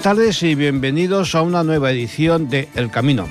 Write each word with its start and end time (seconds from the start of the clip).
Buenas 0.00 0.16
tardes 0.16 0.42
y 0.44 0.54
bienvenidos 0.54 1.34
a 1.34 1.42
una 1.42 1.62
nueva 1.62 1.90
edición 1.90 2.48
de 2.48 2.70
El 2.74 2.90
Camino, 2.90 3.28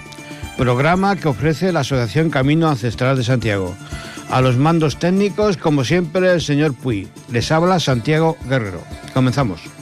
programa 0.55 1.15
que 1.15 1.27
ofrece 1.27 1.71
la 1.71 1.79
Asociación 1.79 2.29
Camino 2.29 2.69
Ancestral 2.69 3.17
de 3.17 3.23
Santiago. 3.23 3.75
A 4.29 4.39
los 4.39 4.55
mandos 4.57 4.99
técnicos, 4.99 5.57
como 5.57 5.83
siempre, 5.83 6.31
el 6.31 6.41
señor 6.41 6.75
Puy. 6.75 7.07
Les 7.31 7.51
habla 7.51 7.79
Santiago 7.79 8.37
Guerrero. 8.47 8.83
Comenzamos. 9.15 9.78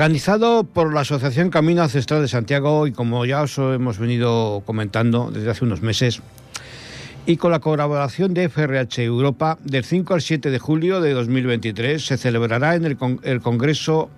Organizado 0.00 0.64
por 0.64 0.94
la 0.94 1.02
Asociación 1.02 1.50
Camino 1.50 1.82
Ancestral 1.82 2.22
de 2.22 2.28
Santiago 2.28 2.86
y 2.86 2.92
como 2.92 3.26
ya 3.26 3.42
os 3.42 3.58
hemos 3.58 3.98
venido 3.98 4.62
comentando 4.64 5.30
desde 5.30 5.50
hace 5.50 5.66
unos 5.66 5.82
meses, 5.82 6.22
y 7.26 7.36
con 7.36 7.50
la 7.50 7.58
colaboración 7.58 8.32
de 8.32 8.48
FRH 8.48 9.04
Europa, 9.04 9.58
del 9.62 9.84
5 9.84 10.14
al 10.14 10.22
7 10.22 10.50
de 10.50 10.58
julio 10.58 11.02
de 11.02 11.12
2023 11.12 12.02
se 12.02 12.16
celebrará 12.16 12.76
en 12.76 12.86
el, 12.86 12.96
Congreso 13.42 14.08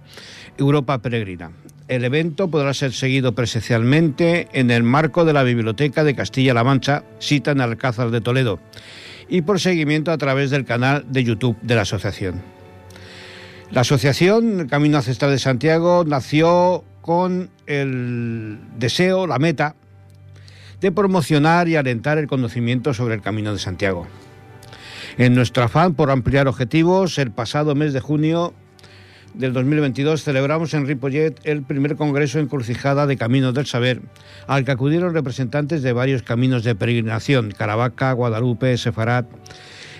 Europa 0.56 0.98
Peregrina. 0.98 1.50
El 1.88 2.04
evento 2.04 2.48
podrá 2.48 2.74
ser 2.74 2.92
seguido 2.92 3.34
presencialmente 3.34 4.46
en 4.52 4.70
el 4.70 4.84
marco 4.84 5.24
de 5.24 5.32
la 5.32 5.42
Biblioteca 5.42 6.04
de 6.04 6.14
Castilla-La 6.14 6.62
Mancha, 6.62 7.02
cita 7.18 7.50
en 7.50 7.60
Alcázar 7.60 8.12
de 8.12 8.20
Toledo, 8.20 8.60
y 9.28 9.42
por 9.42 9.58
seguimiento 9.58 10.12
a 10.12 10.18
través 10.18 10.50
del 10.50 10.64
canal 10.64 11.06
de 11.08 11.24
YouTube 11.24 11.56
de 11.60 11.74
la 11.74 11.82
asociación. 11.82 12.61
La 13.72 13.80
asociación 13.80 14.68
Camino 14.68 14.98
Ancestral 14.98 15.30
de 15.30 15.38
Santiago 15.38 16.04
nació 16.06 16.84
con 17.00 17.48
el 17.66 18.58
deseo, 18.78 19.26
la 19.26 19.38
meta, 19.38 19.76
de 20.82 20.92
promocionar 20.92 21.68
y 21.68 21.76
alentar 21.76 22.18
el 22.18 22.26
conocimiento 22.26 22.92
sobre 22.92 23.14
el 23.14 23.22
Camino 23.22 23.50
de 23.50 23.58
Santiago. 23.58 24.06
En 25.16 25.34
nuestro 25.34 25.62
afán 25.62 25.94
por 25.94 26.10
ampliar 26.10 26.48
objetivos, 26.48 27.16
el 27.16 27.30
pasado 27.30 27.74
mes 27.74 27.94
de 27.94 28.00
junio 28.00 28.52
del 29.32 29.54
2022 29.54 30.22
celebramos 30.22 30.74
en 30.74 30.86
Ripollet 30.86 31.40
el 31.44 31.62
primer 31.62 31.96
Congreso 31.96 32.40
Encrucijada 32.40 33.06
de 33.06 33.16
Caminos 33.16 33.54
del 33.54 33.64
Saber, 33.64 34.02
al 34.48 34.66
que 34.66 34.72
acudieron 34.72 35.14
representantes 35.14 35.82
de 35.82 35.94
varios 35.94 36.22
caminos 36.22 36.62
de 36.62 36.74
peregrinación, 36.74 37.52
Caravaca, 37.56 38.12
Guadalupe, 38.12 38.76
Sefarat, 38.76 39.26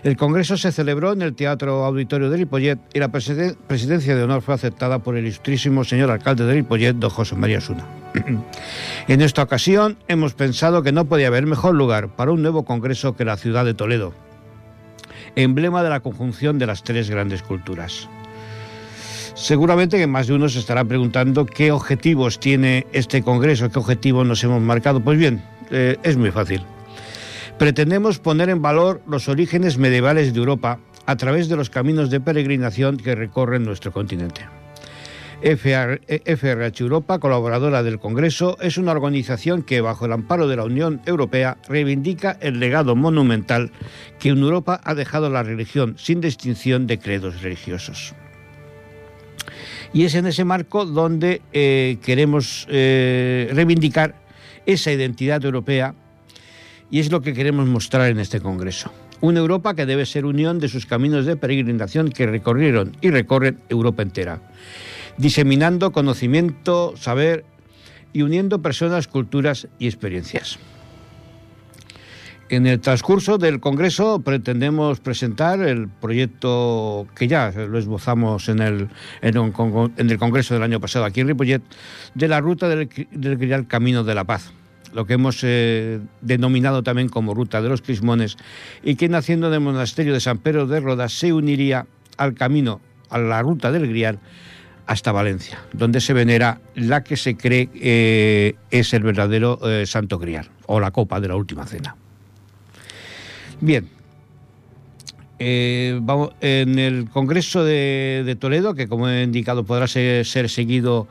el 0.03 0.17
Congreso 0.17 0.57
se 0.57 0.73
celebró 0.73 1.13
en 1.13 1.23
el 1.23 1.35
Teatro 1.35 1.85
Auditorio 1.85 2.29
de 2.29 2.37
Ripollet 2.37 2.79
y 2.93 2.99
la 2.99 3.11
presidencia 3.11 4.17
de 4.17 4.23
honor 4.23 4.43
fue 4.43 4.55
aceptada 4.55 4.99
por 4.99 5.17
el 5.17 5.25
ilustrísimo 5.25 5.85
señor 5.85 6.11
alcalde 6.11 6.45
de 6.45 6.55
Ripollet, 6.55 6.95
don 6.95 7.11
José 7.11 7.37
María 7.37 7.61
Suna. 7.61 7.87
en 9.09 9.21
esta 9.21 9.45
ocasión 9.45 9.97
hemos 10.09 10.35
pensado 10.35 10.83
que 10.83 10.91
no 10.91 11.05
podía 11.05 11.29
haber 11.29 11.47
mejor 11.47 11.75
lugar 11.75 12.09
para 12.09 12.33
un 12.33 12.43
nuevo 12.43 12.65
Congreso 12.65 13.15
que 13.15 13.25
la 13.25 13.37
ciudad 13.37 13.65
de 13.65 13.75
Toledo, 13.75 14.13
emblema 15.37 15.85
de 15.85 15.91
la 15.91 16.01
conjunción 16.01 16.59
de 16.59 16.67
las 16.67 16.83
tres 16.83 17.09
grandes 17.09 17.43
culturas. 17.43 18.09
Seguramente 19.35 19.99
que 19.99 20.07
más 20.09 20.27
de 20.27 20.35
uno 20.35 20.49
se 20.49 20.59
estará 20.59 20.85
preguntando 20.85 21.47
qué 21.47 21.71
objetivos 21.71 22.41
tiene 22.41 22.87
este 22.93 23.23
Congreso, 23.23 23.71
qué 23.71 23.79
objetivos 23.79 24.27
nos 24.27 24.43
hemos 24.43 24.61
marcado. 24.61 25.01
Pues 25.01 25.17
bien, 25.17 25.43
eh, 25.71 25.97
es 26.03 26.17
muy 26.17 26.33
fácil 26.33 26.63
pretendemos 27.63 28.19
poner 28.19 28.49
en 28.49 28.61
valor 28.61 29.03
los 29.07 29.29
orígenes 29.29 29.79
medievales 29.79 30.35
de 30.35 30.41
Europa 30.41 30.81
a 31.07 31.15
través 31.15 31.49
de 31.49 31.55
los 31.55 31.71
caminos 31.71 32.11
de 32.11 32.19
peregrinación 32.19 32.97
que 32.97 33.15
recorren 33.15 33.63
nuestro 33.63 33.93
continente. 33.93 34.49
FRH 35.43 36.81
Europa, 36.83 37.21
colaboradora 37.21 37.85
del 37.85 38.01
Congreso, 38.01 38.59
es 38.61 38.79
una 38.79 38.91
organización 38.91 39.63
que, 39.63 39.81
bajo 39.81 40.07
el 40.07 40.13
amparo 40.13 40.49
de 40.49 40.57
la 40.57 40.65
Unión 40.65 41.03
Europea, 41.07 41.57
reivindica 41.69 42.37
el 42.41 42.59
legado 42.59 42.97
monumental 42.97 43.71
que 44.19 44.31
en 44.31 44.39
Europa 44.39 44.81
ha 44.83 44.97
dejado 44.97 45.31
la 45.31 45.45
religión 45.45 45.95
sin 45.99 46.21
distinción 46.21 46.89
de 46.89 46.99
credos 46.99 47.43
religiosos. 47.43 48.13
Y 49.93 50.03
es 50.03 50.17
en 50.17 50.27
ese 50.27 50.45
marco 50.45 50.85
donde 50.85 51.43
eh, 51.53 51.99
queremos 52.03 52.67
eh, 52.69 53.49
reivindicar 53.55 54.17
esa 54.67 54.91
identidad 54.91 55.45
europea 55.45 55.95
y 56.93 57.01
es 57.01 57.11
lo 57.11 57.23
que 57.23 57.33
queremos 57.33 57.67
mostrar 57.67 58.11
en 58.11 58.21
este 58.21 58.41
Congreso. 58.41 58.93
Una 59.23 59.41
Europa 59.41 59.75
que 59.75 59.87
debe 59.87 60.05
ser 60.05 60.27
unión 60.27 60.61
de 60.61 60.69
sus 60.69 60.85
caminos 60.85 61.25
de 61.25 61.37
peregrinación 61.37 62.11
que 62.11 62.27
recorrieron 62.27 62.95
y 63.01 63.11
recorren 63.11 63.61
Europa 63.71 64.03
entera, 64.03 64.43
diseminando 65.17 65.91
conocimiento, 65.91 66.95
saber 66.97 67.47
y 68.13 68.21
uniendo 68.21 68.61
personas, 68.61 69.09
culturas 69.09 69.69
y 69.79 69.87
experiencias. 69.87 70.59
En 72.51 72.67
el 72.67 72.79
transcurso 72.81 73.39
del 73.39 73.61
Congreso 73.61 74.21
pretendemos 74.21 75.01
presentar 75.01 75.63
el 75.63 75.89
proyecto 75.89 77.07
que 77.17 77.27
ya 77.27 77.51
lo 77.53 77.79
esbozamos 77.79 78.51
en 78.51 78.61
el, 78.61 78.89
en, 79.23 80.11
el 80.11 80.19
Congreso 80.19 80.53
del 80.53 80.63
año 80.63 80.79
pasado 80.79 81.07
aquí 81.07 81.21
en 81.21 81.29
Ripollet, 81.29 81.63
de 82.15 82.29
la 82.29 82.43
ruta 82.43 82.69
del, 82.69 82.91
del 83.13 83.67
Camino 83.67 84.05
de 84.05 84.15
la 84.15 84.25
Paz 84.25 84.53
lo 84.93 85.07
que 85.07 85.15
hemos 85.15 85.41
eh, 85.43 86.01
denominado 86.21 86.83
también 86.83 87.09
como 87.09 87.35
Ruta 87.35 87.63
de 87.63 87.69
los 87.69 87.83
Crismones, 87.83 88.37
y 88.83 88.97
que 88.97 89.09
naciendo 89.09 89.51
del 89.51 89.61
monasterio 89.61 90.13
de 90.13 90.21
San 90.21 90.39
Pedro 90.39 90.67
de 90.67 90.81
Rodas 90.81 91.13
se 91.13 91.33
uniría 91.33 91.87
al 92.17 92.35
camino, 92.35 92.81
a 93.11 93.19
la 93.19 93.43
Ruta 93.43 93.73
del 93.73 93.89
Grial, 93.89 94.19
hasta 94.87 95.13
Valencia, 95.13 95.61
donde 95.73 96.01
se 96.01 96.13
venera 96.13 96.61
la 96.75 97.05
que 97.05 97.17
se 97.17 97.37
cree 97.37 97.71
eh, 97.75 98.55
es 98.71 98.93
el 98.95 99.03
verdadero 99.03 99.59
eh, 99.69 99.87
Santo 99.87 100.19
Grial, 100.19 100.51
o 100.67 100.81
la 100.81 100.91
copa 100.91 101.21
de 101.21 101.29
la 101.29 101.37
Última 101.37 101.67
Cena. 101.67 101.97
Bien, 103.61 103.89
vamos, 106.03 106.31
en 106.41 106.79
el 106.79 107.09
Congreso 107.11 107.65
de, 107.65 108.37
Toledo, 108.41 108.75
que 108.75 108.89
como 108.89 109.09
he 109.09 109.23
indicado 109.23 109.65
podrá 109.65 109.87
ser 109.87 110.49
seguido 110.49 111.07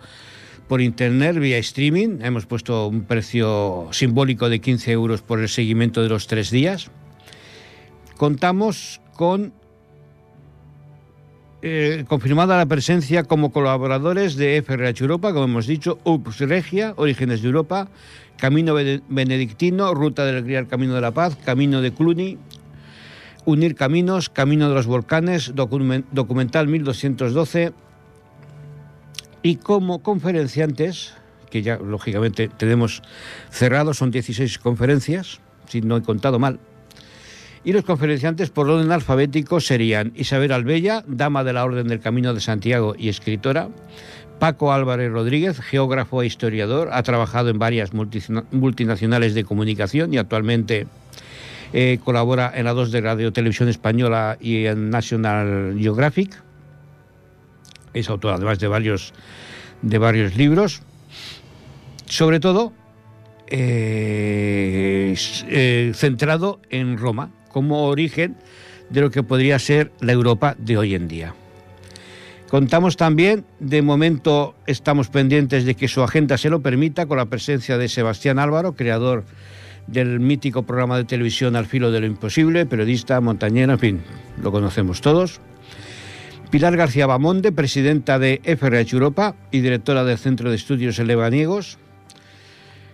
por 0.72 0.80
internet 0.80 1.38
vía 1.38 1.58
streaming. 1.58 2.20
Hemos 2.22 2.46
puesto 2.46 2.88
un 2.88 3.04
precio 3.04 3.90
simbólico 3.92 4.48
de 4.48 4.62
15 4.62 4.94
euros 4.94 5.22
por 5.22 5.42
el 5.42 5.50
seguimiento 5.50 6.02
de 6.02 6.08
los 6.08 6.28
tres 6.28 6.50
días. 6.50 6.90
Contamos 8.16 9.02
con 9.18 9.52
eh, 11.62 12.06
confirmada 12.08 12.56
la 12.56 12.68
presencia 12.68 13.26
como 13.26 13.52
colaboradores 13.52 14.38
de 14.38 14.64
FRH 14.66 15.02
Europa, 15.02 15.34
como 15.34 15.44
hemos 15.44 15.68
dicho, 15.68 16.00
UPS 16.06 16.40
Regia, 16.48 16.94
Orígenes 16.96 17.42
de 17.42 17.48
Europa, 17.48 17.90
Camino 18.38 18.74
Benedictino, 19.10 19.94
Ruta 19.94 20.24
del 20.24 20.42
Grial 20.46 20.70
Camino 20.70 20.94
de 20.96 21.02
la 21.02 21.12
Paz, 21.12 21.36
Camino 21.44 21.82
de 21.82 21.92
Cluny, 21.92 22.38
Unir 23.44 23.76
Caminos, 23.76 24.30
Camino 24.30 24.70
de 24.70 24.76
los 24.76 24.88
Volcanes, 24.88 25.52
Documental 25.54 26.70
1212, 26.70 27.74
y 29.44 29.58
como 29.58 30.04
conferenciantes, 30.04 31.14
que 31.50 31.62
ya 31.62 31.78
lógicamente 31.78 32.50
tenemos 32.50 33.02
cerrados, 33.50 33.98
son 33.98 34.12
16 34.12 34.60
conferencias, 34.60 35.40
si 35.68 35.82
no 35.82 35.98
he 35.98 36.02
contado 36.02 36.40
mal, 36.40 36.60
y 37.64 37.74
los 37.74 37.84
conferenciantes 37.84 38.50
por 38.50 38.70
orden 38.70 38.92
alfabético 38.92 39.60
serían 39.60 40.14
Isabel 40.16 40.52
Albella, 40.52 41.04
dama 41.08 41.44
de 41.44 41.54
la 41.54 41.64
Orden 41.64 41.88
del 41.88 42.00
Camino 42.00 42.34
de 42.34 42.40
Santiago 42.40 42.96
y 42.98 43.10
escritora, 43.10 43.70
Paco 44.40 44.74
Álvarez 44.74 45.12
Rodríguez, 45.12 45.60
geógrafo 45.60 46.24
e 46.24 46.26
historiador, 46.26 46.90
ha 46.92 47.04
trabajado 47.04 47.50
en 47.50 47.60
varias 47.60 47.92
multinacionales 47.94 49.36
de 49.36 49.44
comunicación 49.44 50.12
y 50.16 50.18
actualmente 50.18 50.88
eh, 51.74 52.00
colabora 52.04 52.52
en 52.56 52.66
la 52.66 52.74
2 52.74 52.92
de 52.92 53.02
Radio 53.02 53.32
Televisión 53.32 53.70
Española 53.70 54.38
y 54.42 54.66
en 54.66 54.90
National 54.90 55.76
Geographic 55.80 56.42
es 57.94 58.10
autor 58.10 58.34
además 58.34 58.60
de 58.60 58.68
varios, 58.68 59.14
de 59.82 59.98
varios 59.98 60.36
libros, 60.36 60.82
sobre 62.06 62.40
todo 62.40 62.74
eh, 63.48 65.16
eh, 65.50 65.92
centrado 65.94 66.60
en 66.70 66.98
Roma 66.98 67.32
como 67.50 67.86
origen 67.86 68.38
de 68.90 69.02
lo 69.02 69.12
que 69.12 69.24
podría 69.24 69.60
ser 69.60 69.92
la 70.00 70.14
Europa 70.14 70.56
de 70.58 70.78
hoy 70.78 70.96
en 70.96 71.08
día. 71.08 71.34
Contamos 72.50 72.98
también, 72.98 73.46
de 73.60 73.82
momento 73.82 74.56
estamos 74.68 75.08
pendientes 75.08 75.64
de 75.64 75.76
que 75.76 75.88
su 75.88 76.04
agenda 76.04 76.38
se 76.38 76.50
lo 76.50 76.62
permita, 76.62 77.06
con 77.06 77.18
la 77.18 77.28
presencia 77.28 77.78
de 77.78 77.88
Sebastián 77.88 78.40
Álvaro, 78.40 78.76
creador 78.76 79.24
del 79.88 80.20
mítico 80.20 80.64
programa 80.64 80.98
de 80.98 81.06
televisión 81.06 81.56
Al 81.56 81.66
filo 81.66 81.92
de 81.92 82.02
lo 82.02 82.06
imposible, 82.06 82.66
periodista, 82.66 83.20
montañero, 83.22 83.74
en 83.74 83.80
fin, 83.80 84.02
lo 84.42 84.52
conocemos 84.52 85.02
todos. 85.02 85.40
Pilar 86.52 86.76
García 86.76 87.08
Bamonde, 87.08 87.54
presidenta 87.54 88.20
de 88.20 88.42
FRH 88.44 88.92
Europa 88.92 89.36
y 89.52 89.62
directora 89.62 90.04
del 90.04 90.18
Centro 90.18 90.50
de 90.50 90.58
Estudios 90.58 91.00
Elevaniegos. 91.00 91.78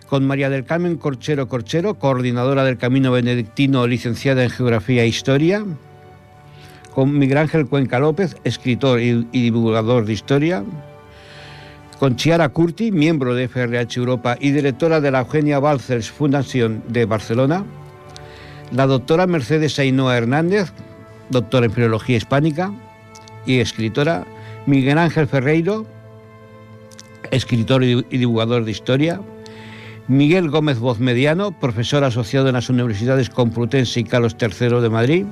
Con 0.06 0.24
María 0.28 0.48
del 0.48 0.64
Carmen 0.64 0.96
Corchero 0.96 1.48
Corchero, 1.48 1.94
coordinadora 1.94 2.62
del 2.62 2.78
Camino 2.78 3.10
Benedictino, 3.10 3.88
licenciada 3.88 4.44
en 4.44 4.50
Geografía 4.50 5.02
e 5.02 5.08
Historia 5.08 5.64
con 6.94 7.18
Miguel 7.18 7.38
Ángel 7.38 7.66
Cuenca 7.66 7.98
López, 7.98 8.36
escritor 8.44 9.00
y, 9.00 9.26
divulgador 9.32 10.04
de 10.04 10.12
historia, 10.12 10.64
con 11.98 12.14
Chiara 12.14 12.48
Curti, 12.48 12.92
miembro 12.92 13.34
de 13.34 13.48
FRH 13.48 13.98
Europa 13.98 14.36
y 14.40 14.52
directora 14.52 15.00
de 15.00 15.10
la 15.10 15.20
Eugenia 15.20 15.58
Balcers 15.58 16.10
Fundación 16.10 16.82
de 16.88 17.06
Barcelona, 17.06 17.64
la 18.70 18.86
doctora 18.86 19.26
Mercedes 19.26 19.78
Ainhoa 19.80 20.16
Hernández, 20.16 20.72
doctora 21.28 21.66
en 21.66 21.72
Filología 21.72 22.16
Hispánica 22.16 22.72
y 23.48 23.60
escritora, 23.60 24.26
Miguel 24.66 24.98
Ángel 24.98 25.26
Ferreiro, 25.26 25.86
escritor 27.30 27.82
y 27.82 28.02
divulgador 28.10 28.64
de 28.64 28.70
historia, 28.70 29.20
Miguel 30.06 30.48
Gómez 30.50 30.78
Mediano, 31.00 31.58
profesor 31.58 32.04
asociado 32.04 32.48
en 32.48 32.54
las 32.54 32.68
universidades 32.68 33.30
Complutense 33.30 34.00
y 34.00 34.04
Carlos 34.04 34.36
III 34.40 34.80
de 34.80 34.90
Madrid, 34.90 35.26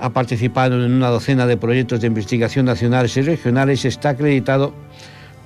ha 0.00 0.10
participado 0.10 0.84
en 0.84 0.92
una 0.92 1.08
docena 1.08 1.46
de 1.46 1.56
proyectos 1.56 2.00
de 2.00 2.08
investigación 2.08 2.66
nacionales 2.66 3.16
y 3.16 3.22
regionales 3.22 3.84
y 3.84 3.88
está 3.88 4.10
acreditado 4.10 4.74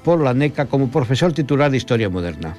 por 0.05 0.23
la 0.23 0.33
NECA 0.33 0.67
como 0.67 0.91
profesor 0.91 1.33
titular 1.33 1.71
de 1.71 1.77
Historia 1.77 2.09
Moderna. 2.09 2.55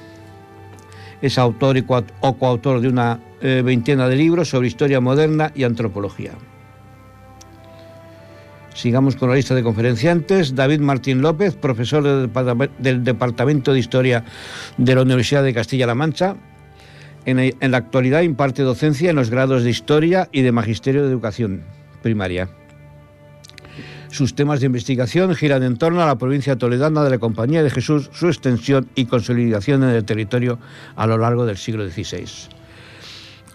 Es 1.20 1.38
autor 1.38 1.84
o 2.20 2.32
coautor 2.34 2.80
de 2.80 2.88
una 2.88 3.18
eh, 3.40 3.62
veintena 3.64 4.08
de 4.08 4.14
libros 4.14 4.50
sobre 4.50 4.68
historia 4.68 5.00
moderna 5.00 5.50
y 5.54 5.64
antropología. 5.64 6.32
Sigamos 8.78 9.16
con 9.16 9.28
la 9.28 9.34
lista 9.34 9.56
de 9.56 9.64
conferenciantes. 9.64 10.54
David 10.54 10.78
Martín 10.78 11.20
López, 11.20 11.56
profesor 11.56 12.28
del 12.78 13.02
Departamento 13.02 13.72
de 13.72 13.80
Historia 13.80 14.24
de 14.76 14.94
la 14.94 15.02
Universidad 15.02 15.42
de 15.42 15.52
Castilla-La 15.52 15.96
Mancha. 15.96 16.36
En, 17.26 17.72
la 17.72 17.76
actualidad 17.76 18.20
imparte 18.20 18.62
docencia 18.62 19.10
en 19.10 19.16
los 19.16 19.30
grados 19.30 19.64
de 19.64 19.70
Historia 19.70 20.28
y 20.30 20.42
de 20.42 20.52
Magisterio 20.52 21.02
de 21.02 21.08
Educación 21.08 21.64
primaria. 22.02 22.50
Sus 24.10 24.36
temas 24.36 24.60
de 24.60 24.66
investigación 24.66 25.34
giran 25.34 25.64
en 25.64 25.76
torno 25.76 26.00
a 26.00 26.06
la 26.06 26.16
provincia 26.16 26.54
toledana 26.54 27.02
de 27.02 27.10
la 27.10 27.18
Compañía 27.18 27.64
de 27.64 27.70
Jesús, 27.70 28.10
su 28.12 28.28
extensión 28.28 28.88
y 28.94 29.06
consolidación 29.06 29.82
en 29.82 29.88
el 29.88 30.04
territorio 30.04 30.60
a 30.94 31.04
lo 31.08 31.18
largo 31.18 31.46
del 31.46 31.56
siglo 31.56 31.84
XVI. 31.90 32.57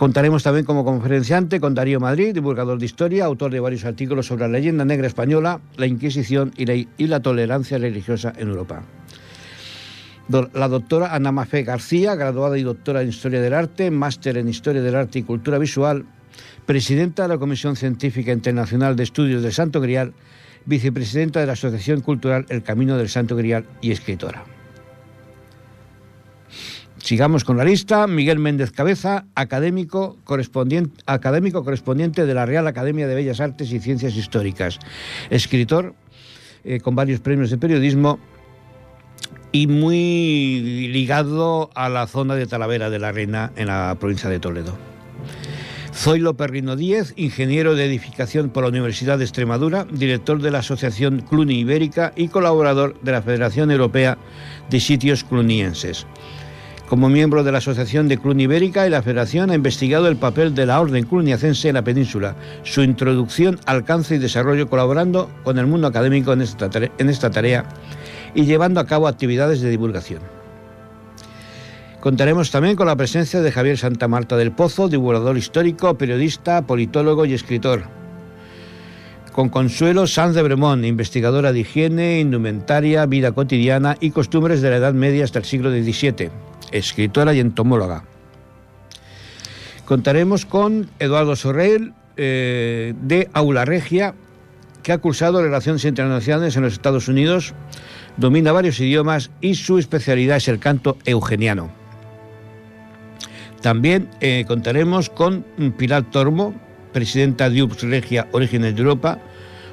Contaremos 0.04 0.44
también 0.44 0.66
como 0.66 0.84
conferenciante 0.84 1.62
con 1.62 1.76
Darío 1.76 2.02
Madrid, 2.02 2.34
divulgador 2.34 2.78
de 2.78 2.86
historia, 2.86 3.24
autor 3.24 3.54
de 3.54 3.62
varios 3.62 3.86
artículos 3.86 4.28
sobre 4.28 4.42
la 4.42 4.50
leyenda 4.50 4.84
negra 4.84 5.08
española, 5.08 5.62
la 5.78 5.88
Inquisición 5.88 6.52
y 6.58 7.08
la, 7.08 7.22
tolerancia 7.22 7.78
religiosa 7.78 8.34
en 8.36 8.50
Europa. 8.50 8.84
La 10.28 10.68
doctora 10.68 11.16
Ana 11.16 11.32
Mafé 11.32 11.64
García, 11.64 12.16
graduada 12.16 12.58
y 12.58 12.64
doctora 12.64 13.02
en 13.02 13.08
Historia 13.08 13.40
del 13.40 13.54
Arte, 13.54 13.92
máster 13.92 14.36
en 14.36 14.50
Historia 14.50 14.82
del 14.82 14.96
Arte 14.96 15.20
y 15.20 15.24
Cultura 15.24 15.58
Visual, 15.58 16.06
presidenta 16.66 17.22
de 17.22 17.30
la 17.30 17.38
Comisión 17.38 17.78
Científica 17.78 18.34
Internacional 18.34 18.98
de 18.98 19.04
Estudios 19.04 19.42
del 19.42 19.54
Santo 19.54 19.80
Grial, 19.80 20.14
vicepresidenta 20.66 21.40
de 21.40 21.46
la 21.46 21.54
Asociación 21.54 22.02
Cultural 22.02 22.46
El 22.50 22.62
Camino 22.62 22.98
del 22.98 23.08
Santo 23.08 23.38
Grial 23.38 23.66
y 23.80 23.94
escritora. 23.94 24.44
Sigamos 27.04 27.44
con 27.44 27.58
la 27.58 27.66
lista. 27.66 28.08
Miguel 28.08 28.40
Méndez 28.40 28.72
Cabeza, 28.72 29.26
académico 29.36 30.16
correspondiente, 30.24 32.26
de 32.26 32.34
la 32.34 32.46
Real 32.46 32.66
Academia 32.66 33.08
de 33.08 33.16
Bellas 33.16 33.42
Artes 33.42 33.74
y 33.74 33.82
Ciencias 33.82 34.16
Históricas, 34.16 34.80
escritor 35.30 35.96
eh, 36.64 36.80
con 36.80 36.96
varios 36.96 37.20
premios 37.20 37.50
de 37.50 37.58
periodismo 37.58 38.20
y 39.52 39.68
muy 39.68 40.90
ligado 40.94 41.72
a 41.76 41.90
la 41.90 42.08
zona 42.08 42.36
de 42.36 42.48
Talavera 42.48 42.90
de 42.90 43.00
la 43.00 43.12
Reina 43.12 43.52
en 43.58 43.68
la 43.68 43.98
provincia 44.00 44.30
de 44.30 44.40
Toledo. 44.40 44.78
Zoilo 45.94 46.38
Perrino 46.38 46.78
Díez, 46.78 47.12
ingeniero 47.18 47.76
de 47.76 47.84
edificación 47.84 48.50
por 48.50 48.64
la 48.64 48.70
Universidad 48.70 49.18
de 49.18 49.26
Extremadura, 49.26 49.86
director 49.92 50.42
de 50.42 50.52
la 50.52 50.60
Asociación 50.60 51.20
Cluny 51.20 51.60
Ibérica 51.60 52.14
y 52.16 52.30
colaborador 52.30 52.98
de 53.02 53.12
la 53.12 53.22
Federación 53.22 53.72
Europea 53.72 54.18
de 54.70 54.80
Sitios 54.80 55.26
Clunienses. 55.26 56.08
Como 56.88 57.10
miembro 57.10 57.44
de 57.44 57.52
la 57.52 57.60
Asociación 57.60 58.08
de 58.08 58.18
Cluny 58.18 58.44
Ibérica 58.44 58.86
y 58.86 58.90
la 58.90 59.02
Federación 59.02 59.50
ha 59.50 59.56
investigado 59.56 60.08
el 60.08 60.18
papel 60.18 60.54
de 60.54 60.66
la 60.66 60.80
Orden 60.82 61.06
Cluniacense 61.06 61.70
en 61.70 61.76
la 61.76 61.84
península, 61.84 62.36
su 62.64 62.84
introducción, 62.84 63.60
alcance 63.66 64.16
y 64.16 64.20
desarrollo 64.20 64.70
colaborando 64.70 65.30
con 65.44 65.58
el 65.58 65.66
mundo 65.66 65.88
académico 65.88 66.34
esta 66.34 66.70
en 66.98 67.10
esta 67.10 67.32
tarea 67.32 67.66
y 68.36 68.46
llevando 68.46 68.80
a 68.80 68.86
cabo 68.86 69.08
actividades 69.08 69.62
de 69.62 69.70
divulgación. 69.70 70.22
Contaremos 72.02 72.52
también 72.52 72.76
con 72.76 72.88
la 72.88 72.98
presencia 72.98 73.42
de 73.42 73.52
Javier 73.52 73.78
Santa 73.78 74.10
Marta 74.10 74.36
del 74.36 74.52
Pozo, 74.52 74.90
divulgador 74.90 75.38
histórico, 75.38 75.98
periodista, 75.98 76.64
politólogo 76.64 77.26
y 77.26 77.34
escritor. 77.34 78.03
Con 79.34 79.50
Consuelo 79.50 80.06
Sanz 80.06 80.36
de 80.36 80.44
Bremont, 80.44 80.86
investigadora 80.86 81.52
de 81.52 81.62
higiene, 81.62 82.20
indumentaria, 82.20 83.08
vida 83.08 83.32
cotidiana 83.32 83.98
y 84.00 84.12
costumbres 84.12 84.62
de 84.62 84.70
la 84.70 84.76
Edad 84.76 84.94
Media 84.94 85.24
hasta 85.24 85.40
el 85.40 85.46
siglo 85.46 85.72
XVII, 85.72 86.30
escritora 86.72 87.34
y 87.34 87.40
entomóloga. 87.40 88.04
Contaremos 89.86 90.46
con 90.46 90.88
Eduardo 91.00 91.36
Sorrell, 91.36 91.94
eh, 92.16 92.94
de 93.02 93.28
Aula 93.34 93.66
Regia, 93.66 94.14
que 94.84 94.92
ha 94.92 95.00
cursado 95.00 95.42
Relaciones 95.42 95.84
Internacionales 95.84 96.56
en 96.56 96.62
los 96.62 96.74
Estados 96.74 97.08
Unidos, 97.08 97.56
domina 98.18 98.52
varios 98.52 98.80
idiomas 98.80 99.32
y 99.42 99.56
su 99.56 99.80
especialidad 99.80 100.38
es 100.38 100.48
el 100.48 100.60
canto 100.60 100.96
eugeniano. 101.06 101.72
También 103.62 104.10
eh, 104.22 104.46
contaremos 104.48 105.10
con 105.10 105.44
Pilar 105.76 106.04
Tormo, 106.12 106.54
presidenta 106.94 107.50
de 107.50 107.64
UPS 107.64 107.84
Regia 107.84 108.28
Orígenes 108.32 108.76
de 108.76 108.82
Europa, 108.82 109.20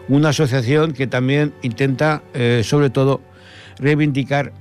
una 0.09 0.31
asociación 0.31 0.93
que 0.93 1.07
también 1.07 1.53
intenta, 1.63 2.23
eh, 2.35 2.63
sobre 2.65 2.91
todo, 2.91 3.21
reivindicar 3.79 4.53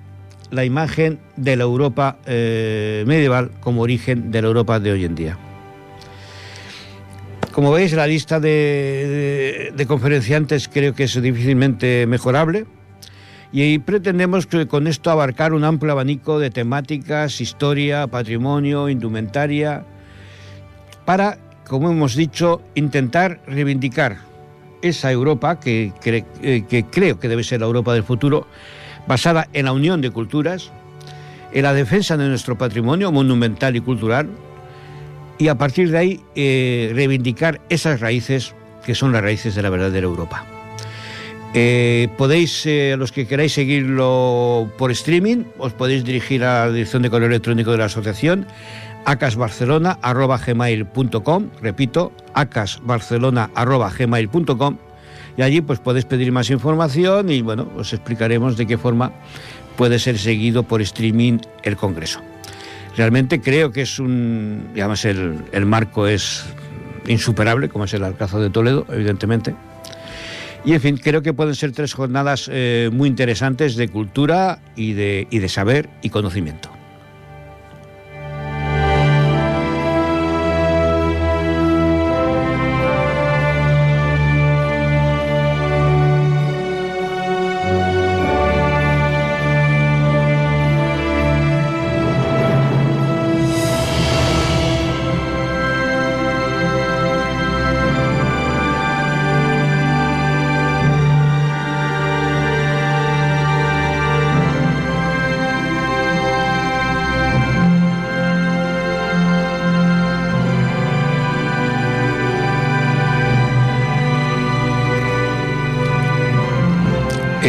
la 0.52 0.66
imagen 0.66 1.20
de 1.38 1.56
la 1.56 1.64
Europa 1.64 2.20
eh, 2.26 3.04
medieval 3.08 3.52
como 3.62 3.82
origen 3.82 4.32
de 4.32 4.42
la 4.42 4.48
Europa 4.50 4.80
de 4.80 4.92
hoy 4.92 5.06
en 5.06 5.16
día. 5.16 5.38
Como 7.52 7.72
veis, 7.72 7.94
la 7.94 8.06
lista 8.06 8.40
de 8.40 9.86
conferenciantes 9.88 10.68
creo 10.68 10.94
que 10.94 11.06
es 11.06 11.22
difícilmente 11.22 12.06
mejorable 12.08 12.66
y 13.52 13.80
pretendemos 13.80 14.46
que 14.46 14.68
con 14.68 14.86
esto 14.86 15.10
abarcar 15.10 15.54
un 15.54 15.64
amplio 15.64 15.94
abanico 15.94 16.38
de 16.38 16.52
temáticas, 16.52 17.42
historia, 17.42 18.06
patrimonio, 18.08 18.90
indumentaria, 18.90 19.86
para, 21.06 21.40
como 21.70 21.92
hemos 21.92 22.16
dicho, 22.16 22.62
intentar 22.74 23.40
reivindicar 23.46 24.18
esa 24.82 25.12
Europa 25.12 25.60
que, 25.60 25.94
eh, 26.04 26.64
que, 26.68 26.84
creo 26.86 27.20
que 27.20 27.28
debe 27.28 27.44
ser 27.44 27.60
la 27.62 27.68
Europa 27.68 27.94
del 27.94 28.04
futuro, 28.04 28.48
basada 29.08 29.48
en 29.54 29.66
la 29.66 29.72
unión 29.72 30.02
de 30.02 30.10
culturas, 30.10 30.72
en 31.54 31.64
la 31.64 31.74
defensa 31.74 32.18
de 32.18 32.28
nuestro 32.28 32.58
patrimonio 32.58 33.12
monumental 33.12 33.76
y 33.76 33.82
cultural, 33.82 34.28
y 35.38 35.48
a 35.48 35.56
partir 35.56 35.92
de 35.92 35.98
ahí 35.98 36.22
eh, 36.36 36.92
reivindicar 36.96 37.62
esas 37.70 38.00
raíces 38.00 38.56
que 38.84 38.96
son 38.96 39.12
las 39.12 39.22
raíces 39.22 39.54
de 39.54 39.62
la 39.62 39.70
verdadera 39.70 40.08
Europa. 40.08 40.46
Eh, 41.54 42.10
podéis, 42.18 42.66
eh, 42.66 42.96
los 42.98 43.12
que 43.12 43.28
queráis 43.28 43.54
seguirlo 43.54 44.72
por 44.78 44.92
streaming, 44.92 45.46
os 45.58 45.74
podéis 45.74 46.04
dirigir 46.04 46.44
a 46.44 46.66
la 46.66 46.72
dirección 46.72 47.02
de 47.02 47.10
correo 47.10 47.28
electrónico 47.28 47.72
de 47.72 47.78
la 47.78 47.86
asociación 47.86 48.46
acasbarcelona.gmail.com 49.06 51.50
repito, 51.62 52.12
acasbarcelona.gmail.com 52.34 54.78
y 55.38 55.42
allí 55.42 55.62
pues 55.62 55.80
podéis 55.80 56.06
pedir 56.06 56.32
más 56.32 56.50
información 56.50 57.30
y 57.30 57.42
bueno, 57.42 57.70
os 57.78 57.94
explicaremos 57.94 58.58
de 58.58 58.66
qué 58.68 58.78
forma 58.78 59.12
puede 59.78 60.00
ser 60.00 60.18
seguido 60.18 60.64
por 60.64 60.82
streaming 60.82 61.38
el 61.64 61.78
Congreso. 61.78 62.20
Realmente 62.98 63.40
creo 63.40 63.72
que 63.72 63.84
es 63.84 64.00
un, 64.00 64.72
digamos, 64.74 65.06
el, 65.06 65.38
el 65.52 65.66
marco 65.66 66.08
es 66.08 66.44
insuperable, 67.08 67.70
como 67.70 67.86
es 67.86 67.94
el 67.94 68.04
Alcázar 68.04 68.42
de 68.42 68.50
Toledo, 68.50 68.86
evidentemente, 68.90 69.56
y 70.66 70.74
en 70.74 70.82
fin, 70.82 70.98
creo 70.98 71.22
que 71.22 71.34
pueden 71.34 71.56
ser 71.56 71.72
tres 71.72 71.94
jornadas 71.94 72.50
eh, 72.52 72.90
muy 72.92 73.08
interesantes 73.08 73.76
de 73.76 73.88
cultura 73.88 74.60
y 74.76 74.94
de, 74.94 75.28
y 75.30 75.40
de 75.40 75.50
saber 75.50 75.90
y 76.02 76.10
conocimiento. 76.10 76.70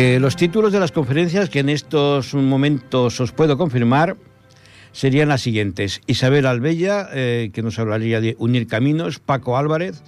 Eh, 0.02 0.18
los 0.18 0.34
títulos 0.34 0.72
de 0.72 0.80
las 0.80 0.92
conferencias 0.92 1.50
que 1.50 1.58
en 1.58 1.68
estos 1.68 2.32
momentos 2.32 3.20
os 3.20 3.32
puedo 3.32 3.58
confirmar 3.58 4.16
serían 4.92 5.28
las 5.28 5.42
siguientes. 5.42 6.00
Isabel 6.06 6.46
Albella, 6.46 7.06
eh, 7.12 7.50
que 7.52 7.60
nos 7.60 7.78
hablaría 7.78 8.22
de 8.22 8.34
unir 8.38 8.66
caminos, 8.66 9.18
Paco 9.18 9.58
Álvarez, 9.58 10.02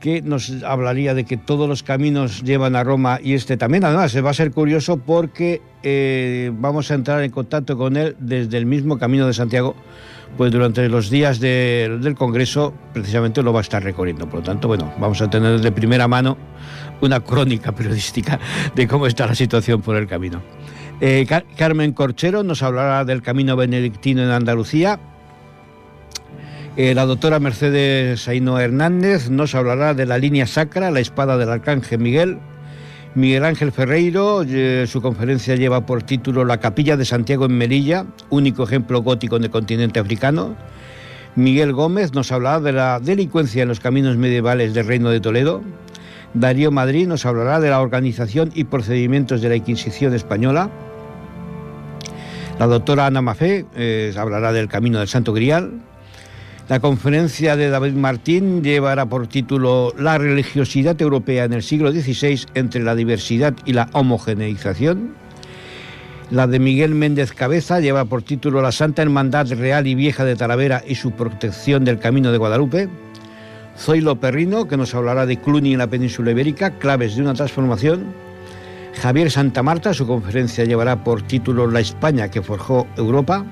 que 0.00 0.22
nos 0.22 0.50
hablaría 0.62 1.12
de 1.12 1.24
que 1.24 1.36
todos 1.36 1.68
los 1.68 1.82
caminos 1.82 2.42
llevan 2.42 2.74
a 2.74 2.84
Roma 2.84 3.20
y 3.22 3.34
este 3.34 3.58
también. 3.58 3.84
Además, 3.84 4.16
va 4.24 4.30
a 4.30 4.32
ser 4.32 4.50
curioso 4.50 4.96
porque 4.96 5.60
eh, 5.82 6.50
vamos 6.54 6.90
a 6.90 6.94
entrar 6.94 7.22
en 7.22 7.30
contacto 7.30 7.76
con 7.76 7.98
él 7.98 8.16
desde 8.18 8.56
el 8.56 8.64
mismo 8.64 8.96
Camino 8.96 9.26
de 9.26 9.34
Santiago, 9.34 9.76
pues 10.38 10.50
durante 10.50 10.88
los 10.88 11.10
días 11.10 11.38
del 11.38 12.14
Congreso 12.14 12.72
precisamente 12.94 13.42
lo 13.42 13.52
va 13.52 13.60
a 13.60 13.62
estar 13.62 13.84
recorriendo. 13.84 14.26
Por 14.26 14.40
lo 14.40 14.46
tanto, 14.46 14.68
bueno, 14.68 14.90
vamos 14.98 15.20
a 15.20 15.28
tener 15.28 15.60
de 15.60 15.70
primera 15.70 16.08
mano 16.08 16.38
una 17.00 17.20
crónica 17.20 17.72
periodística 17.72 18.38
de 18.74 18.86
cómo 18.86 19.06
está 19.06 19.26
la 19.26 19.34
situación 19.34 19.82
por 19.82 19.96
el 19.96 20.06
camino. 20.06 20.42
Eh, 21.00 21.26
Carmen 21.56 21.92
Corchero 21.92 22.42
nos 22.42 22.62
hablará 22.62 23.04
del 23.04 23.22
camino 23.22 23.54
benedictino 23.56 24.22
en 24.22 24.30
Andalucía 24.30 24.98
eh, 26.76 26.94
la 26.94 27.06
doctora 27.06 27.40
Mercedes 27.40 28.28
Aino 28.28 28.60
Hernández 28.60 29.30
nos 29.30 29.54
hablará 29.54 29.94
de 29.94 30.04
la 30.04 30.18
línea 30.18 30.46
sacra, 30.46 30.90
la 30.90 31.00
espada 31.00 31.38
del 31.38 31.48
arcángel 31.48 31.98
Miguel. 31.98 32.38
Miguel 33.14 33.46
Ángel 33.46 33.72
Ferreiro, 33.72 34.44
eh, 34.46 34.84
su 34.86 35.00
conferencia 35.00 35.56
lleva 35.56 35.86
por 35.86 36.02
título 36.02 36.44
La 36.44 36.60
capilla 36.60 36.98
de 36.98 37.06
Santiago 37.06 37.46
en 37.46 37.56
Melilla, 37.56 38.04
único 38.28 38.64
ejemplo 38.64 39.00
gótico 39.00 39.36
en 39.36 39.44
el 39.44 39.50
continente 39.50 40.00
africano. 40.00 40.54
Miguel 41.34 41.72
Gómez 41.72 42.12
nos 42.12 42.30
hablará 42.30 42.60
de 42.60 42.72
la 42.72 43.00
delincuencia 43.00 43.62
en 43.62 43.68
los 43.68 43.80
caminos 43.80 44.18
medievales 44.18 44.74
del 44.74 44.86
Reino 44.86 45.08
de 45.08 45.20
Toledo. 45.20 45.62
Darío 46.36 46.70
Madrid 46.70 47.06
nos 47.06 47.24
hablará 47.24 47.60
de 47.60 47.70
la 47.70 47.80
organización 47.80 48.52
y 48.54 48.64
procedimientos 48.64 49.40
de 49.40 49.48
la 49.48 49.56
Inquisición 49.56 50.12
española. 50.12 50.68
La 52.58 52.66
doctora 52.66 53.06
Ana 53.06 53.22
Mafé 53.22 53.64
eh, 53.74 54.12
hablará 54.18 54.52
del 54.52 54.68
camino 54.68 54.98
del 54.98 55.08
Santo 55.08 55.32
Grial. 55.32 55.80
La 56.68 56.80
conferencia 56.80 57.56
de 57.56 57.70
David 57.70 57.94
Martín 57.94 58.62
llevará 58.62 59.06
por 59.06 59.28
título 59.28 59.94
La 59.98 60.18
religiosidad 60.18 61.00
europea 61.00 61.44
en 61.44 61.54
el 61.54 61.62
siglo 61.62 61.90
XVI 61.90 62.44
entre 62.54 62.82
la 62.82 62.94
diversidad 62.94 63.54
y 63.64 63.72
la 63.72 63.88
homogeneización. 63.92 65.14
La 66.30 66.46
de 66.46 66.58
Miguel 66.58 66.94
Méndez 66.94 67.32
Cabeza 67.32 67.80
lleva 67.80 68.04
por 68.04 68.22
título 68.22 68.60
La 68.60 68.72
Santa 68.72 69.00
Hermandad 69.00 69.50
Real 69.54 69.86
y 69.86 69.94
Vieja 69.94 70.26
de 70.26 70.36
Talavera 70.36 70.82
y 70.86 70.96
su 70.96 71.12
protección 71.12 71.84
del 71.86 71.98
Camino 71.98 72.30
de 72.30 72.38
Guadalupe. 72.38 72.90
Zoilo 73.78 74.16
Perrino, 74.16 74.66
que 74.66 74.76
nos 74.76 74.94
hablará 74.94 75.26
de 75.26 75.38
Cluny 75.38 75.72
en 75.72 75.78
la 75.78 75.86
península 75.86 76.30
ibérica, 76.30 76.70
claves 76.78 77.16
de 77.16 77.22
una 77.22 77.34
transformación. 77.34 78.06
Javier 78.94 79.30
Santa 79.30 79.62
Marta, 79.62 79.92
su 79.92 80.06
conferencia 80.06 80.64
llevará 80.64 81.04
por 81.04 81.22
título 81.22 81.66
La 81.66 81.80
España 81.80 82.30
que 82.30 82.42
forjó 82.42 82.86
Europa. 82.96 83.44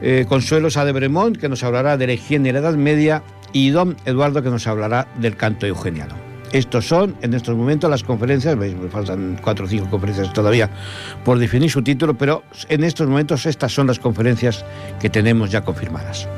Eh, 0.00 0.24
Consuelo 0.28 0.70
Sade 0.70 0.92
Bremont, 0.92 1.36
que 1.36 1.48
nos 1.48 1.62
hablará 1.62 1.96
de 1.96 2.06
la 2.06 2.14
higiene 2.14 2.48
en 2.48 2.54
la 2.54 2.60
Edad 2.60 2.74
Media, 2.74 3.22
y 3.52 3.70
Don 3.70 3.96
Eduardo, 4.06 4.42
que 4.42 4.50
nos 4.50 4.66
hablará 4.66 5.06
del 5.18 5.36
canto 5.36 5.66
eugeniano. 5.66 6.14
Estos 6.52 6.86
son, 6.86 7.14
en 7.22 7.34
estos 7.34 7.56
momentos, 7.56 7.88
las 7.88 8.02
conferencias, 8.02 8.56
me 8.56 8.70
faltan 8.88 9.38
cuatro 9.42 9.64
o 9.64 9.68
cinco 9.68 9.88
conferencias 9.88 10.32
todavía 10.32 10.68
por 11.24 11.38
definir 11.38 11.70
su 11.70 11.82
título, 11.82 12.14
pero 12.14 12.42
en 12.68 12.84
estos 12.84 13.08
momentos 13.08 13.46
estas 13.46 13.72
son 13.72 13.86
las 13.86 13.98
conferencias 13.98 14.64
que 15.00 15.08
tenemos 15.08 15.50
ya 15.50 15.62
confirmadas. 15.62 16.28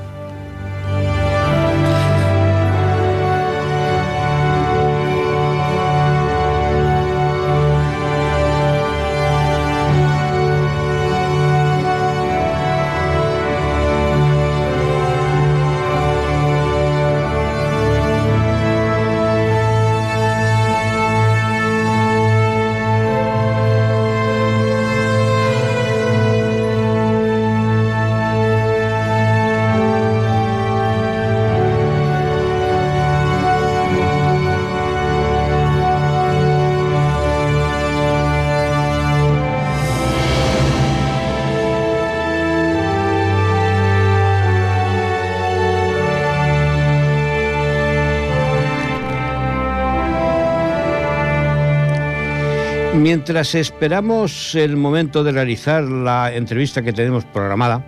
Mientras 53.15 53.55
esperamos 53.55 54.57
el 54.57 54.77
momento 54.77 55.23
de 55.23 55.31
realizar 55.31 55.85
la 55.85 56.35
entrevista 56.35 56.83
que 56.83 56.93
tenemos 56.93 57.25
programada, 57.25 57.81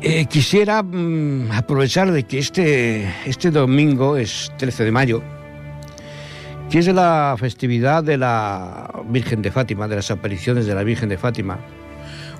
eh, 0.00 0.26
quisiera 0.26 0.80
mm, 0.80 1.50
aprovechar 1.50 2.12
de 2.12 2.22
que 2.22 2.38
este, 2.38 3.12
este 3.26 3.50
domingo 3.50 4.16
es 4.16 4.52
13 4.58 4.84
de 4.84 4.92
mayo, 4.92 5.22
que 6.70 6.78
es 6.78 6.86
la 6.86 7.34
festividad 7.36 8.04
de 8.04 8.16
la 8.16 8.88
Virgen 9.08 9.42
de 9.42 9.50
Fátima, 9.50 9.88
de 9.88 9.96
las 9.96 10.12
apariciones 10.12 10.64
de 10.66 10.76
la 10.76 10.84
Virgen 10.84 11.08
de 11.08 11.18
Fátima. 11.18 11.58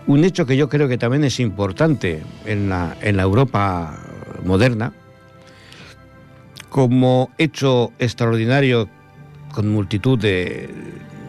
Un 0.06 0.22
hecho 0.22 0.46
que 0.46 0.56
yo 0.56 0.68
creo 0.68 0.86
que 0.86 0.98
también 0.98 1.24
es 1.24 1.40
importante 1.40 2.22
en 2.46 2.68
la, 2.68 2.96
en 3.00 3.16
la 3.16 3.24
Europa 3.24 3.98
moderna, 4.44 4.92
como 6.68 7.28
hecho 7.38 7.90
extraordinario 7.98 8.88
con 9.52 9.68
multitud 9.70 10.18
de, 10.18 10.68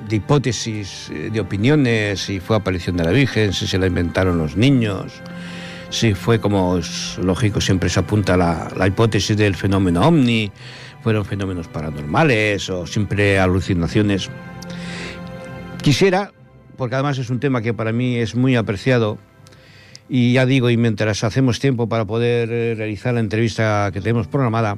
hipótesis, 0.09 1.09
eh, 1.11 1.29
de 1.31 1.39
opiniones, 1.39 2.21
si 2.21 2.39
fue 2.39 2.55
aparición 2.55 2.97
de 2.97 3.03
la 3.03 3.11
Virgen, 3.11 3.53
si 3.53 3.67
se 3.67 3.77
la 3.77 3.87
inventaron 3.87 4.37
los 4.37 4.55
niños, 4.55 5.21
si 5.89 6.13
fue 6.13 6.39
como 6.39 6.77
es 6.77 7.17
lógico, 7.19 7.61
siempre 7.61 7.89
se 7.89 7.99
apunta 7.99 8.37
la, 8.37 8.71
la 8.75 8.87
hipótesis 8.87 9.35
del 9.37 9.55
fenómeno 9.55 10.07
ovni, 10.07 10.51
fueron 11.01 11.25
fenómenos 11.25 11.67
paranormales 11.67 12.69
o 12.69 12.87
siempre 12.87 13.39
alucinaciones. 13.39 14.29
Quisiera, 15.81 16.31
porque 16.77 16.95
además 16.95 17.17
es 17.17 17.29
un 17.29 17.39
tema 17.39 17.61
que 17.61 17.73
para 17.73 17.91
mí 17.91 18.15
es 18.15 18.35
muy 18.35 18.55
apreciado, 18.55 19.17
y 20.09 20.33
ya 20.33 20.45
digo, 20.45 20.69
y 20.69 20.77
mientras 20.77 21.23
hacemos 21.23 21.59
tiempo 21.59 21.87
para 21.89 22.05
poder 22.05 22.51
eh, 22.51 22.75
realizar 22.75 23.13
la 23.13 23.19
entrevista 23.19 23.89
que 23.91 23.99
tenemos 23.99 24.27
programada, 24.27 24.77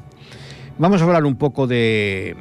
vamos 0.77 1.01
a 1.01 1.03
hablar 1.03 1.25
un 1.25 1.35
poco 1.35 1.67
de, 1.67 2.35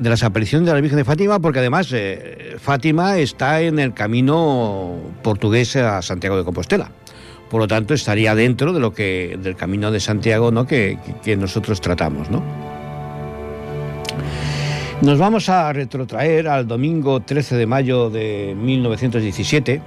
de 0.00 0.08
las 0.08 0.22
apariciones 0.22 0.66
de 0.66 0.74
la 0.74 0.80
Virgen 0.80 0.96
de 0.98 1.04
Fátima, 1.04 1.38
porque 1.38 1.58
además 1.58 1.90
eh, 1.92 2.56
Fátima 2.58 3.18
está 3.18 3.60
en 3.60 3.78
el 3.78 3.92
camino 3.92 4.96
portugués 5.22 5.76
a 5.76 6.00
Santiago 6.02 6.36
de 6.38 6.44
Compostela. 6.44 6.90
Por 7.50 7.60
lo 7.60 7.68
tanto, 7.68 7.94
estaría 7.94 8.34
dentro 8.34 8.72
de 8.72 8.80
lo 8.80 8.94
que 8.94 9.38
del 9.42 9.56
camino 9.56 9.90
de 9.90 10.00
Santiago 10.00 10.50
¿no? 10.50 10.66
que, 10.66 10.98
que 11.22 11.36
nosotros 11.36 11.80
tratamos. 11.80 12.30
¿no? 12.30 12.42
Nos 15.02 15.18
vamos 15.18 15.48
a 15.48 15.72
retrotraer 15.72 16.48
al 16.48 16.66
domingo 16.66 17.20
13 17.20 17.56
de 17.56 17.66
mayo 17.66 18.08
de 18.08 18.54
1917. 18.58 19.82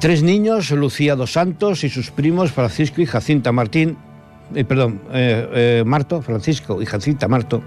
Tres 0.00 0.22
niños, 0.22 0.70
Lucía 0.70 1.16
dos 1.16 1.32
Santos 1.32 1.84
y 1.84 1.90
sus 1.90 2.10
primos 2.10 2.52
Francisco 2.52 3.02
y 3.02 3.06
Jacinta 3.06 3.50
Martín, 3.50 3.98
eh, 4.54 4.64
perdón, 4.64 5.00
eh, 5.12 5.48
eh, 5.52 5.82
Marto, 5.84 6.22
Francisco 6.22 6.80
y 6.80 6.86
Jacinta 6.86 7.28
Marto, 7.28 7.62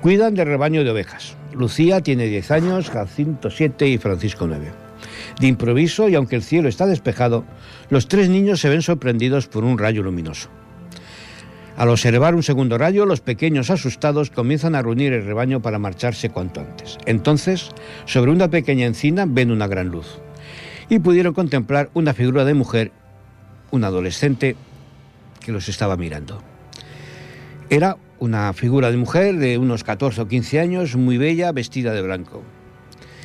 cuidan 0.00 0.34
del 0.34 0.46
rebaño 0.46 0.84
de 0.84 0.90
ovejas. 0.90 1.36
Lucía 1.52 2.00
tiene 2.00 2.26
10 2.26 2.50
años, 2.50 2.90
Jacinto 2.90 3.50
7 3.50 3.88
y 3.88 3.98
Francisco 3.98 4.46
9. 4.46 4.72
De 5.40 5.46
improviso, 5.46 6.08
y 6.08 6.14
aunque 6.14 6.36
el 6.36 6.42
cielo 6.42 6.68
está 6.68 6.86
despejado, 6.86 7.44
los 7.90 8.08
tres 8.08 8.28
niños 8.28 8.60
se 8.60 8.68
ven 8.68 8.82
sorprendidos 8.82 9.46
por 9.46 9.64
un 9.64 9.78
rayo 9.78 10.02
luminoso. 10.02 10.48
Al 11.76 11.90
observar 11.90 12.34
un 12.34 12.42
segundo 12.42 12.78
rayo, 12.78 13.04
los 13.04 13.20
pequeños 13.20 13.70
asustados 13.70 14.30
comienzan 14.30 14.74
a 14.74 14.82
reunir 14.82 15.12
el 15.12 15.26
rebaño 15.26 15.60
para 15.60 15.78
marcharse 15.78 16.30
cuanto 16.30 16.60
antes. 16.60 16.96
Entonces, 17.04 17.70
sobre 18.06 18.30
una 18.30 18.48
pequeña 18.48 18.86
encina 18.86 19.26
ven 19.28 19.50
una 19.50 19.66
gran 19.66 19.88
luz 19.88 20.18
y 20.88 20.98
pudieron 21.00 21.34
contemplar 21.34 21.90
una 21.92 22.14
figura 22.14 22.44
de 22.44 22.54
mujer, 22.54 22.92
un 23.70 23.84
adolescente, 23.84 24.56
que 25.46 25.52
los 25.52 25.68
estaba 25.68 25.96
mirando. 25.96 26.42
Era 27.70 27.96
una 28.18 28.52
figura 28.52 28.90
de 28.90 28.96
mujer 28.96 29.36
de 29.36 29.58
unos 29.58 29.84
14 29.84 30.22
o 30.22 30.28
15 30.28 30.58
años, 30.58 30.96
muy 30.96 31.18
bella, 31.18 31.52
vestida 31.52 31.92
de 31.92 32.02
blanco. 32.02 32.42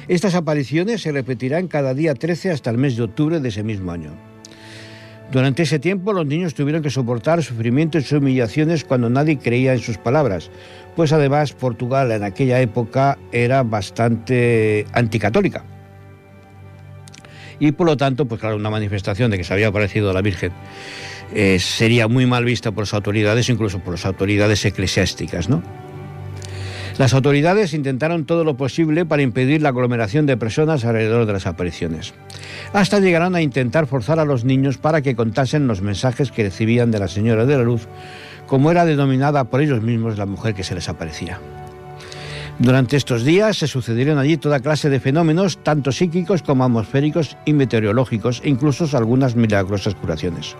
Estas 0.08 0.36
apariciones 0.36 1.02
se 1.02 1.12
repetirán 1.12 1.68
cada 1.68 1.96
día 1.96 2.14
13 2.14 2.52
hasta 2.52 2.70
el 2.70 2.78
mes 2.78 2.96
de 2.96 3.04
octubre 3.04 3.40
de 3.40 3.50
ese 3.50 3.64
mismo 3.64 3.92
año. 3.92 4.12
Durante 5.32 5.64
ese 5.64 5.80
tiempo 5.80 6.14
los 6.14 6.28
niños 6.28 6.54
tuvieron 6.54 6.84
que 6.84 6.92
soportar 6.92 7.42
sufrimientos 7.42 8.12
y 8.12 8.16
humillaciones 8.16 8.84
cuando 8.84 9.10
nadie 9.10 9.40
creía 9.40 9.74
en 9.74 9.80
sus 9.80 9.98
palabras, 9.98 10.52
pues 10.96 11.14
además 11.14 11.54
Portugal 11.54 12.12
en 12.12 12.24
aquella 12.24 12.62
época 12.62 13.18
era 13.32 13.64
bastante 13.64 14.86
anticatólica. 14.94 15.64
Y 17.60 17.72
por 17.72 17.88
lo 17.88 17.98
tanto, 17.98 18.26
pues 18.26 18.42
claro, 18.42 18.58
una 18.58 18.70
manifestación 18.70 19.32
de 19.32 19.38
que 19.38 19.44
se 19.44 19.54
había 19.54 19.68
aparecido 19.68 20.12
la 20.14 20.22
Virgen 20.22 20.52
eh, 21.34 21.60
sería 21.60 22.08
muy 22.08 22.26
mal 22.26 22.46
vista 22.46 22.72
por 22.72 22.84
las 22.84 22.94
autoridades, 22.94 23.50
incluso 23.50 23.80
por 23.80 23.94
las 23.94 24.06
autoridades 24.06 24.64
eclesiásticas, 24.66 25.50
¿no? 25.50 25.64
Las 26.98 27.14
autoridades 27.14 27.74
intentaron 27.74 28.26
todo 28.26 28.44
lo 28.44 28.58
posible 28.58 29.06
para 29.06 29.22
impedir 29.22 29.62
la 29.62 29.70
aglomeración 29.70 30.26
de 30.26 30.38
personas 30.38 30.86
alrededor 30.86 31.26
de 31.26 31.34
las 31.34 31.48
apariciones. 31.48 32.14
Hasta 32.74 33.00
llegaron 33.00 33.34
a 33.34 33.42
intentar 33.42 33.88
forzar 33.88 34.20
a 34.20 34.26
los 34.26 34.44
niños 34.44 34.78
para 34.78 35.02
que 35.02 35.16
contasen 35.16 35.68
los 35.68 35.82
mensajes 35.82 36.32
que 36.32 36.44
recibían 36.44 36.92
de 36.92 37.00
la 37.00 37.08
Señora 37.08 37.46
de 37.46 37.58
la 37.58 37.64
Luz, 37.64 37.88
como 38.46 38.70
era 38.70 38.86
denominada 38.86 39.46
por 39.46 39.62
ellos 39.62 39.82
mismos 39.82 40.18
la 40.18 40.26
mujer 40.26 40.54
que 40.54 40.64
se 40.64 40.76
les 40.76 40.90
aparecía. 40.90 41.40
Durante 42.60 42.98
estos 42.98 43.24
días 43.24 43.58
se 43.58 43.68
sucedieron 43.68 44.20
allí 44.20 44.38
toda 44.38 44.60
clase 44.60 44.90
de 44.90 45.00
fenómenos, 45.00 45.64
tanto 45.64 45.92
psíquicos 45.92 46.44
como 46.44 46.64
atmosféricos 46.64 47.38
y 47.46 47.54
meteorológicos, 47.54 48.42
e 48.44 48.50
incluso 48.50 48.86
algunas 48.96 49.36
milagrosas 49.36 49.96
curaciones. 49.96 50.56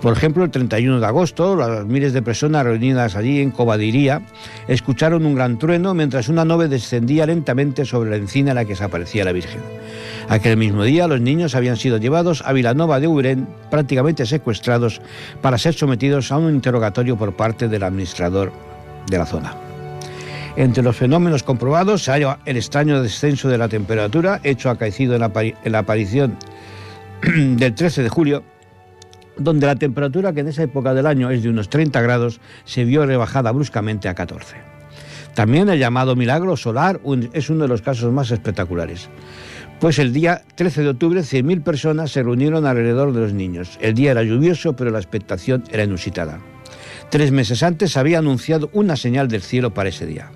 Por 0.00 0.14
ejemplo, 0.14 0.44
el 0.44 0.50
31 0.50 0.98
de 0.98 1.06
agosto, 1.06 1.54
las 1.56 1.84
miles 1.84 2.14
de 2.14 2.22
personas 2.22 2.64
reunidas 2.64 3.16
allí 3.16 3.40
en 3.40 3.50
Cobadiría 3.50 4.22
escucharon 4.66 5.26
un 5.26 5.34
gran 5.34 5.58
trueno 5.58 5.92
mientras 5.92 6.30
una 6.30 6.46
nube 6.46 6.68
descendía 6.68 7.26
lentamente 7.26 7.84
sobre 7.84 8.08
la 8.08 8.16
encina 8.16 8.52
en 8.52 8.54
la 8.54 8.64
que 8.64 8.76
se 8.76 8.84
aparecía 8.84 9.26
la 9.26 9.32
Virgen. 9.32 9.60
Aquel 10.30 10.56
mismo 10.56 10.84
día, 10.84 11.06
los 11.06 11.20
niños 11.20 11.54
habían 11.54 11.76
sido 11.76 11.98
llevados 11.98 12.42
a 12.46 12.54
Vilanova 12.54 12.98
de 12.98 13.08
Urén, 13.08 13.46
prácticamente 13.70 14.24
secuestrados, 14.24 15.02
para 15.42 15.58
ser 15.58 15.74
sometidos 15.74 16.32
a 16.32 16.38
un 16.38 16.54
interrogatorio 16.54 17.18
por 17.18 17.36
parte 17.36 17.68
del 17.68 17.82
administrador 17.82 18.52
de 19.06 19.18
la 19.18 19.26
zona. 19.26 19.54
Entre 20.56 20.82
los 20.82 20.96
fenómenos 20.96 21.42
comprobados 21.42 22.04
se 22.04 22.12
halla 22.12 22.38
el 22.46 22.56
extraño 22.56 23.02
descenso 23.02 23.50
de 23.50 23.58
la 23.58 23.68
temperatura, 23.68 24.40
hecho 24.44 24.70
acaecido 24.70 25.14
en 25.14 25.20
la, 25.20 25.30
en 25.34 25.72
la 25.72 25.80
aparición 25.80 26.38
del 27.22 27.74
13 27.74 28.02
de 28.04 28.08
julio 28.08 28.42
donde 29.40 29.66
la 29.66 29.76
temperatura, 29.76 30.32
que 30.32 30.40
en 30.40 30.48
esa 30.48 30.62
época 30.62 30.94
del 30.94 31.06
año 31.06 31.30
es 31.30 31.42
de 31.42 31.48
unos 31.48 31.68
30 31.68 32.00
grados, 32.00 32.40
se 32.64 32.84
vio 32.84 33.04
rebajada 33.04 33.50
bruscamente 33.50 34.08
a 34.08 34.14
14. 34.14 34.56
También 35.34 35.68
el 35.68 35.78
llamado 35.78 36.16
milagro 36.16 36.56
solar 36.56 37.00
es 37.32 37.50
uno 37.50 37.62
de 37.62 37.68
los 37.68 37.82
casos 37.82 38.12
más 38.12 38.30
espectaculares. 38.30 39.08
Pues 39.80 39.98
el 39.98 40.12
día 40.12 40.42
13 40.56 40.82
de 40.82 40.88
octubre 40.90 41.20
100.000 41.20 41.62
personas 41.62 42.10
se 42.12 42.22
reunieron 42.22 42.66
alrededor 42.66 43.12
de 43.12 43.20
los 43.20 43.32
niños. 43.32 43.78
El 43.80 43.94
día 43.94 44.10
era 44.10 44.22
lluvioso, 44.22 44.76
pero 44.76 44.90
la 44.90 44.98
expectación 44.98 45.64
era 45.70 45.84
inusitada. 45.84 46.38
Tres 47.10 47.32
meses 47.32 47.62
antes 47.62 47.96
había 47.96 48.18
anunciado 48.18 48.68
una 48.72 48.96
señal 48.96 49.28
del 49.28 49.42
cielo 49.42 49.72
para 49.72 49.88
ese 49.88 50.06
día. 50.06 50.30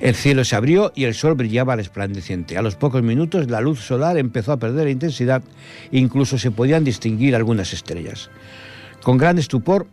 El 0.00 0.14
cielo 0.14 0.44
se 0.44 0.56
abrió 0.56 0.92
y 0.94 1.04
el 1.04 1.14
sol 1.14 1.34
brillaba 1.34 1.76
resplandeciente. 1.76 2.58
A 2.58 2.62
los 2.62 2.76
pocos 2.76 3.02
minutos 3.02 3.50
la 3.50 3.60
luz 3.60 3.80
solar 3.80 4.18
empezó 4.18 4.52
a 4.52 4.58
perder 4.58 4.88
intensidad 4.88 5.42
incluso 5.90 6.38
se 6.38 6.50
podían 6.50 6.84
distinguir 6.84 7.34
algunas 7.34 7.72
estrellas. 7.72 8.30
Con 9.02 9.16
gran 9.16 9.38
estupor, 9.38 9.86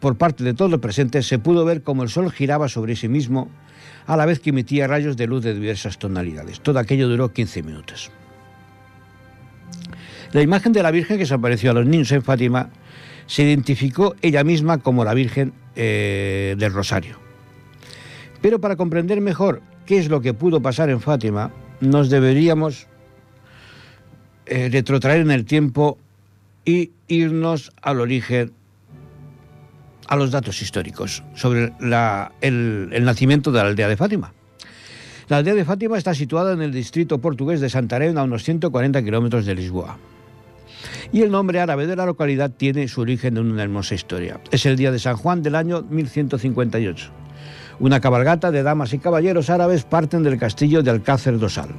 por 0.00 0.16
parte 0.16 0.44
de 0.44 0.54
todos 0.54 0.70
los 0.70 0.80
presentes, 0.80 1.26
se 1.26 1.38
pudo 1.38 1.64
ver 1.64 1.82
cómo 1.82 2.02
el 2.02 2.08
sol 2.08 2.30
giraba 2.30 2.68
sobre 2.68 2.96
sí 2.96 3.08
mismo 3.08 3.50
a 4.06 4.16
la 4.16 4.26
vez 4.26 4.40
que 4.40 4.50
emitía 4.50 4.86
rayos 4.86 5.16
de 5.16 5.26
luz 5.26 5.42
de 5.42 5.54
diversas 5.54 5.98
tonalidades. 5.98 6.60
Todo 6.60 6.78
aquello 6.78 7.08
duró 7.08 7.32
15 7.32 7.62
minutos. 7.62 8.10
La 10.32 10.42
imagen 10.42 10.72
de 10.72 10.82
la 10.82 10.90
Virgen 10.90 11.18
que 11.18 11.26
se 11.26 11.34
apareció 11.34 11.70
a 11.70 11.74
los 11.74 11.86
niños 11.86 12.10
en 12.12 12.22
Fátima 12.22 12.70
se 13.26 13.44
identificó 13.44 14.14
ella 14.20 14.44
misma 14.44 14.78
como 14.78 15.04
la 15.04 15.14
Virgen 15.14 15.52
eh, 15.76 16.54
del 16.58 16.72
Rosario. 16.72 17.23
Pero 18.44 18.60
para 18.60 18.76
comprender 18.76 19.22
mejor 19.22 19.62
qué 19.86 19.96
es 19.96 20.10
lo 20.10 20.20
que 20.20 20.34
pudo 20.34 20.60
pasar 20.60 20.90
en 20.90 21.00
Fátima, 21.00 21.50
nos 21.80 22.10
deberíamos 22.10 22.88
eh, 24.44 24.68
retrotraer 24.70 25.22
en 25.22 25.30
el 25.30 25.46
tiempo 25.46 25.96
y 26.62 26.90
irnos 27.08 27.72
al 27.80 28.00
origen, 28.00 28.52
a 30.08 30.16
los 30.16 30.30
datos 30.30 30.60
históricos 30.60 31.22
sobre 31.34 31.72
el, 32.42 33.04
nacimiento 33.06 33.50
de 33.50 33.60
la 33.60 33.68
aldea 33.68 33.88
de 33.88 33.96
Fátima. 33.96 34.34
La 35.28 35.38
aldea 35.38 35.54
de 35.54 35.64
Fátima 35.64 35.96
está 35.96 36.12
situada 36.12 36.52
en 36.52 36.60
el 36.60 36.70
distrito 36.70 37.22
portugués 37.22 37.62
de 37.62 37.70
Santarém, 37.70 38.18
a 38.18 38.24
unos 38.24 38.44
140 38.44 39.02
kilómetros 39.02 39.46
de 39.46 39.54
Lisboa. 39.54 39.96
Y 41.12 41.22
el 41.22 41.30
nombre 41.30 41.60
árabe 41.60 41.86
de 41.86 41.96
la 41.96 42.04
localidad 42.04 42.50
tiene 42.50 42.88
su 42.88 43.00
origen 43.00 43.38
en 43.38 43.46
una 43.46 43.62
hermosa 43.62 43.94
historia. 43.94 44.38
Es 44.50 44.66
el 44.66 44.76
día 44.76 44.92
de 44.92 44.98
San 44.98 45.16
Juan 45.16 45.42
del 45.42 45.54
año 45.54 45.80
1158. 45.88 47.23
Una 47.80 48.00
cabalgata 48.00 48.50
de 48.50 48.62
damas 48.62 48.92
y 48.92 48.98
caballeros 48.98 49.50
árabes 49.50 49.84
parten 49.84 50.22
del 50.22 50.38
castillo 50.38 50.82
de 50.82 50.90
Alcácer 50.90 51.38
do 51.38 51.48
Sal. 51.48 51.70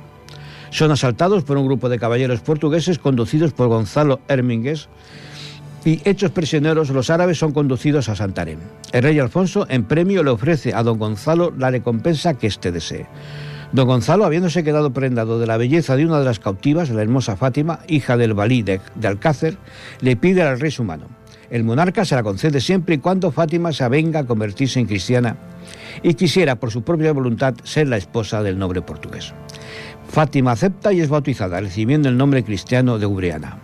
Son 0.70 0.92
asaltados 0.92 1.44
por 1.44 1.58
un 1.58 1.66
grupo 1.66 1.88
de 1.88 2.00
caballeros 2.00 2.42
portugueses 2.42 3.00
conducidos 3.00 3.54
por 3.54 3.70
Gonzalo 3.70 4.20
Hermingues 4.28 4.90
y 5.86 6.02
hechos 6.04 6.32
prisioneros 6.32 6.90
los 6.90 7.10
árabes 7.10 7.38
son 7.38 7.54
conducidos 7.54 8.10
a 8.10 8.16
Santarém. 8.16 8.60
El 8.92 9.04
rey 9.04 9.20
Alfonso 9.20 9.68
en 9.70 9.86
premio 9.86 10.24
le 10.24 10.32
ofrece 10.32 10.74
a 10.74 10.84
don 10.84 11.00
Gonzalo 11.00 11.54
la 11.58 11.72
recompensa 11.72 12.34
que 12.34 12.48
éste 12.48 12.72
desee. 12.72 13.06
Don 13.72 13.88
Gonzalo, 13.88 14.26
habiéndose 14.26 14.64
quedado 14.64 14.92
prendado 14.92 15.40
de 15.40 15.48
la 15.48 15.58
belleza 15.58 15.96
de 15.96 16.06
una 16.06 16.20
de 16.20 16.26
las 16.26 16.40
cautivas, 16.40 16.90
la 16.90 17.02
hermosa 17.02 17.36
Fátima, 17.36 17.80
hija 17.88 18.18
del 18.18 18.34
valí 18.34 18.62
de, 18.62 18.82
de 18.96 19.08
Alcácer, 19.08 19.58
le 20.02 20.16
pide 20.16 20.42
al 20.42 20.60
rey 20.60 20.72
su 20.72 20.84
mano. 20.84 21.08
El 21.50 21.64
monarca 21.64 22.04
se 22.04 22.16
la 22.16 22.24
concede 22.24 22.60
siempre 22.60 22.96
y 22.96 22.98
cuando 22.98 23.32
Fátima 23.32 23.72
se 23.72 23.84
avenga 23.84 24.22
a 24.22 24.26
convertirse 24.26 24.80
en 24.80 24.88
cristiana 24.88 25.38
y 26.04 26.14
quisiera 26.16 26.56
por 26.56 26.72
su 26.72 26.84
propia 26.84 27.14
voluntad 27.14 27.56
ser 27.64 27.88
la 27.88 27.98
esposa 27.98 28.44
del 28.44 28.58
noble 28.58 28.82
portugués. 28.82 29.34
Fátima 30.08 30.52
acepta 30.52 30.94
y 30.94 31.02
es 31.02 31.10
bautizada, 31.10 31.60
recibiendo 31.60 32.10
el 32.10 32.18
nombre 32.18 32.44
cristiano 32.44 33.00
de 33.00 33.06
Ubreana. 33.06 33.58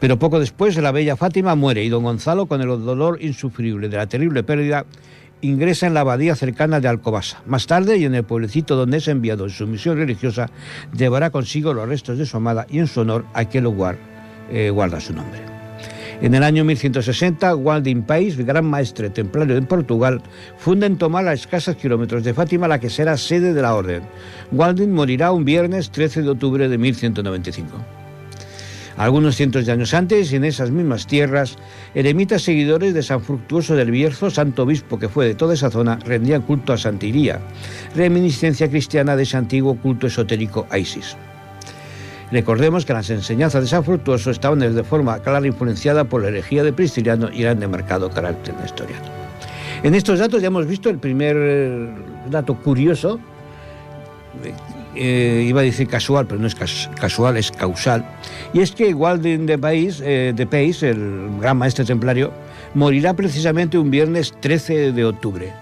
Pero 0.00 0.18
poco 0.18 0.38
después 0.38 0.76
la 0.76 0.92
bella 0.92 1.16
Fátima 1.16 1.54
muere 1.54 1.82
y 1.82 1.88
don 1.88 2.04
Gonzalo, 2.04 2.46
con 2.46 2.60
el 2.60 2.68
dolor 2.68 3.18
insufrible 3.20 3.88
de 3.88 3.96
la 3.96 4.06
terrible 4.06 4.44
pérdida, 4.44 4.86
ingresa 5.40 5.86
en 5.86 5.94
la 5.94 6.00
abadía 6.00 6.36
cercana 6.36 6.80
de 6.80 6.88
Alcobasa. 6.88 7.42
Más 7.46 7.66
tarde, 7.66 7.96
y 7.96 8.04
en 8.04 8.14
el 8.14 8.24
pueblecito 8.24 8.76
donde 8.76 8.98
es 8.98 9.08
enviado 9.08 9.44
en 9.44 9.50
su 9.50 9.66
misión 9.66 9.96
religiosa, 9.96 10.50
llevará 10.96 11.30
consigo 11.30 11.74
los 11.74 11.88
restos 11.88 12.18
de 12.18 12.26
su 12.26 12.36
amada 12.36 12.66
y 12.68 12.78
en 12.78 12.86
su 12.86 13.00
honor 13.00 13.24
aquel 13.34 13.64
lugar 13.64 13.98
eh, 14.50 14.70
guarda 14.70 15.00
su 15.00 15.12
nombre. 15.12 15.57
En 16.20 16.34
el 16.34 16.42
año 16.42 16.64
1160, 16.64 17.54
Walding 17.54 18.02
Pais, 18.02 18.36
gran 18.36 18.66
maestre 18.66 19.08
templario 19.08 19.56
en 19.56 19.66
Portugal, 19.66 20.20
funda 20.56 20.86
en 20.86 20.98
Tomar 20.98 21.28
a 21.28 21.32
escasos 21.32 21.76
kilómetros 21.76 22.24
de 22.24 22.34
Fátima 22.34 22.66
la 22.66 22.80
que 22.80 22.90
será 22.90 23.16
sede 23.16 23.54
de 23.54 23.62
la 23.62 23.76
orden. 23.76 24.02
Walding 24.50 24.92
morirá 24.92 25.30
un 25.30 25.44
viernes 25.44 25.90
13 25.90 26.22
de 26.22 26.30
octubre 26.30 26.68
de 26.68 26.76
1195. 26.76 27.84
Algunos 28.96 29.36
cientos 29.36 29.64
de 29.64 29.70
años 29.70 29.94
antes, 29.94 30.32
en 30.32 30.44
esas 30.44 30.72
mismas 30.72 31.06
tierras, 31.06 31.56
eremitas 31.94 32.42
seguidores 32.42 32.94
de 32.94 33.04
San 33.04 33.22
Fructuoso 33.22 33.76
del 33.76 33.92
Bierzo, 33.92 34.28
santo 34.28 34.64
obispo 34.64 34.98
que 34.98 35.08
fue 35.08 35.24
de 35.24 35.36
toda 35.36 35.54
esa 35.54 35.70
zona, 35.70 36.00
rendían 36.04 36.42
culto 36.42 36.72
a 36.72 36.78
Santiría, 36.78 37.38
reminiscencia 37.94 38.68
cristiana 38.68 39.14
de 39.14 39.22
ese 39.22 39.36
antiguo 39.36 39.76
culto 39.76 40.08
esotérico 40.08 40.66
a 40.68 40.78
Isis. 40.78 41.16
Recordemos 42.30 42.84
que 42.84 42.92
las 42.92 43.08
enseñanzas 43.10 43.62
de 43.62 43.68
San 43.68 43.84
Fructuoso 43.84 44.30
estaban 44.30 44.58
de 44.58 44.84
forma 44.84 45.18
clara 45.20 45.46
influenciada 45.46 46.04
por 46.04 46.22
la 46.22 46.28
herejía 46.28 46.62
de 46.62 46.72
Prisciliano 46.72 47.30
y 47.32 47.42
eran 47.42 47.60
de 47.60 47.68
marcado 47.68 48.10
carácter 48.10 48.54
historia. 48.64 48.96
En 49.82 49.94
estos 49.94 50.18
datos 50.18 50.42
ya 50.42 50.48
hemos 50.48 50.66
visto 50.66 50.90
el 50.90 50.98
primer 50.98 51.36
eh, 51.38 51.88
dato 52.28 52.54
curioso, 52.56 53.18
eh, 54.94 55.44
iba 55.46 55.60
a 55.60 55.64
decir 55.64 55.86
casual, 55.88 56.26
pero 56.26 56.40
no 56.40 56.46
es 56.48 56.54
casual, 56.54 57.36
es 57.36 57.52
causal, 57.52 58.04
y 58.52 58.60
es 58.60 58.72
que 58.72 58.92
Walding 58.92 59.46
de 59.46 59.58
eh, 60.02 60.32
de 60.34 60.90
el 60.90 61.30
gran 61.40 61.56
maestro 61.56 61.84
templario, 61.84 62.32
morirá 62.74 63.14
precisamente 63.14 63.78
un 63.78 63.90
viernes 63.90 64.34
13 64.40 64.92
de 64.92 65.04
octubre. 65.04 65.52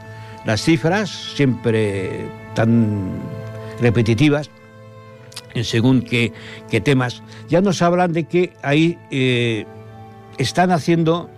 Las 0.46 0.62
cifras, 0.62 1.10
siempre 1.10 2.26
tan 2.54 3.10
repetitivas, 3.80 4.48
en 5.56 5.64
según 5.64 6.02
qué, 6.02 6.32
temas, 6.82 7.22
ya 7.48 7.60
nos 7.62 7.80
hablan 7.80 8.12
de 8.12 8.24
que 8.24 8.52
ahí 8.62 8.98
eh, 9.10 9.64
están 10.36 10.70
haciendo 10.70 11.30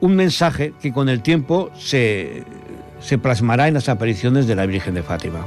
un 0.00 0.16
mensaje 0.16 0.72
que 0.80 0.92
con 0.92 1.08
el 1.08 1.22
tiempo 1.22 1.70
se, 1.76 2.44
plasmará 3.22 3.68
en 3.68 3.74
las 3.74 3.88
apariciones 3.88 4.46
de 4.46 4.56
la 4.56 4.64
Virgen 4.64 4.94
de 4.94 5.02
Fátima. 5.02 5.46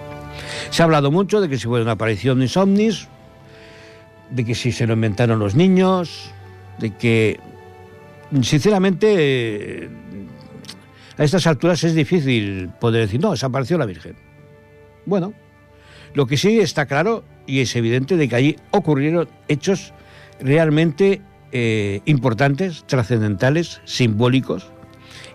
Se 0.70 0.82
ha 0.82 0.86
hablado 0.86 1.12
mucho 1.12 1.42
de 1.42 1.50
que 1.50 1.58
si 1.58 1.68
fue 1.68 1.82
una 1.82 1.94
aparición 1.94 2.40
de 2.40 2.52
ovnis, 2.56 3.08
de 4.30 4.46
que 4.46 4.54
si 4.54 4.72
se 4.72 4.86
lo 4.86 4.94
inventaron 4.94 5.40
los 5.40 5.56
niños, 5.56 6.32
de 6.78 6.96
que, 6.96 7.40
sinceramente, 8.42 9.90
a 11.18 11.24
estas 11.24 11.48
alturas 11.48 11.84
es 11.84 11.96
difícil 11.96 12.70
poder 12.80 13.02
decir, 13.02 13.20
no, 13.20 13.32
desapareció 13.32 13.80
la 13.80 13.88
Virgen. 13.88 14.16
Bueno, 15.06 15.34
lo 16.14 16.28
que 16.28 16.38
sí 16.38 16.60
está 16.60 16.86
claro 16.86 17.24
y 17.50 17.62
es 17.62 17.76
evidente 17.76 18.16
de 18.16 18.30
que 18.30 18.36
allí 18.36 18.56
ocurrieron 18.72 19.28
hechos 19.48 19.92
realmente 20.40 21.22
eh, 21.52 22.02
importantes, 22.06 22.84
trascendentales, 22.86 23.82
simbólicos 23.86 24.68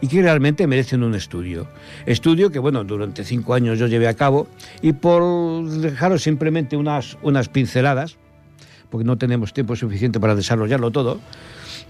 y 0.01 0.07
que 0.07 0.23
realmente 0.23 0.67
merecen 0.69 1.03
un 1.03 1.17
estudio. 1.17 1.67
Estudio 2.07 2.51
que, 2.51 2.61
bueno, 2.61 2.85
durante 2.85 3.25
cinco 3.25 3.55
años 3.55 3.79
yo 3.81 3.89
llevé 3.89 4.07
a 4.07 4.15
cabo 4.15 4.47
y 4.81 4.93
por 4.93 5.69
dejaros 5.69 6.23
simplemente 6.23 6.77
unas, 6.77 7.19
unas 7.23 7.49
pinceladas, 7.49 8.17
porque 8.91 9.05
no 9.05 9.19
tenemos 9.19 9.53
tiempo 9.53 9.75
suficiente 9.75 10.21
para 10.21 10.37
desarrollarlo 10.37 10.93
todo, 10.93 11.21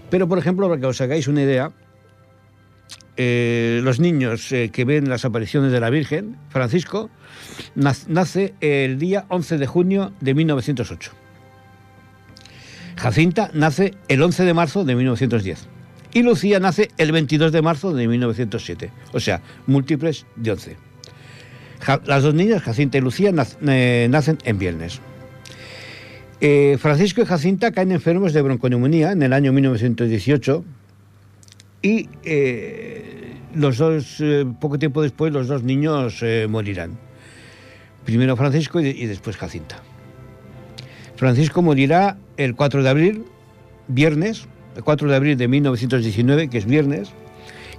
pero 0.09 0.27
por 0.27 0.39
ejemplo, 0.39 0.67
para 0.67 0.79
que 0.79 0.87
os 0.87 1.01
hagáis 1.01 1.27
una 1.27 1.43
idea, 1.43 1.71
eh, 3.17 3.79
los 3.81 3.99
niños 4.01 4.51
eh, 4.51 4.69
que 4.73 4.83
ven 4.83 5.07
las 5.07 5.23
apariciones 5.23 5.71
de 5.71 5.79
la 5.79 5.89
Virgen, 5.89 6.35
Francisco, 6.49 7.09
nace 7.75 8.53
el 8.59 8.99
día 8.99 9.25
11 9.29 9.57
de 9.57 9.67
junio 9.67 10.11
de 10.19 10.33
1908. 10.33 11.11
Jacinta 12.97 13.51
nace 13.53 13.93
el 14.09 14.21
11 14.21 14.43
de 14.43 14.53
marzo 14.53 14.83
de 14.83 14.95
1910. 14.95 15.67
Y 16.13 16.23
Lucía 16.23 16.59
nace 16.59 16.89
el 16.97 17.11
22 17.11 17.51
de 17.51 17.61
marzo 17.61 17.93
de 17.93 18.07
1907. 18.07 18.91
O 19.13 19.19
sea, 19.19 19.41
múltiples 19.65 20.25
de 20.35 20.51
11. 20.51 20.77
las 22.05 22.23
dos 22.23 22.33
niñas, 22.33 22.63
Jacinta 22.63 22.97
y 22.97 23.01
Lucía, 23.01 23.33
eh, 23.67 24.07
nacen 24.09 24.37
en 24.43 24.57
viernes. 24.57 24.99
Francisco 26.77 27.21
y 27.21 27.25
Jacinta 27.25 27.71
caen 27.71 27.91
enfermos 27.91 28.31
de 28.31 28.41
bronconeumonía 28.41 29.13
en 29.13 29.23
el 29.23 29.33
año 29.33 29.51
1918 29.51 30.63
y 31.85 32.09
los 33.55 33.77
dos, 33.77 34.17
eh, 34.19 34.45
poco 34.59 34.77
tiempo 34.77 35.01
después, 35.01 35.31
los 35.31 35.47
dos 35.47 35.63
niños 35.63 36.19
eh, 36.21 36.47
morirán. 36.49 36.97
Primero 38.03 38.35
Francisco 38.35 38.79
y, 38.79 39.05
después 39.05 39.37
Jacinta. 39.37 39.77
Francisco 41.15 41.61
morirá 41.61 42.17
el 42.37 42.55
4 42.55 42.83
de 42.83 42.89
abril, 42.89 43.25
viernes, 43.87 44.47
el 44.75 44.83
4 44.83 45.09
de 45.09 45.15
abril 45.15 45.37
de 45.37 45.47
1919, 45.47 46.49
que 46.49 46.57
es 46.57 46.65
viernes, 46.65 47.11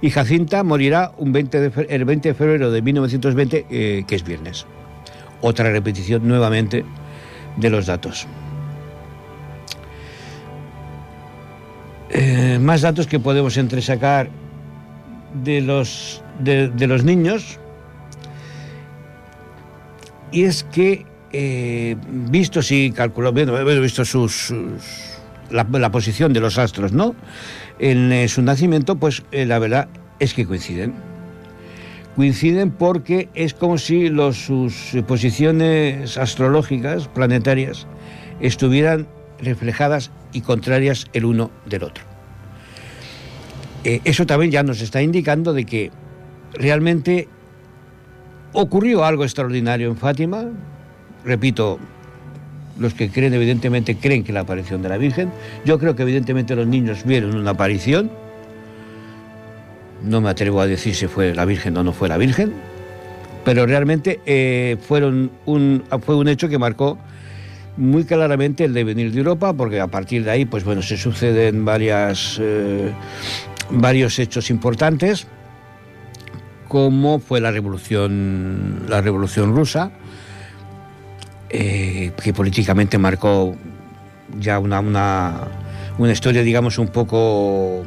y 0.01 0.09
Jacinta 0.09 0.63
morirá 0.63 1.11
un 1.17 1.31
20 1.31 1.71
el 1.89 2.05
20 2.05 2.29
de 2.29 2.35
febrero 2.35 2.71
de 2.71 2.81
1920, 2.81 3.65
eh, 3.69 4.03
que 4.07 4.15
es 4.15 4.23
viernes. 4.23 4.65
Otra 5.41 5.71
repetición 5.71 6.27
nuevamente 6.27 6.83
de 7.55 7.69
los 7.69 7.85
datos. 7.85 8.27
Más 12.59 12.81
datos 12.81 13.07
que 13.07 13.19
podemos 13.19 13.57
entresacar 13.57 14.29
de 15.43 15.61
los, 15.61 16.23
de, 16.39 16.87
los 16.87 17.03
niños 17.03 17.59
y 20.31 20.43
es 20.43 20.63
que 20.63 21.05
eh, 21.31 21.95
visto 22.07 22.61
si 22.61 22.91
calculó 22.91 23.31
bien, 23.33 23.49
he 23.49 23.79
visto 23.79 24.05
sus, 24.05 24.53
la, 25.51 25.91
posición 25.91 26.33
de 26.33 26.39
los 26.39 26.57
astros, 26.57 26.91
¿no? 26.93 27.15
En 27.79 28.11
eh, 28.11 28.27
su 28.27 28.41
nacimiento, 28.41 28.95
pues 28.95 29.23
eh, 29.31 29.45
la 29.45 29.59
verdad 29.59 29.87
es 30.19 30.33
que 30.33 30.45
coinciden. 30.45 30.93
Coinciden 32.15 32.71
porque 32.71 33.29
es 33.35 33.53
como 33.53 33.77
si 33.77 34.09
sus 34.33 34.97
posiciones 35.07 36.17
astrológicas, 36.17 37.07
planetarias, 37.07 37.85
estuvieran 38.39 39.07
reflejadas 39.39 40.11
y 40.33 40.41
contrarias 40.41 41.07
el 41.13 41.25
uno 41.25 41.51
del 41.65 41.83
otro. 41.83 42.03
Eh, 43.83 44.01
eso 44.03 44.25
también 44.25 44.51
ya 44.51 44.63
nos 44.63 44.81
está 44.81 45.01
indicando 45.01 45.53
de 45.53 45.65
que 45.65 45.91
realmente 46.53 47.27
ocurrió 48.53 49.05
algo 49.05 49.23
extraordinario 49.23 49.89
en 49.89 49.97
Fátima. 49.97 50.45
Repito, 51.23 51.79
los 52.79 52.93
que 52.93 53.09
creen 53.09 53.33
evidentemente 53.33 53.95
creen 53.97 54.23
que 54.23 54.33
la 54.33 54.41
aparición 54.41 54.81
de 54.81 54.89
la 54.89 54.97
Virgen. 54.97 55.31
Yo 55.65 55.79
creo 55.79 55.95
que 55.95 56.03
evidentemente 56.03 56.55
los 56.55 56.67
niños 56.67 57.03
vieron 57.05 57.35
una 57.35 57.51
aparición. 57.51 58.09
No 60.03 60.21
me 60.21 60.29
atrevo 60.29 60.61
a 60.61 60.67
decir 60.67 60.95
si 60.95 61.07
fue 61.07 61.33
la 61.33 61.45
Virgen 61.45 61.75
o 61.77 61.83
no 61.83 61.91
fue 61.91 62.07
la 62.07 62.17
Virgen, 62.17 62.53
pero 63.43 63.65
realmente 63.65 64.19
eh, 64.25 64.77
fueron 64.79 65.31
un, 65.45 65.83
fue 66.05 66.15
un 66.15 66.27
hecho 66.27 66.49
que 66.49 66.59
marcó 66.59 66.99
muy 67.77 68.03
claramente 68.05 68.65
el 68.65 68.73
devenir 68.73 69.11
de 69.11 69.19
Europa, 69.19 69.53
porque 69.53 69.79
a 69.79 69.87
partir 69.87 70.23
de 70.23 70.31
ahí, 70.31 70.45
pues 70.45 70.63
bueno, 70.63 70.81
se 70.81 70.97
suceden 70.97 71.63
varias 71.63 72.37
eh, 72.41 72.91
varios 73.69 74.19
hechos 74.19 74.49
importantes, 74.49 75.27
como 76.67 77.19
fue 77.19 77.39
la 77.39 77.51
revolución, 77.51 78.85
la 78.87 79.01
revolución 79.01 79.55
rusa, 79.55 79.91
eh, 81.49 82.11
que 82.21 82.33
políticamente 82.33 82.97
marcó 82.97 83.55
ya 84.39 84.59
una, 84.59 84.79
una, 84.79 85.47
una 85.97 86.11
historia, 86.11 86.43
digamos, 86.43 86.77
un 86.77 86.89
poco 86.89 87.85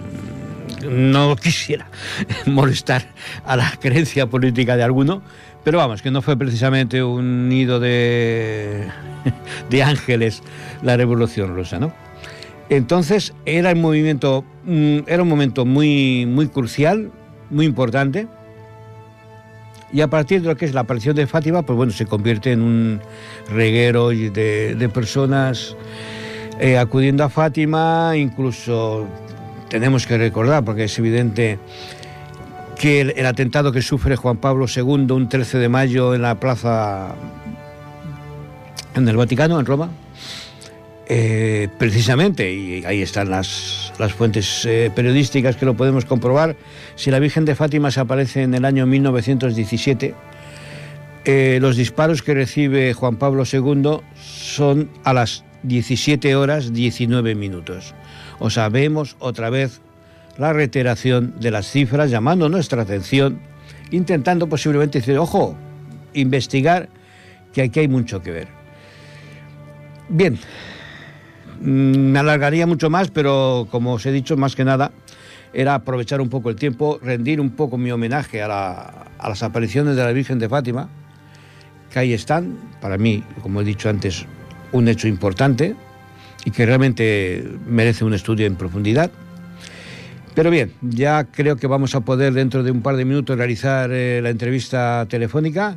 no 0.89 1.37
quisiera 1.37 1.89
molestar 2.47 3.07
a 3.45 3.57
la 3.57 3.73
creencia 3.79 4.27
política 4.27 4.77
de 4.77 4.83
alguno, 4.83 5.23
pero 5.65 5.79
vamos, 5.79 6.03
que 6.03 6.11
no 6.11 6.23
fue 6.23 6.37
precisamente 6.37 7.03
un 7.03 7.49
nido 7.49 7.81
de, 7.81 8.89
de 9.71 9.83
ángeles 9.83 10.43
la 10.83 10.97
revolución 10.97 11.55
rusa, 11.55 11.79
¿no? 11.79 11.93
Entonces 12.69 13.35
era, 13.47 13.73
un 13.73 13.81
movimiento, 13.81 14.45
mm, 14.65 15.01
era 15.07 15.23
un 15.23 15.29
momento 15.29 15.65
muy, 15.65 16.25
muy 16.27 16.49
crucial, 16.49 17.11
muy 17.51 17.67
importante. 17.67 18.29
Y 19.93 20.03
a 20.03 20.09
partir 20.09 20.41
de 20.43 20.49
lo 20.49 20.57
que 20.57 20.67
es 20.67 20.73
la 20.73 20.83
aparición 20.83 21.17
de 21.17 21.27
Fátima, 21.27 21.63
pues 21.63 21.77
bueno, 21.77 21.93
se 21.93 22.07
convierte 22.07 22.53
en 22.53 22.63
un 22.63 23.01
reguero 23.51 24.11
de, 24.11 24.77
de 24.79 24.89
personas 24.89 25.77
eh, 26.61 26.79
acudiendo 26.79 27.25
a 27.25 27.29
Fátima, 27.29 28.13
incluso 28.17 29.09
tenemos 29.69 30.07
que 30.07 30.19
recordar, 30.19 30.65
porque 30.65 30.85
es 30.85 30.99
evidente 30.99 31.59
que 32.81 33.03
el, 33.03 33.27
atentado 33.27 33.73
que 33.73 33.83
sufre 33.83 34.17
Juan 34.17 34.39
Pablo 34.39 34.65
II 34.75 35.13
un 35.13 35.29
13 35.29 35.59
de 35.59 35.69
mayo 35.69 36.15
en 36.15 36.23
la 36.23 36.41
plaza, 36.41 37.15
en 38.95 39.07
el 39.07 39.19
Vaticano, 39.19 39.61
en 39.61 39.67
Roma, 39.67 39.91
eh, 41.07 41.69
precisamente, 41.79 42.51
y 42.51 42.83
ahí 42.87 43.03
están 43.03 43.29
las, 43.29 43.93
las 43.99 44.15
fuentes 44.15 44.65
eh, 44.65 44.91
periodísticas 44.97 45.57
que 45.57 45.67
lo 45.67 45.75
podemos 45.77 46.07
comprobar, 46.07 46.57
si 46.97 47.11
la 47.11 47.19
Virgen 47.19 47.45
de 47.45 47.55
Fátima 47.55 47.91
se 47.91 48.01
aparece 48.01 48.45
en 48.45 48.55
el 48.55 48.65
año 48.65 48.87
1917, 48.87 50.15
eh, 51.27 51.59
los 51.61 51.77
disparos 51.77 52.23
que 52.23 52.33
recibe 52.33 52.95
Juan 52.95 53.17
Pablo 53.17 53.43
II 53.45 53.99
son 54.15 54.89
a 55.05 55.13
las 55.13 55.45
17 55.65 56.35
horas 56.35 56.73
19 56.73 57.35
minutos. 57.35 57.95
O 58.39 58.49
sea, 58.49 58.71
vemos 58.71 59.17
otra 59.19 59.51
vez 59.51 59.83
la 60.41 60.53
reiteración 60.53 61.35
de 61.39 61.53
las 61.53 61.71
cifras 61.71 62.11
llamando 62.11 62.49
nuestra 62.49 62.83
atención, 62.83 63.39
intentando 63.93 64.49
posiblemente 64.49 64.99
decir, 64.99 65.17
ojo, 65.19 65.57
investigar 66.15 66.89
que 67.53 67.63
aquí 67.63 67.81
hay 67.81 67.89
mucho 67.89 68.21
que 68.21 68.33
ver. 68.33 68.49
Bien, 70.09 70.39
Mm, 71.61 72.13
me 72.13 72.19
alargaría 72.19 72.67
mucho 72.67 72.89
más, 72.89 73.11
pero 73.11 73.69
como 73.71 73.95
os 73.95 74.07
he 74.07 74.13
dicho, 74.13 74.37
más 74.37 74.57
que 74.57 74.65
nada 74.65 74.93
era 75.53 75.75
aprovechar 75.75 76.21
un 76.21 76.29
poco 76.29 76.49
el 76.49 76.57
tiempo, 76.57 76.99
rendir 77.03 77.41
un 77.41 77.51
poco 77.51 77.77
mi 77.77 77.91
homenaje 77.91 78.41
a, 78.41 79.09
las 79.23 79.43
apariciones 79.43 79.97
de 79.97 80.05
la 80.05 80.13
Virgen 80.13 80.39
de 80.39 80.49
Fátima, 80.49 80.89
que 81.93 81.99
ahí 81.99 82.13
están, 82.13 82.57
para 82.81 82.97
mí, 82.99 83.25
como 83.43 83.61
he 83.61 83.65
dicho 83.65 83.89
antes, 83.89 84.25
un 84.73 84.87
hecho 84.89 85.09
importante 85.09 85.75
y 86.45 86.53
que 86.53 86.65
realmente 86.65 87.45
merece 87.67 88.05
un 88.05 88.15
estudio 88.15 88.47
en 88.47 88.55
profundidad. 88.55 89.11
Pero 90.35 90.51
bien, 90.51 90.73
ya 90.81 91.25
creo 91.25 91.57
que 91.57 91.67
vamos 91.67 91.95
a 91.95 92.01
poder 92.01 92.33
dentro 92.33 92.63
de 92.63 92.71
un 92.71 92.83
par 92.83 92.97
de 92.97 93.05
minutos 93.05 93.37
realizar 93.37 93.91
eh, 93.93 94.21
la 94.23 94.31
entrevista 94.31 95.07
telefónica 95.09 95.77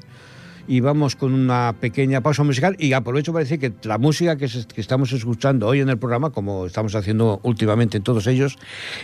y 0.67 0.79
vamos 0.79 1.15
con 1.15 1.33
una 1.33 1.75
pequeña 1.79 2.21
pausa 2.21 2.43
musical 2.43 2.75
y 2.79 2.93
aprovecho 2.93 3.33
para 3.33 3.43
decir 3.43 3.59
que 3.59 3.73
la 3.87 3.97
música 3.97 4.37
que, 4.37 4.45
estamos 4.75 5.11
escuchando 5.11 5.67
hoy 5.67 5.79
en 5.79 5.89
el 5.89 5.97
programa, 5.97 6.29
como 6.29 6.65
estamos 6.65 6.95
haciendo 6.95 7.39
últimamente 7.43 7.97
en 7.97 8.03
todos 8.03 8.27
ellos, 8.27 8.57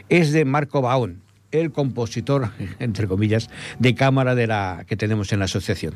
es 0.08 0.32
de 0.32 0.46
Marco 0.46 0.82
Baón, 0.82 1.22
el 1.52 1.72
compositor, 1.72 2.52
entre 2.80 3.08
comillas, 3.08 3.50
de 3.80 3.96
cámara 3.96 4.36
de 4.36 4.48
la 4.48 4.86
que 4.88 4.96
tenemos 4.96 5.34
en 5.34 5.40
la 5.40 5.46
asociación. 5.46 5.96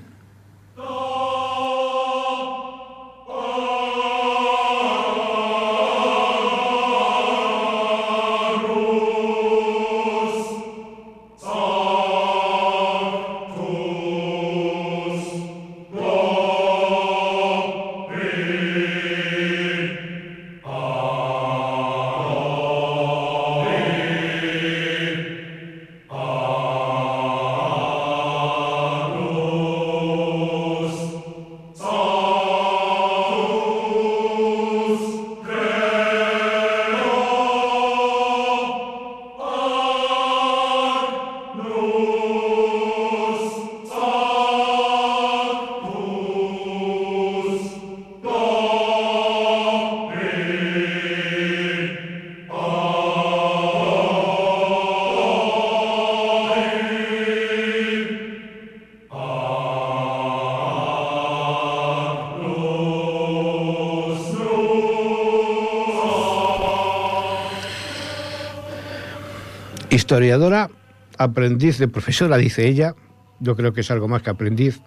Historiadora, 69.94 70.72
aprendiz 71.20 71.78
de 71.78 71.88
profesora, 71.88 72.38
dice 72.38 72.68
ella, 72.68 72.96
yo 73.40 73.56
creo 73.56 73.74
que 73.74 73.82
es 73.82 73.92
algo 73.92 74.08
más 74.08 74.24
que 74.24 74.32
aprendiz, 74.32 74.82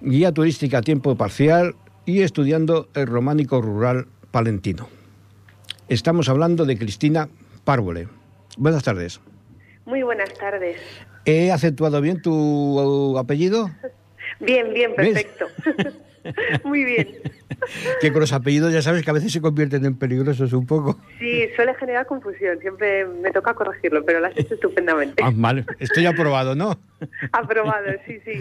guía 0.00 0.30
turística 0.30 0.78
a 0.78 0.82
tiempo 0.82 1.16
parcial 1.16 1.74
y 2.04 2.20
estudiando 2.22 2.88
el 2.94 3.08
románico 3.08 3.60
rural 3.60 4.06
palentino. 4.30 4.88
Estamos 5.88 6.28
hablando 6.28 6.66
de 6.66 6.78
Cristina 6.78 7.28
Párvole. 7.64 8.06
Buenas 8.56 8.84
tardes. 8.84 9.20
Muy 9.86 10.04
buenas 10.04 10.32
tardes. 10.34 10.76
¿He 11.24 11.50
acentuado 11.50 12.00
bien 12.00 12.22
tu 12.22 13.18
apellido? 13.18 13.72
Bien, 14.38 14.72
bien, 14.72 14.94
perfecto. 14.94 15.46
Muy 16.64 16.84
bien. 16.84 17.08
que 18.00 18.12
con 18.12 18.20
los 18.20 18.32
apellidos 18.32 18.72
ya 18.72 18.82
sabes 18.82 19.04
que 19.04 19.10
a 19.10 19.14
veces 19.14 19.32
se 19.32 19.40
convierten 19.40 19.84
en 19.84 19.96
peligrosos 19.96 20.52
un 20.52 20.66
poco. 20.66 20.96
Sí, 21.36 21.48
suele 21.54 21.74
generar 21.74 22.06
confusión. 22.06 22.58
Siempre 22.60 23.04
me 23.04 23.30
toca 23.30 23.52
corregirlo, 23.52 24.02
pero 24.06 24.20
lo 24.20 24.28
has 24.28 24.38
hecho 24.38 24.54
estupendamente. 24.54 25.22
Ah, 25.22 25.30
vale. 25.34 25.66
Estoy 25.78 26.06
aprobado, 26.06 26.54
¿no? 26.54 26.78
aprobado, 27.32 27.88
sí, 28.06 28.18
sí. 28.24 28.40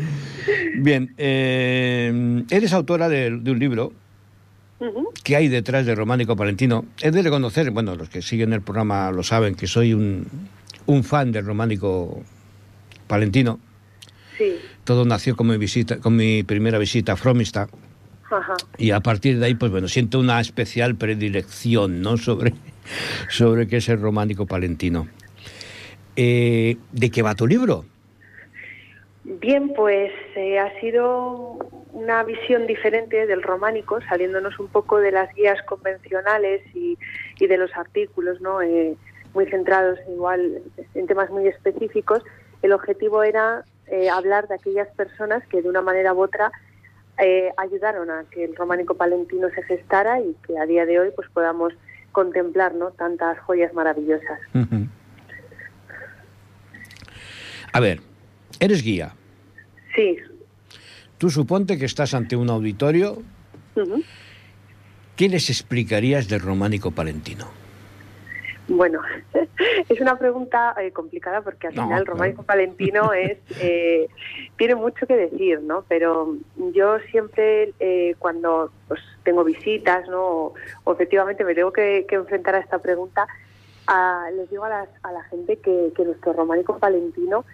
Bien. 0.75 1.13
Eh, 1.17 2.43
eres 2.49 2.71
autora 2.71 3.10
de, 3.10 3.27
un 3.34 3.60
libro 3.60 3.91
que 5.25 5.36
hay 5.36 5.49
detrás 5.49 5.86
de 5.86 5.93
Románico 5.93 6.38
Palentino. 6.38 6.86
Es 7.01 7.12
de 7.12 7.21
reconocer, 7.21 7.69
bueno, 7.71 7.95
los 7.95 8.08
que 8.08 8.21
siguen 8.21 8.53
el 8.53 8.62
programa 8.62 9.12
lo 9.12 9.23
saben, 9.23 9.55
que 9.55 9.67
soy 9.67 9.93
un, 9.93 10.27
un 10.86 11.03
fan 11.03 11.34
del 11.34 11.45
Románico 11.45 12.23
Palentino. 13.08 13.60
Sí. 14.38 14.55
Todo 14.86 15.03
nació 15.03 15.36
con 15.36 15.47
mi 15.47 15.58
visita, 15.58 15.97
con 15.97 16.15
mi 16.15 16.43
primera 16.43 16.77
visita 16.77 17.13
a 17.13 17.15
Fromista. 17.17 17.67
Y 18.77 18.91
a 18.91 19.01
partir 19.01 19.39
de 19.39 19.47
ahí, 19.47 19.55
pues 19.55 19.71
bueno, 19.71 19.88
siento 19.88 20.19
una 20.19 20.39
especial 20.39 20.95
predilección, 20.95 22.01
¿no? 22.01 22.17
Sobre, 22.17 22.53
sobre 23.30 23.67
qué 23.67 23.78
es 23.78 23.89
el 23.89 24.02
románico 24.02 24.45
palentino. 24.45 25.08
Eh, 26.15 26.78
¿De 26.91 27.10
qué 27.10 27.21
va 27.21 27.36
tu 27.36 27.48
libro? 27.48 27.86
Bien, 29.24 29.74
pues 29.76 30.12
eh, 30.36 30.60
ha 30.60 30.80
sido 30.80 31.58
una 31.93 32.24
visión 32.24 32.67
diferente 32.67 33.26
del 33.26 33.41
románico, 33.41 34.00
saliéndonos 34.02 34.60
un 34.60 34.67
poco 34.67 35.00
de 35.00 35.12
las 35.12 35.34
guías 35.34 35.62
convencionales 35.63 36.62
y, 36.76 36.98
de 37.39 37.58
los 37.58 37.76
artículos, 37.76 38.39
¿no? 38.41 38.62
Eh, 38.62 38.95
muy 39.34 39.45
centrados 39.48 40.00
igual 40.10 40.62
en 40.93 41.08
temas 41.08 41.30
muy 41.30 41.48
específicos. 41.48 42.24
El 42.62 42.71
objetivo 42.71 43.24
era 43.24 43.63
hablar 44.12 44.48
de 44.48 44.56
aquellas 44.56 44.88
personas 44.95 45.45
que 45.48 45.62
de 45.62 45.69
una 45.69 45.82
manera 45.82 46.13
u 46.13 46.21
otra 46.24 46.52
eh, 47.17 47.50
ayudaron 47.56 48.12
a 48.12 48.26
que 48.30 48.43
el 48.43 48.56
románico 48.58 48.95
palentino 48.95 49.50
se 49.50 49.63
gestara 49.63 50.19
y 50.19 50.36
que 50.45 50.58
a 50.58 50.65
día 50.65 50.86
de 50.86 51.00
hoy 51.00 51.12
pues 51.15 51.30
podamos 51.30 51.74
contemplar 52.15 52.73
¿no? 52.73 52.91
tantas 52.91 53.38
joyas 53.41 53.73
maravillosas. 53.73 54.39
A 57.73 57.80
ver, 57.82 57.99
eres 58.62 58.82
guía. 58.82 59.13
Sí. 59.93 60.15
Tú 61.17 61.30
suponte 61.30 61.78
que 61.78 61.84
estás 61.84 62.13
ante 62.13 62.38
un 62.38 62.49
auditorio. 62.49 63.21
¿Qué 65.17 65.28
les 65.28 65.49
explicarías 65.49 66.30
del 66.30 66.39
románico 66.39 66.91
palentino? 66.91 67.64
Bueno, 68.67 69.01
es 69.89 70.01
una 70.01 70.17
pregunta 70.17 70.75
eh, 70.80 70.91
complicada 70.91 71.41
porque 71.41 71.67
al 71.67 71.73
final 71.73 71.99
el 71.99 72.06
románico 72.06 72.43
palentino 72.43 73.13
es 73.13 73.38
eh, 73.62 74.08
tiene 74.58 74.75
mucho 74.75 75.06
que 75.06 75.15
decir, 75.15 75.62
¿no? 75.62 75.84
Pero 75.88 76.36
yo 76.73 76.99
siempre 77.12 77.73
eh, 77.80 78.15
cuando 78.17 78.71
pues, 78.88 79.01
tengo 79.23 79.43
visitas, 79.43 80.08
¿no? 80.08 80.54
O, 80.84 80.93
efectivamente 80.93 81.43
me 81.43 81.54
tengo 81.54 81.71
que, 81.71 82.06
enfrentar 82.10 82.56
a 82.56 82.60
esta 82.60 82.80
pregunta, 82.80 83.28
les 84.34 84.49
digo 84.49 84.63
a, 84.63 84.69
la 84.69 85.23
gente 85.30 85.58
que, 85.58 85.91
nuestro 86.04 86.34
románico 86.34 86.80
palentino 86.80 87.45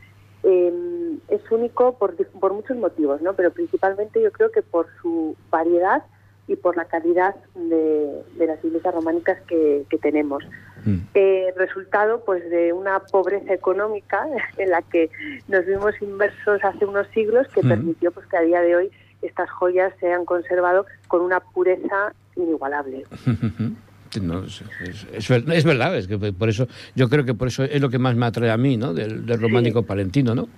em, 0.43 1.19
es 1.28 1.41
único 1.52 1.97
por, 1.97 2.15
por 2.39 2.54
muchos 2.54 2.78
motivos, 2.78 3.21
¿no? 3.21 3.34
Pero 3.34 3.52
principalmente 3.52 4.21
yo 4.21 4.32
creo 4.32 4.52
que 4.52 4.62
por 4.62 4.88
su 5.02 5.36
variedad 5.50 6.04
y 6.52 6.58
por 6.58 6.76
la 6.76 6.86
calidad 6.86 7.36
de, 7.56 8.46
las 8.46 8.64
iglesias 8.64 8.94
románicas 8.94 9.40
que, 9.48 9.86
tenemos. 10.02 10.44
Mm. 10.84 10.98
Eh, 11.14 11.54
resultado 11.56 12.24
pues 12.26 12.50
de 12.50 12.74
una 12.74 13.00
pobreza 13.00 13.54
económica 13.54 14.26
en 14.58 14.70
la 14.72 14.82
que 14.82 15.10
nos 15.48 15.66
vimos 15.66 15.94
inmersos 16.02 16.64
hace 16.64 16.86
unos 16.86 17.08
siglos 17.14 17.48
que 17.54 17.64
mm. 17.64 17.70
permitió 17.70 18.12
pues 18.12 18.26
que 18.28 18.38
a 18.38 18.42
día 18.42 18.62
de 18.62 18.76
hoy 18.76 18.92
estas 19.22 19.50
joyas 19.52 19.94
se 20.00 20.12
han 20.12 20.26
conservado 20.26 20.86
con 21.08 21.22
una 21.22 21.40
pureza 21.40 22.14
inigualable. 22.36 23.04
es, 25.14 25.64
verdad, 25.64 25.96
es 25.96 26.08
que 26.08 26.18
por 26.18 26.50
eso 26.50 26.68
yo 26.96 27.08
creo 27.08 27.24
que 27.24 27.34
por 27.34 27.48
eso 27.48 27.64
es 27.64 27.80
lo 27.80 27.90
que 27.90 28.00
más 28.00 28.16
me 28.16 28.26
atrae 28.26 28.50
a 28.50 28.58
mí, 28.58 28.76
¿no? 28.76 28.94
Del, 28.94 29.28
románico 29.40 29.84
palentino, 29.84 30.36
¿no? 30.36 30.50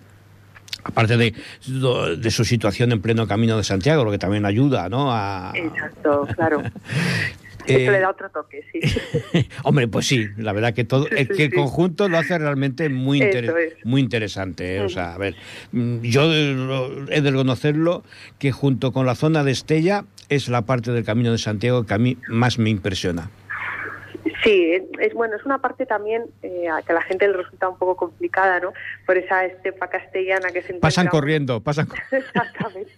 Aparte 0.83 1.17
de, 1.17 1.33
de, 2.17 2.31
su 2.31 2.45
situación 2.45 2.91
en 2.91 3.01
pleno 3.01 3.27
camino 3.27 3.57
de 3.57 3.63
Santiago, 3.63 4.03
lo 4.03 4.11
que 4.11 4.17
también 4.17 4.45
ayuda, 4.45 4.89
¿no? 4.89 5.11
A... 5.11 5.51
Exacto, 5.55 6.27
claro. 6.35 6.61
Eso 7.65 7.91
le 7.91 7.99
da 7.99 8.09
otro 8.09 8.29
toque, 8.29 8.65
sí. 8.71 9.47
Hombre, 9.63 9.87
pues 9.87 10.07
sí, 10.07 10.27
la 10.37 10.51
verdad 10.51 10.73
que 10.73 10.83
todo, 10.83 11.05
que 11.05 11.45
el 11.45 11.53
conjunto 11.53 12.09
lo 12.09 12.17
hace 12.17 12.37
realmente 12.37 12.89
muy, 12.89 13.21
muy 13.85 14.01
interesante. 14.01 14.75
¿eh? 14.75 14.81
O 14.81 14.89
sea, 14.89 15.13
a 15.13 15.17
ver, 15.17 15.35
mm, 15.71 16.01
yo 16.01 16.33
he 16.33 17.21
de 17.21 17.31
reconocerlo 17.31 18.03
que 18.37 18.51
junto 18.51 18.91
con 18.91 19.05
la 19.05 19.15
zona 19.15 19.43
de 19.43 19.51
Estella 19.51 20.05
es 20.29 20.49
la 20.49 20.63
parte 20.63 20.91
del 20.91 21.05
Camino 21.05 21.31
de 21.31 21.37
Santiago 21.37 21.85
que 21.85 21.93
a 21.93 21.97
mí 21.97 22.17
más 22.27 22.59
me 22.59 22.69
impresiona. 22.69 23.29
Sí, 24.43 24.73
es 24.99 25.13
bueno, 25.13 25.37
es 25.37 25.45
una 25.45 25.59
parte 25.59 25.85
también 25.85 26.25
eh, 26.41 26.67
que 26.85 26.91
a 26.91 26.95
la 26.95 27.01
gente 27.01 27.27
le 27.27 27.33
resulta 27.33 27.69
un 27.69 27.77
poco 27.77 27.95
complicada, 27.95 28.59
¿no? 28.59 28.73
Por 29.05 29.17
esa 29.17 29.45
estepa 29.45 29.87
castellana 29.89 30.49
que 30.49 30.61
se 30.61 30.73
encuentra... 30.75 30.89
Pasan 30.89 31.07
corriendo, 31.07 31.61
pasan 31.61 31.87
Exactamente. 32.11 32.91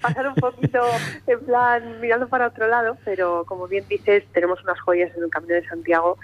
Pasan 0.00 0.28
un 0.28 0.34
poquito 0.36 0.80
en 1.26 1.40
plan 1.40 2.00
mirando 2.00 2.28
para 2.28 2.46
otro 2.46 2.66
lado, 2.66 2.96
pero 3.04 3.44
como 3.46 3.68
bien 3.68 3.84
dices, 3.88 4.24
tenemos 4.32 4.62
unas 4.62 4.80
joyas 4.80 5.14
en 5.16 5.24
el 5.24 5.30
Camino 5.30 5.54
de 5.54 5.66
Santiago 5.68 6.18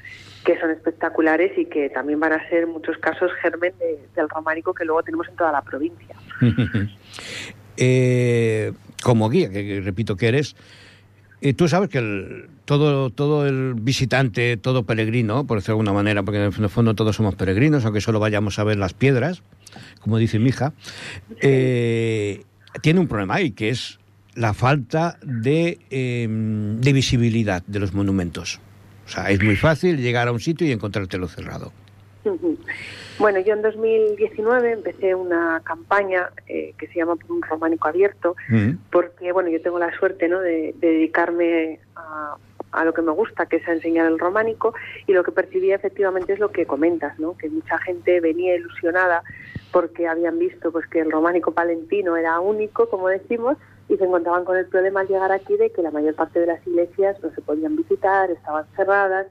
que 0.44 0.58
son 0.58 0.70
espectaculares 0.70 1.56
y 1.58 1.66
que 1.66 1.90
también 1.90 2.18
van 2.18 2.32
a 2.32 2.48
ser 2.48 2.64
en 2.64 2.70
muchos 2.70 2.96
casos 2.98 3.30
germen 3.42 3.74
del 4.14 4.28
románico 4.28 4.72
que 4.72 4.84
luego 4.84 5.02
tenemos 5.02 5.28
en 5.28 5.36
toda 5.36 5.52
la 5.52 5.62
provincia. 5.62 6.16
eh, 7.76 8.72
como 9.02 9.28
guía, 9.28 9.50
que 9.50 9.82
repito 9.84 10.16
que 10.16 10.28
eres, 10.28 10.56
y 11.42 11.54
tú 11.54 11.66
sabes 11.66 11.88
que 11.88 11.98
el, 11.98 12.48
todo, 12.64 13.10
todo 13.10 13.46
el 13.46 13.74
visitante, 13.74 14.56
todo 14.56 14.84
peregrino, 14.84 15.44
por 15.44 15.58
decirlo 15.58 15.74
de 15.74 15.80
alguna 15.80 15.92
manera, 15.92 16.22
porque 16.22 16.38
en 16.44 16.52
el 16.64 16.70
fondo 16.70 16.94
todos 16.94 17.16
somos 17.16 17.34
peregrinos, 17.34 17.84
aunque 17.84 18.00
solo 18.00 18.20
vayamos 18.20 18.60
a 18.60 18.64
ver 18.64 18.78
las 18.78 18.94
piedras, 18.94 19.42
como 20.00 20.18
dice 20.18 20.38
mi 20.38 20.50
hija, 20.50 20.72
eh, 21.40 22.44
tiene 22.80 23.00
un 23.00 23.08
problema 23.08 23.34
ahí, 23.34 23.50
que 23.50 23.70
es 23.70 23.98
la 24.36 24.54
falta 24.54 25.18
de, 25.24 25.80
em, 25.90 26.80
de 26.80 26.92
visibilidad 26.92 27.64
de 27.66 27.80
los 27.80 27.92
monumentos. 27.92 28.60
O 29.04 29.08
sea, 29.08 29.30
es 29.30 29.42
muy 29.42 29.56
fácil 29.56 29.98
llegar 29.98 30.28
a 30.28 30.32
un 30.32 30.40
sitio 30.40 30.64
y 30.66 30.70
encontrártelo 30.70 31.26
cerrado. 31.26 31.72
Bueno, 33.22 33.38
yo 33.38 33.52
en 33.52 33.62
2019 33.62 34.72
empecé 34.72 35.14
una 35.14 35.62
campaña 35.62 36.30
eh, 36.48 36.74
que 36.76 36.88
se 36.88 36.94
llama 36.94 37.14
Por 37.14 37.30
un 37.30 37.40
románico 37.40 37.86
abierto, 37.86 38.34
porque 38.90 39.30
bueno, 39.30 39.48
yo 39.48 39.62
tengo 39.62 39.78
la 39.78 39.96
suerte 39.96 40.26
¿no? 40.26 40.40
de, 40.40 40.74
dedicarme 40.80 41.78
a, 41.94 42.84
lo 42.84 42.92
que 42.92 43.00
me 43.00 43.12
gusta, 43.12 43.46
que 43.46 43.58
es 43.58 43.68
a 43.68 43.74
enseñar 43.74 44.06
el 44.08 44.18
románico, 44.18 44.74
y 45.06 45.12
lo 45.12 45.22
que 45.22 45.30
percibía 45.30 45.76
efectivamente 45.76 46.32
es 46.32 46.40
lo 46.40 46.50
que 46.50 46.66
comentas, 46.66 47.16
¿no? 47.20 47.36
que 47.36 47.48
mucha 47.48 47.78
gente 47.78 48.18
venía 48.18 48.56
ilusionada 48.56 49.22
porque 49.70 50.08
habían 50.08 50.40
visto 50.40 50.72
pues 50.72 50.88
que 50.88 50.98
el 50.98 51.12
románico 51.12 51.52
palentino 51.52 52.16
era 52.16 52.40
único, 52.40 52.90
como 52.90 53.06
decimos, 53.06 53.56
y 53.88 53.98
se 53.98 54.04
encontraban 54.04 54.44
con 54.44 54.56
el 54.56 54.66
problema 54.66 55.02
al 55.02 55.06
llegar 55.06 55.30
aquí 55.30 55.56
de 55.56 55.70
que 55.70 55.80
la 55.82 55.92
mayor 55.92 56.16
parte 56.16 56.40
de 56.40 56.46
las 56.46 56.66
iglesias 56.66 57.22
no 57.22 57.30
se 57.30 57.40
podían 57.40 57.76
visitar, 57.76 58.32
estaban 58.32 58.66
cerradas, 58.74 59.28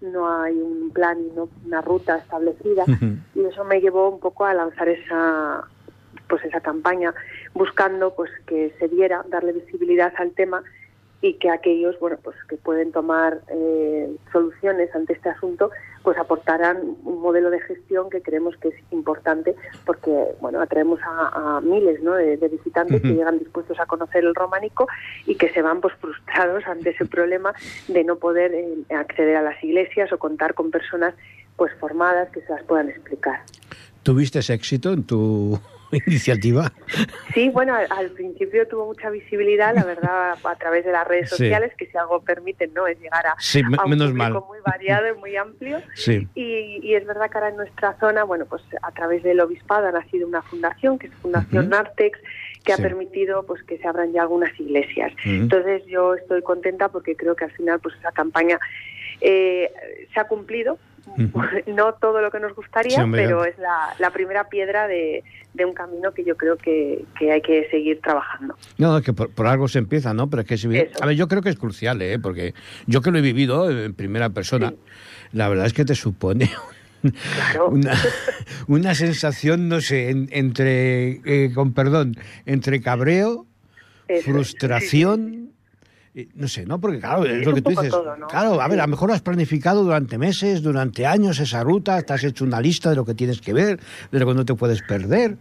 no 0.00 0.30
hay 0.30 0.54
un 0.54 0.90
plan, 0.90 1.18
no, 1.34 1.48
una 1.64 1.80
ruta 1.80 2.18
establecida. 2.18 2.84
Y 3.34 3.44
eso 3.44 3.64
me 3.64 3.80
llevó 3.80 4.08
un 4.08 4.20
poco 4.20 4.44
a 4.44 4.54
lanzar 4.54 4.88
esa 4.88 5.64
pues 6.28 6.42
esa 6.44 6.60
campaña 6.60 7.14
buscando 7.52 8.14
pues 8.14 8.30
que 8.46 8.74
se 8.78 8.88
diera 8.88 9.24
darle 9.28 9.52
visibilidad 9.52 10.12
al 10.16 10.30
tema 10.32 10.62
y 11.20 11.34
que 11.34 11.50
aquellos 11.50 11.98
bueno 12.00 12.16
pues 12.22 12.36
que 12.48 12.56
pueden 12.56 12.92
tomar 12.92 13.42
eh, 13.48 14.16
soluciones 14.32 14.94
ante 14.94 15.12
este 15.12 15.28
asunto 15.28 15.70
pues 16.04 16.18
aportarán 16.18 16.96
un 17.02 17.22
modelo 17.22 17.50
de 17.50 17.60
gestión 17.60 18.10
que 18.10 18.20
creemos 18.20 18.54
que 18.58 18.68
es 18.68 18.74
importante 18.90 19.56
porque 19.86 20.12
bueno 20.40 20.60
atraemos 20.60 21.00
a, 21.02 21.60
miles 21.62 22.02
¿no? 22.02 22.12
de, 22.12 22.36
visitantes 22.36 23.00
que 23.00 23.08
llegan 23.08 23.38
dispuestos 23.38 23.80
a 23.80 23.86
conocer 23.86 24.22
el 24.22 24.34
románico 24.34 24.86
y 25.26 25.34
que 25.36 25.48
se 25.48 25.62
van 25.62 25.80
pues 25.80 25.94
frustrados 25.94 26.64
ante 26.66 26.90
ese 26.90 27.06
problema 27.06 27.54
de 27.88 28.04
no 28.04 28.16
poder 28.16 28.52
eh, 28.54 28.94
acceder 28.94 29.36
a 29.36 29.42
las 29.42 29.64
iglesias 29.64 30.12
o 30.12 30.18
contar 30.18 30.52
con 30.52 30.70
personas 30.70 31.14
pues 31.56 31.72
formadas 31.80 32.28
que 32.30 32.42
se 32.42 32.52
las 32.52 32.62
puedan 32.64 32.90
explicar. 32.90 33.40
¿Tuviste 34.02 34.40
ese 34.40 34.52
éxito 34.52 34.92
en 34.92 35.04
tu 35.04 35.58
iniciativa. 36.06 36.72
Sí, 37.32 37.48
bueno, 37.48 37.74
al, 37.74 38.10
principio 38.10 38.66
tuvo 38.68 38.86
mucha 38.86 39.10
visibilidad, 39.10 39.74
la 39.74 39.84
verdad, 39.84 40.36
a 40.42 40.56
través 40.56 40.84
de 40.84 40.92
las 40.92 41.06
redes 41.06 41.30
sociales, 41.30 41.72
que 41.76 41.86
si 41.86 41.96
algo 41.96 42.20
permiten, 42.22 42.72
¿no? 42.74 42.86
Es 42.86 42.98
llegar 43.00 43.26
a, 43.26 43.36
un 43.84 43.90
menos 43.90 44.10
público 44.10 44.46
muy 44.48 44.58
variado 44.64 45.14
y 45.14 45.18
muy 45.18 45.36
amplio. 45.36 45.80
Y, 46.34 46.94
es 46.94 47.06
verdad 47.06 47.30
que 47.30 47.38
ahora 47.38 47.50
en 47.50 47.56
nuestra 47.56 47.98
zona, 47.98 48.24
bueno, 48.24 48.46
pues 48.46 48.62
a 48.82 48.92
través 48.92 49.22
del 49.22 49.40
obispado 49.40 49.88
ha 49.88 49.92
nacido 49.92 50.28
una 50.28 50.42
fundación, 50.42 50.98
que 50.98 51.08
es 51.08 51.14
Fundación 51.14 51.68
Nartex, 51.68 52.18
que 52.64 52.72
ha 52.72 52.76
permitido 52.78 53.44
pues 53.44 53.62
que 53.62 53.78
se 53.78 53.86
abran 53.86 54.12
ya 54.12 54.22
algunas 54.22 54.58
iglesias. 54.58 55.12
Entonces 55.24 55.84
yo 55.86 56.14
estoy 56.14 56.42
contenta 56.42 56.88
porque 56.88 57.14
creo 57.14 57.36
que 57.36 57.44
al 57.44 57.52
final 57.52 57.78
pues 57.80 57.94
esa 57.96 58.10
campaña 58.12 58.58
eh, 59.20 59.70
se 60.12 60.20
ha 60.20 60.24
cumplido 60.24 60.78
no 61.66 61.94
todo 61.94 62.20
lo 62.20 62.30
que 62.30 62.40
nos 62.40 62.54
gustaría, 62.54 63.06
pero 63.10 63.44
es 63.44 63.54
la, 63.58 64.10
primera 64.10 64.48
piedra 64.48 64.88
de, 64.88 65.22
un 65.64 65.72
camino 65.72 66.12
que 66.12 66.24
yo 66.24 66.36
creo 66.36 66.56
que, 66.56 67.04
hay 67.20 67.42
que 67.42 67.68
seguir 67.70 68.00
trabajando. 68.00 68.56
No, 68.78 69.00
que 69.02 69.12
por, 69.12 69.46
algo 69.46 69.68
se 69.68 69.78
empieza, 69.78 70.14
¿no? 70.14 70.28
Pero 70.28 70.42
es 70.42 70.48
que 70.48 70.56
si, 70.56 70.66
a 70.66 71.06
ver, 71.06 71.16
yo 71.16 71.28
creo 71.28 71.42
que 71.42 71.50
es 71.50 71.56
crucial, 71.56 72.00
¿eh? 72.02 72.18
Porque 72.18 72.54
yo 72.86 73.00
que 73.00 73.10
lo 73.10 73.18
he 73.18 73.22
vivido 73.22 73.70
en 73.70 73.94
primera 73.94 74.30
persona, 74.30 74.74
la 75.32 75.48
verdad 75.48 75.66
es 75.66 75.72
que 75.72 75.84
te 75.84 75.94
supone 75.94 76.50
una, 78.66 78.94
sensación, 78.94 79.68
no 79.68 79.80
sé, 79.80 80.10
entre, 80.10 81.20
eh, 81.24 81.52
con 81.54 81.74
perdón, 81.74 82.16
entre 82.46 82.80
cabreo, 82.80 83.46
frustración 84.22 85.43
no 86.34 86.46
sé, 86.46 86.64
¿no? 86.64 86.80
Porque 86.80 87.00
claro, 87.00 87.24
es, 87.24 87.44
lo 87.44 87.54
que 87.54 87.62
tú 87.62 87.70
dices. 87.70 87.92
Claro, 88.28 88.60
a 88.60 88.68
ver, 88.68 88.80
a 88.80 88.86
lo 88.86 88.90
mejor 88.90 89.10
has 89.10 89.20
planificado 89.20 89.82
durante 89.82 90.16
meses, 90.16 90.62
durante 90.62 91.06
años 91.06 91.40
esa 91.40 91.64
ruta, 91.64 92.00
te 92.02 92.12
has 92.12 92.22
hecho 92.22 92.44
una 92.44 92.60
lista 92.60 92.90
de 92.90 92.96
lo 92.96 93.04
que 93.04 93.14
tienes 93.14 93.40
que 93.40 93.52
ver, 93.52 93.80
de 94.12 94.18
lo 94.20 94.26
que 94.26 94.34
no 94.34 94.44
te 94.44 94.54
puedes 94.54 94.82
perder, 94.82 95.36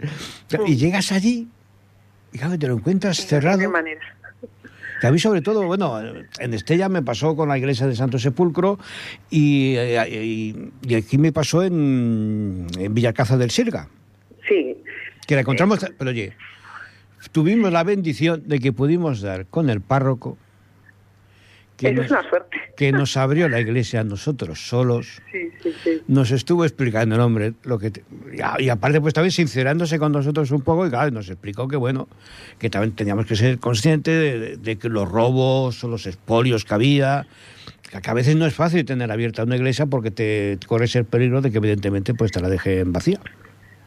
y 0.65 0.75
llegas 0.75 1.11
allí 1.11 1.47
y 2.33 2.39
claro, 2.39 2.57
te 2.57 2.67
lo 2.67 2.73
encuentras 2.73 3.17
cerrado. 3.17 3.57
¿De 3.57 3.65
qué 3.65 3.69
manera? 3.69 4.01
Que 4.99 5.07
a 5.07 5.11
mí 5.11 5.19
sobre 5.19 5.41
todo, 5.41 5.63
bueno, 5.67 5.99
en 6.39 6.53
Estella 6.53 6.89
me 6.89 7.03
pasó 7.03 7.35
con 7.35 7.49
la 7.49 7.57
iglesia 7.57 7.85
de 7.85 7.95
Santo 7.95 8.17
Sepulcro 8.17 8.79
y, 9.29 9.75
y, 9.75 10.95
aquí 10.95 11.17
me 11.17 11.31
pasó 11.31 11.61
en, 11.61 12.67
en 12.77 12.93
Villacaza 12.93 13.37
del 13.37 13.51
Sirga. 13.51 13.87
Sí. 14.47 14.77
Que 15.27 15.35
la 15.35 15.41
encontramos, 15.41 15.85
pero 15.97 16.09
oye, 16.09 16.33
tuvimos 17.31 17.71
la 17.71 17.83
bendición 17.83 18.43
de 18.47 18.59
que 18.59 18.71
pudimos 18.73 19.21
dar 19.21 19.45
con 19.45 19.69
el 19.69 19.81
párroco 19.81 20.37
que 21.89 21.93
nos, 21.93 22.05
es 22.05 22.11
una 22.11 22.29
suerte. 22.29 22.57
Que 22.75 22.91
nos 22.91 23.17
abrió 23.17 23.49
la 23.49 23.59
iglesia 23.59 24.01
a 24.01 24.03
nosotros 24.03 24.67
solos. 24.67 25.21
Sí, 25.33 25.49
sí, 25.63 25.73
sí. 25.83 26.01
Nos 26.07 26.29
estuvo 26.29 26.63
explicando 26.63 27.15
el 27.15 27.21
hombre 27.21 27.53
lo 27.63 27.79
que... 27.79 27.91
y, 28.59 28.69
aparte 28.69 29.01
pues 29.01 29.15
también 29.15 29.31
sincerándose 29.31 29.97
con 29.97 30.11
nosotros 30.11 30.51
un 30.51 30.61
poco 30.61 30.85
y 30.85 30.91
claro, 30.91 31.09
nos 31.09 31.27
explicó 31.27 31.67
que 31.67 31.75
bueno, 31.75 32.07
que 32.59 32.69
también 32.69 32.93
teníamos 32.93 33.25
que 33.25 33.35
ser 33.35 33.57
conscientes 33.57 34.61
de, 34.61 34.75
que 34.77 34.89
los 34.89 35.09
robos 35.09 35.83
o 35.83 35.87
los 35.87 36.05
expolios 36.05 36.65
que 36.65 36.73
había, 36.75 37.25
que 38.01 38.09
a 38.09 38.13
veces 38.13 38.35
no 38.35 38.45
es 38.45 38.53
fácil 38.53 38.85
tener 38.85 39.11
abierta 39.11 39.43
una 39.43 39.55
iglesia 39.55 39.87
porque 39.87 40.11
te, 40.11 40.59
corres 40.67 40.95
el 40.95 41.05
peligro 41.05 41.41
de 41.41 41.49
que 41.49 41.57
evidentemente 41.57 42.13
pues 42.13 42.31
te 42.31 42.39
la 42.39 42.49
dejen 42.49 42.93
vacía. 42.93 43.19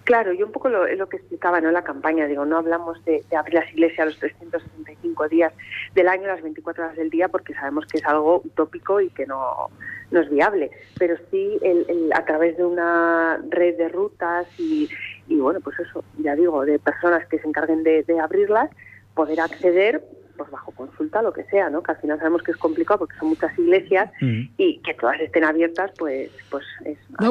Claro, 0.06 0.32
yo 0.32 0.46
un 0.46 0.52
poco 0.52 0.68
lo, 0.68 0.86
lo 0.86 1.08
que 1.08 1.16
explicaba 1.16 1.60
¿no? 1.60 1.72
la 1.72 1.82
campaña, 1.82 2.28
digo, 2.28 2.46
no 2.46 2.58
hablamos 2.58 3.04
de, 3.04 3.24
abrir 3.36 3.54
las 3.54 3.72
iglesias 3.72 4.06
los 4.06 4.18
365 4.20 5.28
días 5.28 5.52
del 5.96 6.06
año, 6.06 6.28
las 6.28 6.40
24 6.42 6.84
horas 6.84 6.96
del 6.96 7.10
día, 7.10 7.26
porque 7.26 7.54
sabemos 7.54 7.86
que 7.86 7.98
es 7.98 8.04
algo 8.04 8.40
utópico 8.44 9.00
y 9.00 9.10
que 9.10 9.26
no, 9.26 9.68
no 10.12 10.20
es 10.20 10.30
viable, 10.30 10.70
pero 10.96 11.16
sí 11.28 11.58
el, 11.60 12.12
a 12.14 12.24
través 12.24 12.56
de 12.56 12.64
una 12.64 13.40
red 13.50 13.76
de 13.78 13.88
rutas 13.88 14.46
y, 14.60 14.88
y, 15.26 15.40
bueno, 15.40 15.58
pues 15.58 15.76
eso, 15.80 16.04
ya 16.18 16.36
digo, 16.36 16.64
de 16.64 16.78
personas 16.78 17.26
que 17.26 17.40
se 17.40 17.48
encarguen 17.48 17.82
de, 17.82 18.04
de 18.04 18.20
abrirlas, 18.20 18.70
poder 19.12 19.40
acceder 19.40 20.04
pues 20.36 20.50
bajo 20.50 20.70
consulta, 20.72 21.22
lo 21.22 21.32
que 21.32 21.44
sea, 21.44 21.70
¿no? 21.70 21.82
Que 21.82 21.92
al 21.92 21.98
final 21.98 22.18
sabemos 22.18 22.42
que 22.42 22.52
es 22.52 22.56
complicado 22.56 23.00
porque 23.00 23.16
son 23.18 23.30
muchas 23.30 23.58
iglesias 23.58 24.10
mm. 24.20 24.42
y 24.58 24.78
que 24.78 24.94
todas 24.94 25.20
estén 25.20 25.44
abiertas, 25.44 25.90
pues, 25.98 26.30
pues 26.50 26.64
es. 26.84 26.98
No, 27.20 27.30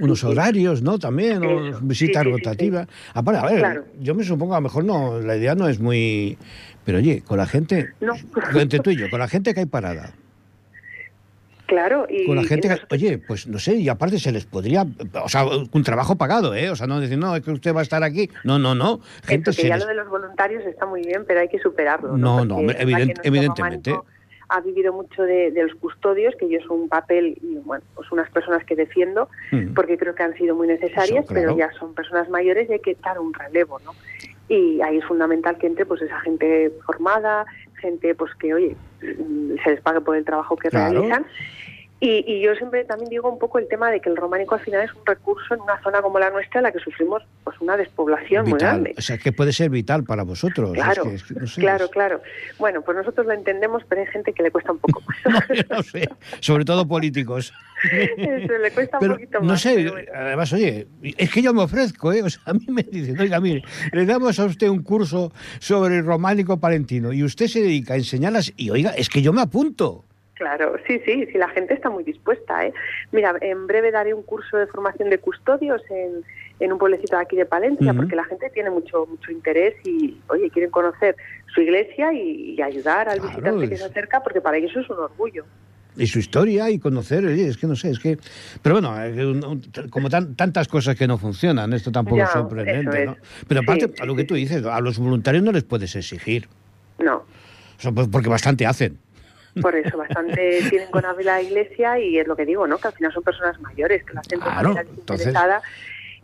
unos 0.00 0.24
horarios, 0.24 0.82
¿no? 0.82 0.98
También, 0.98 1.44
o 1.44 1.78
visita 1.80 2.22
rotativa. 2.22 2.86
Aparte, 3.14 3.40
a 3.40 3.50
ver, 3.50 3.84
yo 4.00 4.14
me 4.14 4.24
supongo, 4.24 4.54
a 4.54 4.58
lo 4.58 4.62
mejor 4.62 4.84
no, 4.84 5.20
la 5.20 5.36
idea 5.36 5.54
no 5.54 5.68
es 5.68 5.80
muy. 5.80 6.38
Pero 6.84 6.98
oye, 6.98 7.22
con 7.22 7.38
la 7.38 7.46
gente. 7.46 7.90
No. 8.00 8.14
Entre 8.54 8.80
tú 8.80 8.90
y 8.90 8.96
yo, 8.96 9.10
con 9.10 9.20
la 9.20 9.28
gente 9.28 9.54
que 9.54 9.60
hay 9.60 9.66
parada 9.66 10.12
Claro, 11.70 12.04
y... 12.10 12.26
Con 12.26 12.34
la 12.34 12.42
gente, 12.42 12.68
oye, 12.90 13.18
pues 13.18 13.46
no 13.46 13.60
sé, 13.60 13.76
y 13.76 13.88
aparte 13.88 14.18
se 14.18 14.32
les 14.32 14.44
podría, 14.44 14.84
o 15.22 15.28
sea, 15.28 15.44
un 15.46 15.84
trabajo 15.84 16.18
pagado, 16.18 16.52
¿eh? 16.52 16.68
O 16.68 16.74
sea, 16.74 16.88
no 16.88 16.98
decir, 16.98 17.16
no, 17.16 17.36
es 17.36 17.44
que 17.44 17.52
usted 17.52 17.72
va 17.72 17.78
a 17.78 17.82
estar 17.84 18.02
aquí. 18.02 18.28
No, 18.42 18.58
no, 18.58 18.74
no. 18.74 18.98
Gente 19.22 19.52
que 19.52 19.68
ya 19.68 19.76
lo 19.76 19.86
de 19.86 19.94
los 19.94 20.08
voluntarios 20.08 20.66
está 20.66 20.84
muy 20.84 21.02
bien, 21.02 21.24
pero 21.28 21.38
hay 21.38 21.48
que 21.48 21.60
superarlo. 21.60 22.16
No, 22.16 22.44
no, 22.44 22.58
evidentemente. 22.72 23.94
Ha 24.48 24.60
vivido 24.62 24.92
mucho 24.92 25.22
de, 25.22 25.52
los 25.54 25.76
custodios, 25.76 26.34
que 26.34 26.48
yo 26.48 26.58
soy 26.66 26.76
un 26.76 26.88
papel, 26.88 27.38
y 27.40 27.54
bueno, 27.64 27.84
pues 27.94 28.10
unas 28.10 28.28
personas 28.30 28.64
que 28.64 28.74
defiendo, 28.74 29.28
mm. 29.52 29.74
porque 29.74 29.96
creo 29.96 30.16
que 30.16 30.24
han 30.24 30.34
sido 30.34 30.56
muy 30.56 30.66
necesarias, 30.66 31.24
pero 31.28 31.56
ya 31.56 31.70
son 31.78 31.94
personas 31.94 32.28
mayores 32.30 32.68
y 32.68 32.72
hay 32.72 32.80
que 32.80 32.96
dar 32.96 33.20
un 33.20 33.32
relevo, 33.32 33.78
¿no? 33.84 33.92
Y 34.48 34.80
ahí 34.80 34.98
es 34.98 35.04
fundamental 35.04 35.56
que 35.56 35.68
entre 35.68 35.86
pues 35.86 36.02
esa 36.02 36.18
gente 36.22 36.72
formada, 36.84 37.46
gente 37.80 38.14
pues 38.14 38.34
que, 38.34 38.54
oye, 38.54 38.76
se 39.00 39.70
les 39.70 39.80
pague 39.80 40.00
por 40.00 40.16
el 40.16 40.24
trabajo 40.24 40.56
que 40.56 40.70
realizan 40.70 41.26
y, 42.02 42.40
yo 42.40 42.54
siempre 42.54 42.84
también 42.84 43.10
digo 43.10 43.30
un 43.30 43.38
poco 43.38 43.58
el 43.58 43.68
tema 43.68 43.90
de 43.90 44.00
que 44.00 44.08
el 44.08 44.16
románico 44.16 44.54
al 44.54 44.62
final 44.62 44.82
es 44.82 44.94
un 44.94 45.04
recurso 45.04 45.52
en 45.52 45.60
una 45.60 45.82
zona 45.82 46.00
como 46.00 46.18
la 46.18 46.30
nuestra 46.30 46.60
en 46.60 46.64
la 46.64 46.72
que 46.72 46.78
sufrimos 46.78 47.22
pues 47.44 47.60
una 47.60 47.76
despoblación 47.76 48.48
muy 48.48 48.58
grande. 48.58 48.94
O 48.96 49.02
sea, 49.02 49.18
que 49.18 49.32
puede 49.32 49.52
ser 49.52 49.68
vital 49.68 50.04
para 50.04 50.22
vosotros. 50.22 50.72
Claro, 50.72 51.04
claro, 51.56 51.90
claro. 51.90 52.22
Bueno, 52.58 52.80
pues 52.80 52.96
nosotros 52.96 53.26
lo 53.26 53.34
entendemos, 53.34 53.82
pero 53.86 54.00
hay 54.00 54.06
gente 54.06 54.32
que 54.32 54.42
le 54.42 54.50
cuesta 54.50 54.72
un 54.72 54.78
poco 54.78 55.02
más. 55.02 55.44
no, 55.70 55.82
sé, 55.82 56.08
sobre 56.40 56.64
todo 56.64 56.88
políticos. 56.88 57.52
Eso, 57.92 58.58
le 58.58 58.70
cuesta 58.70 58.98
un 58.98 59.08
poquito 59.08 59.40
más. 59.40 59.48
No 59.48 59.56
sé, 59.58 60.08
además, 60.14 60.52
oye, 60.54 60.86
es 61.02 61.30
que 61.30 61.42
yo 61.42 61.52
me 61.52 61.62
ofrezco, 61.62 62.14
¿eh? 62.14 62.22
O 62.22 62.30
sea, 62.30 62.40
a 62.46 62.54
mí 62.54 62.64
me 62.68 62.82
dicen, 62.82 63.20
oiga, 63.20 63.40
mire, 63.40 63.62
le 63.92 64.06
damos 64.06 64.40
a 64.40 64.46
usted 64.46 64.68
un 64.68 64.82
curso 64.82 65.32
sobre 65.58 65.98
el 65.98 66.06
románico 66.06 66.58
palentino 66.58 67.12
y 67.12 67.22
usted 67.24 67.46
se 67.46 67.60
dedica 67.60 67.92
a 67.92 67.96
enseñarlas 67.98 68.54
y, 68.56 68.70
oiga, 68.70 68.92
es 68.92 69.10
que 69.10 69.20
yo 69.20 69.34
me 69.34 69.42
apunto. 69.42 70.06
Claro, 70.40 70.76
sí, 70.86 70.98
sí, 71.04 71.26
sí, 71.30 71.36
la 71.36 71.50
gente 71.50 71.74
está 71.74 71.90
muy 71.90 72.02
dispuesta. 72.02 72.64
¿eh? 72.64 72.72
Mira, 73.12 73.34
en 73.42 73.66
breve 73.66 73.90
daré 73.90 74.14
un 74.14 74.22
curso 74.22 74.56
de 74.56 74.66
formación 74.68 75.10
de 75.10 75.18
custodios 75.18 75.82
en, 75.90 76.24
en 76.60 76.72
un 76.72 76.78
pueblecito 76.78 77.14
de 77.16 77.22
aquí 77.22 77.36
de 77.36 77.44
Palencia, 77.44 77.92
porque 77.92 78.16
la 78.16 78.24
gente 78.24 78.48
tiene 78.48 78.70
mucho 78.70 79.04
mucho 79.04 79.30
interés 79.30 79.74
y, 79.84 80.16
oye, 80.28 80.48
quieren 80.48 80.70
conocer 80.70 81.14
su 81.54 81.60
iglesia 81.60 82.14
y, 82.14 82.58
ayudar 82.62 83.10
al 83.10 83.20
visitante 83.20 83.68
que 83.68 83.76
se 83.76 83.84
acerca, 83.84 84.22
porque 84.22 84.40
para 84.40 84.56
ellos 84.56 84.74
es 84.74 84.88
un 84.88 84.96
orgullo. 84.96 85.44
Y 85.98 86.06
su 86.06 86.18
historia 86.18 86.70
y 86.70 86.78
conocer, 86.78 87.22
es 87.26 87.58
que 87.58 87.66
no 87.66 87.76
sé, 87.76 87.90
es 87.90 87.98
que... 87.98 88.16
Pero 88.62 88.80
bueno, 88.80 88.96
como 89.90 90.08
tantas 90.08 90.68
cosas 90.68 90.96
que 90.96 91.06
no 91.06 91.18
funcionan, 91.18 91.70
esto 91.74 91.92
tampoco 91.92 92.22
es 92.22 92.30
sorprendente, 92.30 93.04
¿no? 93.04 93.16
Pero 93.46 93.60
aparte, 93.60 93.92
a 94.00 94.06
lo 94.06 94.16
que 94.16 94.24
tú 94.24 94.36
dices, 94.36 94.64
a 94.64 94.80
los 94.80 94.98
voluntarios 94.98 95.44
no 95.44 95.52
les 95.52 95.64
puedes 95.64 95.94
exigir. 95.96 96.48
No. 96.98 97.26
Pues, 97.94 98.08
porque 98.08 98.30
bastante 98.30 98.66
hacen. 98.66 98.98
Por 99.60 99.74
eso, 99.74 99.96
bastante 99.96 100.60
tienen 100.70 100.90
con 100.90 101.04
abrir 101.04 101.26
la 101.26 101.42
iglesia 101.42 101.98
y 101.98 102.18
es 102.18 102.26
lo 102.26 102.36
que 102.36 102.44
digo, 102.44 102.66
¿no? 102.66 102.78
Que 102.78 102.88
al 102.88 102.94
final 102.94 103.12
son 103.12 103.22
personas 103.22 103.60
mayores, 103.60 104.04
que 104.04 104.14
la 104.14 104.22
gente 104.22 104.38
claro, 104.38 104.74
entonces, 104.78 105.34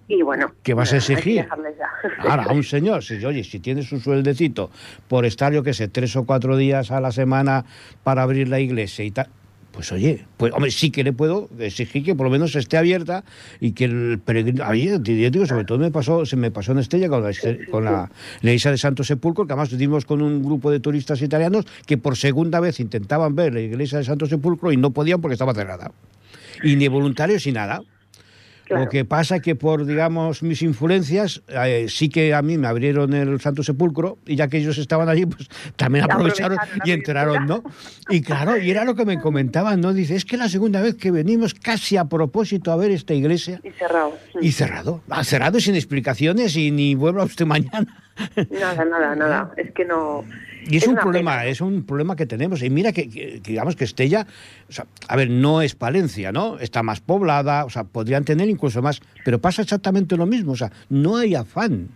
y 0.09 0.23
bueno. 0.23 0.53
¿Qué 0.63 0.75
vas 0.75 0.93
a 0.93 0.97
exigir? 0.99 1.47
Ahora, 2.19 2.45
a 2.45 2.53
un 2.53 2.63
señor, 2.63 3.03
si, 3.03 3.25
oye, 3.25 3.43
si 3.43 3.59
tienes 3.59 3.91
un 3.91 4.01
sueldecito 4.01 4.71
por 5.09 5.25
estar, 5.25 5.53
yo 5.53 5.63
qué 5.63 5.75
sé, 5.75 5.89
tres 5.89 6.15
o 6.17 6.25
cuatro 6.25 6.57
días 6.57 6.91
a 6.91 7.01
la 7.01 7.11
semana 7.11 7.65
para 8.05 8.23
abrir 8.23 8.49
la 8.49 8.61
iglesia 8.61 9.05
y 9.05 9.11
tal, 9.11 9.29
pues 9.77 9.93
oye, 9.93 10.25
pues 10.39 10.55
hombre, 10.55 10.71
sí 10.71 10.91
que 10.91 11.05
le 11.05 11.13
puedo 11.13 11.51
exigir 11.59 12.03
que 12.03 12.15
por 12.15 12.25
lo 12.25 12.31
menos 12.31 12.57
esté 12.57 12.79
abierta 12.79 13.25
y 13.61 13.73
que 13.73 13.85
el 13.85 14.19
peregrino, 14.25 14.65
ahí, 14.65 14.89
digo, 14.99 15.45
sobre 15.45 15.67
todo 15.67 15.77
me 15.77 15.91
pasó, 15.91 16.25
se 16.25 16.35
me 16.35 16.51
pasó 16.51 16.73
en 16.73 16.79
Estella 16.79 17.11
con 17.11 17.23
la, 17.23 17.31
con 17.71 17.85
la, 17.85 18.11
iglesia 18.41 18.71
de 18.71 18.79
Santo 18.79 19.05
Sepulcro, 19.05 19.47
que 19.47 19.53
además 19.53 19.77
dimos 19.77 20.07
con 20.07 20.23
un 20.23 20.43
grupo 20.43 20.71
de 20.71 20.81
turistas 20.81 21.21
italianos 21.21 21.67
que 21.85 21.99
por 21.99 22.17
segunda 22.17 22.59
vez 22.59 22.81
intentaban 22.81 23.37
ver 23.37 23.53
la 23.53 23.61
iglesia 23.61 23.99
de 23.99 24.05
Santo 24.05 24.25
Sepulcro 24.25 24.73
y 24.73 24.79
no 24.79 24.93
podían 24.93 25.21
porque 25.21 25.35
estaba 25.35 25.53
cerrada. 25.53 25.93
Y 26.63 26.77
ni 26.77 26.89
voluntarios 26.89 27.45
ni 27.45 27.53
nada. 27.53 27.83
Lo 28.69 28.89
que 28.89 29.05
pasa 29.05 29.37
es 29.37 29.43
que 29.43 29.55
por, 29.55 29.87
digamos, 29.87 30.43
mis 30.43 30.63
influencias, 30.63 31.43
eh, 31.49 31.87
sí 31.89 32.09
que 32.09 32.35
a 32.35 32.43
mí 32.43 32.59
me 32.59 32.67
abrieron 32.67 33.13
el 33.15 33.41
Santo 33.41 33.63
Sepulcro 33.63 34.19
y 34.27 34.37
ya 34.37 34.49
que 34.49 34.59
ellos 34.59 34.79
estaban 34.79 35.09
allí, 35.09 35.27
pues 35.27 35.49
también 35.77 36.05
aprovecharon, 36.05 36.59
y 36.85 36.93
entraron, 36.93 37.47
¿no? 37.47 37.63
Y 38.09 38.23
claro, 38.23 38.57
y 38.57 38.71
era 38.71 38.85
lo 38.85 38.95
que 38.95 39.05
me 39.05 39.21
comentaban, 39.21 39.81
¿no? 39.81 39.93
Dice, 39.93 40.17
es 40.17 40.25
que 40.25 40.37
la 40.37 40.49
segunda 40.49 40.81
vez 40.81 40.97
que 40.97 41.11
venimos 41.11 41.55
casi 41.55 41.97
a 41.97 42.07
propósito 42.07 42.73
a 42.73 42.77
ver 42.77 42.91
esta 42.91 43.15
iglesia. 43.15 43.61
Y 43.63 43.71
cerrado. 43.71 44.19
Y 44.41 44.53
cerrado. 44.53 45.03
Ah, 45.11 45.25
cerrado 45.25 45.61
sin 45.61 45.75
explicaciones 45.75 46.57
y 46.57 46.71
ni 46.71 46.95
vuelva 46.95 47.25
usted 47.25 47.47
mañana. 47.47 48.03
Nada, 48.51 48.85
nada, 48.85 49.15
nada. 49.15 49.53
Es 49.57 49.73
que 49.73 49.85
no... 49.85 50.25
Y 50.69 50.77
es, 50.77 50.87
un 50.87 50.97
problema, 50.97 51.47
es 51.47 51.61
un 51.61 51.85
problema 51.85 52.17
que 52.17 52.27
tenemos. 52.27 52.63
Y 52.63 52.71
mira 52.71 52.93
que, 52.93 53.41
digamos 53.43 53.77
que 53.77 53.85
Estella, 53.85 54.27
o 54.69 54.73
sea, 54.73 54.87
a 55.09 55.17
ver, 55.17 55.31
no 55.31 55.63
es 55.63 55.75
Palencia, 55.75 56.33
¿no? 56.33 56.59
Está 56.59 56.83
más 56.83 57.01
poblada, 57.01 57.65
o 57.65 57.71
sea, 57.71 57.85
podrían 57.85 58.25
tener 58.25 58.49
incluso 58.49 58.83
más, 58.83 59.01
pero 59.25 59.39
pasa 59.41 59.63
exactamente 59.63 60.17
lo 60.17 60.27
mismo, 60.27 60.53
o 60.53 60.57
sea, 60.57 60.73
no 60.89 61.17
hay 61.17 61.35
afán. 61.35 61.89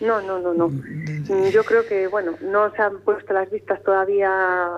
No, 0.00 0.20
no, 0.22 0.38
no, 0.40 0.54
no. 0.54 0.70
Yo 1.50 1.62
creo 1.62 1.86
que, 1.86 2.08
bueno, 2.08 2.32
no 2.40 2.74
se 2.74 2.80
han 2.80 3.00
puesto 3.00 3.34
las 3.34 3.50
vistas 3.50 3.82
todavía 3.82 4.30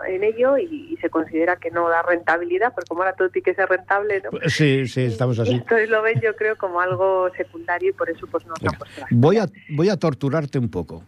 en 0.08 0.24
ello 0.24 0.58
y, 0.58 0.98
se 1.00 1.10
considera 1.10 1.56
que 1.56 1.70
no 1.70 1.88
da 1.88 2.02
rentabilidad, 2.02 2.72
porque 2.74 2.88
como 2.88 3.02
ahora 3.02 3.14
todo 3.14 3.28
tiene 3.28 3.44
que 3.44 3.54
ser 3.54 3.68
rentable, 3.68 4.20
¿no? 4.22 4.30
Pues 4.30 4.52
sí, 4.52 4.86
sí, 4.86 5.02
estamos 5.02 5.38
así. 5.38 5.54
Esto 5.54 5.76
lo 5.88 6.02
ven 6.02 6.20
yo 6.20 6.36
creo 6.36 6.56
como 6.56 6.80
algo 6.80 7.28
secundario 7.36 7.90
y 7.90 7.92
por 7.92 8.08
eso 8.08 8.26
pues 8.28 8.46
no 8.46 8.54
se 8.56 8.68
han 8.68 8.74
puesto 8.74 9.00
las 9.00 9.10
Voy 9.10 9.38
a, 9.38 9.46
voy 9.70 9.88
a 9.88 9.96
torturarte 9.96 10.58
un 10.58 10.68
poco. 10.68 11.02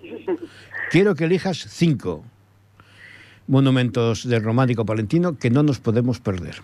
Quiero 0.90 1.14
que 1.14 1.24
elijas 1.24 1.58
cinco 1.68 2.24
monumentos 3.46 4.28
del 4.28 4.42
románico 4.42 4.84
palentino 4.84 5.38
que 5.38 5.50
no 5.50 5.62
nos 5.62 5.80
podemos 5.80 6.20
perder. 6.20 6.56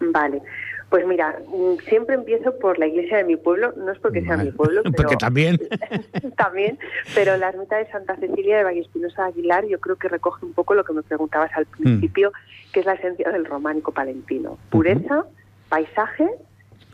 Vale. 0.00 0.42
Pues 0.90 1.04
mira, 1.04 1.36
mm, 1.48 1.80
siempre 1.88 2.14
empiezo 2.14 2.56
por 2.58 2.78
la 2.78 2.86
iglesia 2.86 3.16
de 3.16 3.24
mi 3.24 3.36
pueblo, 3.36 3.72
no 3.76 3.90
es 3.90 3.98
porque 3.98 4.22
sea 4.22 4.36
mi 4.36 4.52
pueblo, 4.52 4.82
pero 4.84 4.94
porque 4.94 5.16
también. 5.16 5.58
también, 6.36 6.78
pero 7.14 7.36
la 7.36 7.48
ermita 7.48 7.76
de 7.76 7.90
Santa 7.90 8.16
Cecilia 8.16 8.58
de 8.58 8.64
Vallespinosa 8.64 9.26
Aguilar 9.26 9.66
yo 9.66 9.80
creo 9.80 9.96
que 9.96 10.08
recoge 10.08 10.46
un 10.46 10.52
poco 10.52 10.74
lo 10.74 10.84
que 10.84 10.92
me 10.92 11.02
preguntabas 11.02 11.50
al 11.54 11.64
mm. 11.64 11.82
principio, 11.82 12.32
que 12.72 12.80
es 12.80 12.86
la 12.86 12.94
esencia 12.94 13.30
del 13.32 13.46
románico 13.46 13.92
palentino. 13.92 14.58
Pureza, 14.70 15.24
paisaje 15.68 16.28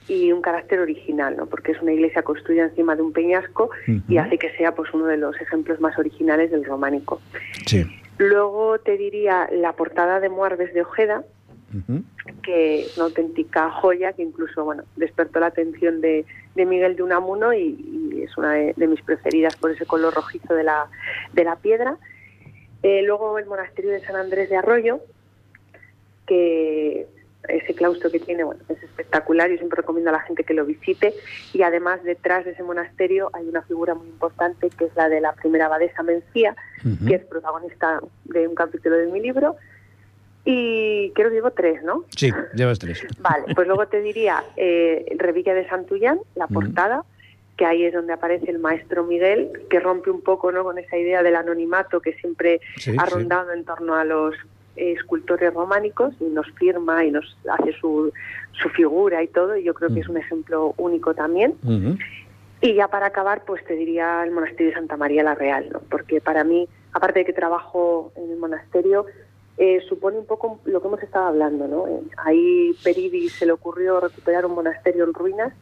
y 0.08 0.32
un 0.32 0.42
carácter 0.42 0.80
original, 0.80 1.36
¿no? 1.36 1.46
Porque 1.46 1.72
es 1.72 1.80
una 1.80 1.92
iglesia 1.92 2.22
construida 2.22 2.64
encima 2.64 2.96
de 2.96 3.02
un 3.02 3.12
peñasco 3.12 3.70
y 4.08 4.16
hace 4.16 4.38
que 4.38 4.50
sea 4.56 4.74
pues 4.74 4.92
uno 4.92 5.06
de 5.06 5.16
los 5.16 5.40
ejemplos 5.40 5.80
más 5.80 5.98
originales 5.98 6.50
del 6.50 6.64
románico. 6.64 7.20
Sí. 7.66 7.84
Luego 8.18 8.78
te 8.78 8.96
diría 8.96 9.48
la 9.52 9.72
portada 9.72 10.20
de 10.20 10.28
Muarves 10.28 10.74
de 10.74 10.82
Ojeda, 10.82 11.24
que 12.42 12.82
es 12.82 12.96
una 12.96 13.06
auténtica 13.06 13.70
joya 13.70 14.12
que 14.12 14.22
incluso 14.22 14.64
bueno 14.64 14.84
despertó 14.96 15.40
la 15.40 15.46
atención 15.46 16.00
de, 16.00 16.26
Miguel 16.54 16.96
de 16.96 17.02
Unamuno 17.02 17.54
y, 17.54 18.22
es 18.22 18.36
una 18.36 18.52
de, 18.52 18.86
mis 18.86 19.02
preferidas 19.02 19.56
por 19.56 19.70
ese 19.70 19.86
color 19.86 20.14
rojizo 20.14 20.54
de 20.54 20.64
la, 20.64 20.88
de 21.32 21.44
la 21.44 21.56
piedra. 21.56 21.96
Eh, 22.82 23.02
luego 23.02 23.38
el 23.38 23.46
monasterio 23.46 23.90
de 23.92 24.00
San 24.00 24.16
Andrés 24.16 24.50
de 24.50 24.56
Arroyo, 24.56 25.00
que 26.26 27.06
ese 27.48 27.74
claustro 27.74 28.10
que 28.10 28.20
tiene 28.20 28.44
bueno, 28.44 28.60
es 28.68 28.82
espectacular, 28.82 29.50
yo 29.50 29.56
siempre 29.56 29.78
recomiendo 29.78 30.10
a 30.10 30.14
la 30.14 30.20
gente 30.20 30.44
que 30.44 30.54
lo 30.54 30.64
visite 30.64 31.14
y 31.52 31.62
además 31.62 32.02
detrás 32.04 32.44
de 32.44 32.52
ese 32.52 32.62
monasterio 32.62 33.30
hay 33.32 33.48
una 33.48 33.62
figura 33.62 33.94
muy 33.94 34.06
importante 34.06 34.70
que 34.70 34.84
es 34.86 34.96
la 34.96 35.08
de 35.08 35.20
la 35.20 35.32
primera 35.32 35.66
abadesa 35.66 36.02
Mencía, 36.02 36.56
que 37.06 37.14
es 37.14 37.24
protagonista 37.24 38.00
de 38.24 38.46
un 38.46 38.54
capítulo 38.54 38.96
de 38.96 39.06
mi 39.06 39.20
libro 39.20 39.56
y 40.44 41.10
creo 41.12 41.28
que 41.28 41.36
llevo 41.36 41.52
tres, 41.52 41.82
¿no? 41.84 42.04
Sí, 42.16 42.32
llevas 42.54 42.78
tres. 42.78 43.04
Vale, 43.20 43.54
pues 43.54 43.66
luego 43.66 43.86
te 43.86 44.00
diría 44.00 44.42
eh, 44.56 45.06
Revique 45.16 45.54
de 45.54 45.68
Santullán, 45.68 46.18
la 46.34 46.48
portada, 46.48 47.04
que 47.56 47.64
ahí 47.64 47.84
es 47.84 47.92
donde 47.92 48.12
aparece 48.12 48.50
el 48.50 48.58
maestro 48.58 49.04
Miguel, 49.04 49.52
que 49.70 49.78
rompe 49.78 50.10
un 50.10 50.20
poco 50.20 50.50
¿no? 50.50 50.64
con 50.64 50.78
esa 50.78 50.96
idea 50.96 51.22
del 51.22 51.36
anonimato 51.36 52.00
que 52.00 52.14
siempre 52.14 52.60
ha 52.98 53.06
rondado 53.06 53.52
en 53.52 53.64
torno 53.64 53.94
a 53.94 54.04
los 54.04 54.34
escultores 54.76 55.52
románicos 55.52 56.14
y 56.20 56.24
nos 56.24 56.50
firma 56.52 57.04
y 57.04 57.10
nos 57.10 57.36
hace 57.50 57.72
su, 57.74 58.12
su 58.52 58.68
figura 58.70 59.22
y 59.22 59.28
todo, 59.28 59.56
y 59.56 59.64
yo 59.64 59.74
creo 59.74 59.92
que 59.92 60.00
es 60.00 60.08
un 60.08 60.16
ejemplo 60.16 60.74
único 60.76 61.14
también. 61.14 61.54
Y 62.60 62.74
ya 62.74 62.88
para 62.88 63.06
acabar, 63.06 63.44
pues 63.44 63.64
te 63.64 63.74
diría 63.74 64.22
el 64.22 64.30
monasterio 64.30 64.68
de 64.68 64.74
Santa 64.74 64.96
María 64.96 65.24
la 65.24 65.34
Real, 65.34 65.68
¿no? 65.72 65.80
porque 65.90 66.20
para 66.20 66.44
mí, 66.44 66.68
aparte 66.92 67.20
de 67.20 67.24
que 67.24 67.32
trabajo 67.32 68.12
en 68.14 68.30
el 68.30 68.38
monasterio, 68.38 69.06
eh, 69.58 69.80
supone 69.88 70.18
un 70.18 70.26
poco 70.26 70.60
lo 70.64 70.80
que 70.80 70.88
hemos 70.88 71.02
estado 71.02 71.26
hablando, 71.26 71.68
¿no? 71.68 71.86
Eh, 71.86 72.00
ahí 72.16 72.74
Peridi 72.82 73.28
se 73.28 73.44
le 73.44 73.52
ocurrió 73.52 74.00
recuperar 74.00 74.46
un 74.46 74.54
monasterio 74.54 75.04
en 75.04 75.12
ruinas 75.12 75.52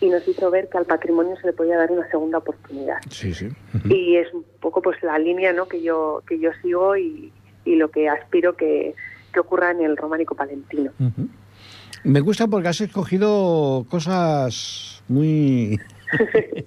y 0.00 0.08
nos 0.08 0.26
hizo 0.28 0.50
ver 0.50 0.68
que 0.68 0.78
al 0.78 0.84
patrimonio 0.84 1.36
se 1.36 1.46
le 1.46 1.52
podía 1.52 1.76
dar 1.76 1.90
una 1.90 2.08
segunda 2.08 2.38
oportunidad. 2.38 2.98
Sí, 3.10 3.34
sí. 3.34 3.48
Y 3.84 4.16
es 4.16 4.32
un 4.32 4.44
poco 4.60 4.80
pues 4.80 5.02
la 5.02 5.18
línea, 5.18 5.52
¿no? 5.52 5.66
Que 5.66 5.82
yo 5.82 6.22
que 6.26 6.38
yo 6.38 6.50
sigo 6.62 6.96
y, 6.96 7.32
lo 7.64 7.90
que 7.90 8.08
aspiro 8.08 8.56
que, 8.56 8.94
ocurra 9.38 9.70
en 9.70 9.80
el 9.80 9.96
románico 9.96 10.34
palentino. 10.34 10.92
Me 12.04 12.20
gusta 12.20 12.48
porque 12.48 12.68
has 12.68 12.80
escogido 12.80 13.86
cosas 13.88 15.02
muy 15.08 15.80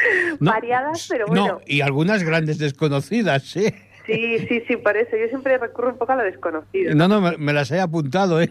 variadas, 0.40 1.06
pero 1.10 1.26
bueno. 1.26 1.46
No, 1.46 1.60
y 1.66 1.80
algunas 1.80 2.22
grandes 2.22 2.58
desconocidas, 2.58 3.42
sí. 3.44 3.66
Sí, 4.06 4.38
sí, 4.48 4.62
sí, 4.66 4.76
por 4.76 4.96
eso. 4.96 5.16
Yo 5.16 5.28
siempre 5.28 5.58
recurro 5.58 5.90
un 5.90 5.98
poco 5.98 6.12
a 6.12 6.16
lo 6.16 6.24
desconocido. 6.24 6.94
No, 6.94 7.06
no, 7.06 7.20
me, 7.20 7.52
las 7.52 7.70
he 7.70 7.80
apuntado, 7.80 8.40
¿eh? 8.40 8.50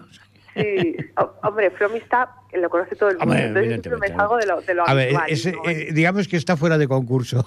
Sí, 0.56 0.96
hombre, 1.44 1.70
From 1.72 1.96
está, 1.96 2.36
lo 2.58 2.70
conoce 2.70 2.96
todo 2.96 3.10
el 3.10 3.18
mundo, 3.18 3.36
entonces 3.36 3.82
siempre 3.82 3.98
me 3.98 4.08
salgo 4.16 4.38
de 4.38 4.46
lo, 4.48 4.62
de 4.62 4.74
lo 4.74 4.88
a 4.88 4.94
Ver, 4.94 5.16
eh, 5.30 5.90
digamos 5.94 6.28
que 6.28 6.38
está 6.38 6.58
fuera 6.58 6.78
de 6.78 6.88
concurso. 6.88 7.46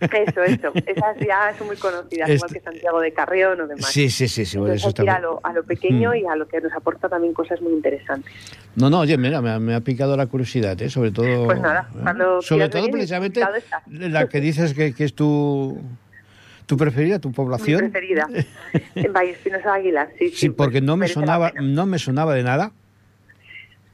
Eso, 0.00 0.42
eso, 0.42 0.72
esas 0.74 1.18
ya 1.18 1.54
son 1.58 1.66
muy 1.66 1.76
conocidas, 1.76 2.30
igual 2.30 2.52
que 2.52 2.60
Santiago 2.60 3.00
de 3.00 3.12
Carrión 3.12 3.60
o 3.60 3.66
demás. 3.66 3.86
Sí, 3.86 4.08
sí, 4.08 4.28
sí, 4.28 4.46
sí 4.46 4.58
eso 4.72 4.88
está 4.88 5.02
a 5.16 5.20
lo, 5.20 5.40
a 5.42 5.52
lo 5.52 5.64
pequeño 5.64 6.12
mm. 6.12 6.16
y 6.16 6.26
a 6.26 6.36
lo 6.36 6.48
que 6.48 6.60
nos 6.60 6.72
aporta 6.72 7.08
también 7.08 7.34
cosas 7.34 7.60
muy 7.60 7.72
interesantes. 7.72 8.32
No, 8.76 8.88
no, 8.88 9.00
oye, 9.00 9.18
mira, 9.18 9.40
me, 9.40 9.74
ha 9.74 9.80
picado 9.80 10.16
la 10.16 10.26
curiosidad, 10.26 10.80
¿eh? 10.80 10.88
sobre 10.88 11.10
todo... 11.10 11.46
Pues 11.46 11.60
nada, 11.60 11.88
¿eh? 11.94 11.98
cuando 12.02 12.40
Sobre 12.42 12.68
todo 12.68 12.88
precisamente 12.90 13.40
la 13.86 14.28
que 14.28 14.40
dices 14.40 14.72
que, 14.74 14.94
que 14.94 15.04
es 15.04 15.14
tu 15.14 15.78
¿Tu 16.68 16.76
preferida, 16.76 17.18
tu 17.18 17.32
población? 17.32 17.82
Mi 17.82 17.88
preferida, 17.88 18.28
en 18.94 19.16
Espinosa 19.16 19.72
Águila, 19.72 20.10
sí, 20.18 20.28
sí. 20.28 20.36
Sí, 20.36 20.48
porque 20.50 20.82
no 20.82 20.98
me 20.98 21.08
sonaba, 21.08 21.50
no 21.62 21.86
me 21.86 21.98
sonaba 21.98 22.34
de 22.34 22.42
nada. 22.42 22.72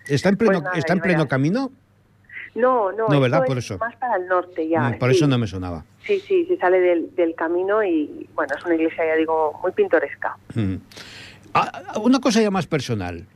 ¿Está 0.06 0.28
en 0.28 0.36
pleno, 0.36 0.62
pues 0.62 0.78
¿está 0.78 0.92
en 0.92 1.00
pleno 1.00 1.28
camino? 1.28 1.72
No, 2.54 2.92
no, 2.92 3.08
no 3.08 3.20
¿verdad? 3.20 3.44
por 3.46 3.58
eso. 3.58 3.78
más 3.78 3.96
para 3.96 4.16
el 4.16 4.28
norte 4.28 4.68
ya. 4.68 4.90
Mm, 4.90 4.98
por 4.98 5.10
eso 5.10 5.26
no 5.26 5.38
me 5.38 5.46
sonaba. 5.46 5.84
Sí, 6.06 6.20
sí, 6.20 6.46
se 6.46 6.56
sale 6.56 6.78
del, 6.80 7.14
del, 7.16 7.34
camino 7.34 7.82
y, 7.82 8.28
bueno, 8.34 8.54
es 8.56 8.64
una 8.64 8.76
iglesia, 8.76 9.06
ya 9.06 9.16
digo, 9.16 9.58
muy 9.60 9.72
pintoresca. 9.72 10.36
Mm. 10.54 10.76
Ah, 11.54 11.94
una 12.00 12.20
cosa 12.20 12.40
ya 12.40 12.50
más 12.50 12.66
personal. 12.66 13.26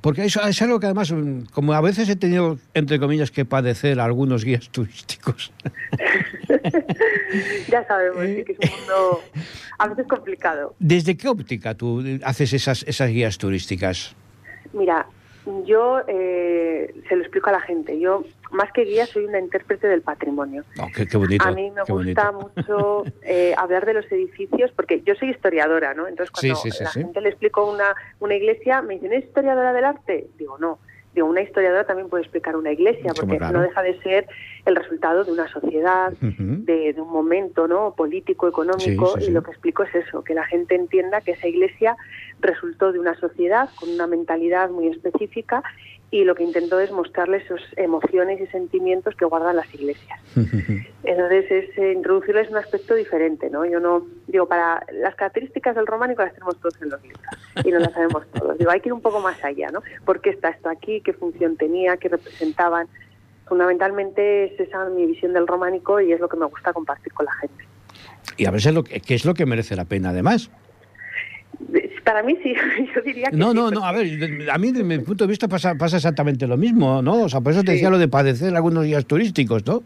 Porque 0.00 0.26
es, 0.26 0.36
es, 0.36 0.60
algo 0.60 0.78
que 0.78 0.86
además, 0.86 1.10
mm, 1.10 1.46
como 1.52 1.72
a 1.72 1.80
veces 1.80 2.08
he 2.10 2.16
tenido, 2.16 2.58
entre 2.74 3.00
comillas, 3.00 3.30
que 3.30 3.44
padecer 3.44 3.98
algunos 3.98 4.44
guías 4.44 4.68
turísticos. 4.70 5.50
ya 7.68 7.84
sabemos 7.86 8.22
que 8.22 8.56
es 8.60 8.70
un 8.70 8.78
mundo 8.78 9.22
a 9.78 9.88
veces 9.88 10.06
complicado. 10.06 10.74
¿Desde 10.78 11.16
qué 11.16 11.26
óptica 11.26 11.74
tú 11.74 12.04
haces 12.22 12.52
esas, 12.52 12.82
esas 12.84 13.08
guías 13.08 13.38
turísticas? 13.38 14.14
Mira, 14.74 15.06
yo 15.64 16.00
eh, 16.06 16.94
se 17.08 17.16
lo 17.16 17.22
explico 17.22 17.50
a 17.50 17.52
la 17.52 17.60
gente. 17.60 17.98
Yo, 17.98 18.24
más 18.50 18.72
que 18.72 18.84
guía, 18.84 19.06
soy 19.06 19.24
una 19.24 19.38
intérprete 19.38 19.86
del 19.86 20.02
patrimonio. 20.02 20.64
Oh, 20.80 20.88
qué, 20.94 21.16
bonito, 21.16 21.44
a 21.46 21.52
mí 21.52 21.70
me 21.70 21.82
gusta 21.82 22.32
mucho 22.32 23.04
eh, 23.22 23.54
hablar 23.58 23.86
de 23.86 23.94
los 23.94 24.10
edificios, 24.10 24.70
porque 24.74 25.02
yo 25.02 25.14
soy 25.14 25.30
historiadora, 25.30 25.94
¿no? 25.94 26.06
Entonces, 26.06 26.30
cuando 26.30 26.60
la 26.80 26.90
gente 26.90 27.20
le 27.20 27.28
explico 27.28 27.70
una, 27.70 27.94
una 28.20 28.34
iglesia, 28.34 28.82
me 28.82 28.94
dicen, 28.94 29.12
¿es 29.12 29.24
historiadora 29.24 29.72
del 29.72 29.84
arte? 29.84 30.28
Digo, 30.38 30.58
no 30.58 30.78
digo, 31.14 31.26
una 31.28 31.42
historiadora 31.42 31.84
también 31.84 32.08
puede 32.08 32.22
explicar 32.24 32.56
una 32.56 32.72
iglesia, 32.72 33.12
porque 33.14 33.38
no 33.38 33.60
deja 33.60 33.82
de 33.82 33.98
ser 34.00 34.26
el 34.64 34.76
resultado 34.76 35.24
de 35.24 35.32
una 35.32 35.48
sociedad, 35.48 36.12
de, 36.20 36.94
un 36.96 37.10
momento 37.10 37.68
no 37.68 37.94
político, 37.96 38.48
económico, 38.48 39.14
y 39.20 39.30
lo 39.30 39.42
que 39.42 39.52
explico 39.52 39.84
es 39.84 39.94
eso, 39.94 40.24
que 40.24 40.34
la 40.34 40.44
gente 40.44 40.74
entienda 40.74 41.20
que 41.20 41.32
esa 41.32 41.46
iglesia 41.46 41.96
resultó 42.40 42.92
de 42.92 42.98
una 42.98 43.14
sociedad 43.20 43.68
con 43.78 43.90
una 43.90 44.06
mentalidad 44.06 44.70
muy 44.70 44.88
específica 44.88 45.62
y 46.14 46.22
lo 46.22 46.36
que 46.36 46.44
intento 46.44 46.78
es 46.78 46.92
mostrarles 46.92 47.44
esas 47.44 47.60
emociones 47.76 48.40
y 48.40 48.46
sentimientos 48.46 49.16
que 49.16 49.24
guardan 49.24 49.56
las 49.56 49.74
iglesias. 49.74 50.20
Entonces 51.02 51.50
es 51.50 51.76
eh, 51.76 51.92
introducirles 51.92 52.48
un 52.50 52.56
aspecto 52.56 52.94
diferente, 52.94 53.50
¿no? 53.50 53.66
Yo 53.66 53.80
no 53.80 54.06
digo 54.28 54.46
para 54.46 54.86
las 54.92 55.16
características 55.16 55.74
del 55.74 55.88
románico 55.88 56.22
las 56.22 56.32
tenemos 56.32 56.56
todos 56.60 56.80
en 56.80 56.90
los 56.90 57.02
libros 57.02 57.20
y 57.64 57.68
no 57.72 57.80
las 57.80 57.92
sabemos 57.92 58.24
todos. 58.28 58.56
Digo, 58.58 58.70
hay 58.70 58.80
que 58.80 58.90
ir 58.90 58.92
un 58.92 59.00
poco 59.00 59.18
más 59.18 59.42
allá, 59.42 59.72
¿no? 59.72 59.82
¿Por 60.04 60.20
qué 60.20 60.30
está 60.30 60.50
esto 60.50 60.68
aquí? 60.68 61.00
¿Qué 61.00 61.14
función 61.14 61.56
tenía? 61.56 61.96
¿Qué 61.96 62.08
representaban? 62.08 62.86
Fundamentalmente 63.48 64.44
es 64.44 64.60
esa 64.60 64.88
mi 64.90 65.06
visión 65.06 65.32
del 65.32 65.48
románico 65.48 66.00
y 66.00 66.12
es 66.12 66.20
lo 66.20 66.28
que 66.28 66.36
me 66.36 66.46
gusta 66.46 66.72
compartir 66.72 67.12
con 67.12 67.26
la 67.26 67.32
gente. 67.32 67.64
Y 68.36 68.46
a 68.46 68.52
veces 68.52 68.72
lo 68.72 68.84
que, 68.84 69.00
¿qué 69.00 69.16
es 69.16 69.24
lo 69.24 69.34
que 69.34 69.46
merece 69.46 69.74
la 69.74 69.86
pena 69.86 70.10
además? 70.10 70.48
Para 72.04 72.22
mí 72.22 72.36
sí, 72.42 72.54
yo 72.94 73.00
diría 73.00 73.30
que 73.30 73.36
No, 73.36 73.54
no, 73.54 73.70
no, 73.70 73.84
a 73.84 73.92
ver, 73.92 74.06
a 74.50 74.58
mí 74.58 74.72
desde 74.72 74.84
mi 74.84 74.98
punto 74.98 75.24
de 75.24 75.28
vista 75.28 75.48
pasa, 75.48 75.74
pasa 75.74 75.96
exactamente 75.96 76.46
lo 76.46 76.56
mismo, 76.56 77.00
¿no? 77.00 77.22
O 77.22 77.28
sea, 77.28 77.40
por 77.40 77.52
eso 77.52 77.64
te 77.64 77.72
decía 77.72 77.88
lo 77.88 77.98
de 77.98 78.08
padecer 78.08 78.54
algunos 78.54 78.84
días 78.84 79.06
turísticos, 79.06 79.66
¿no? 79.66 79.82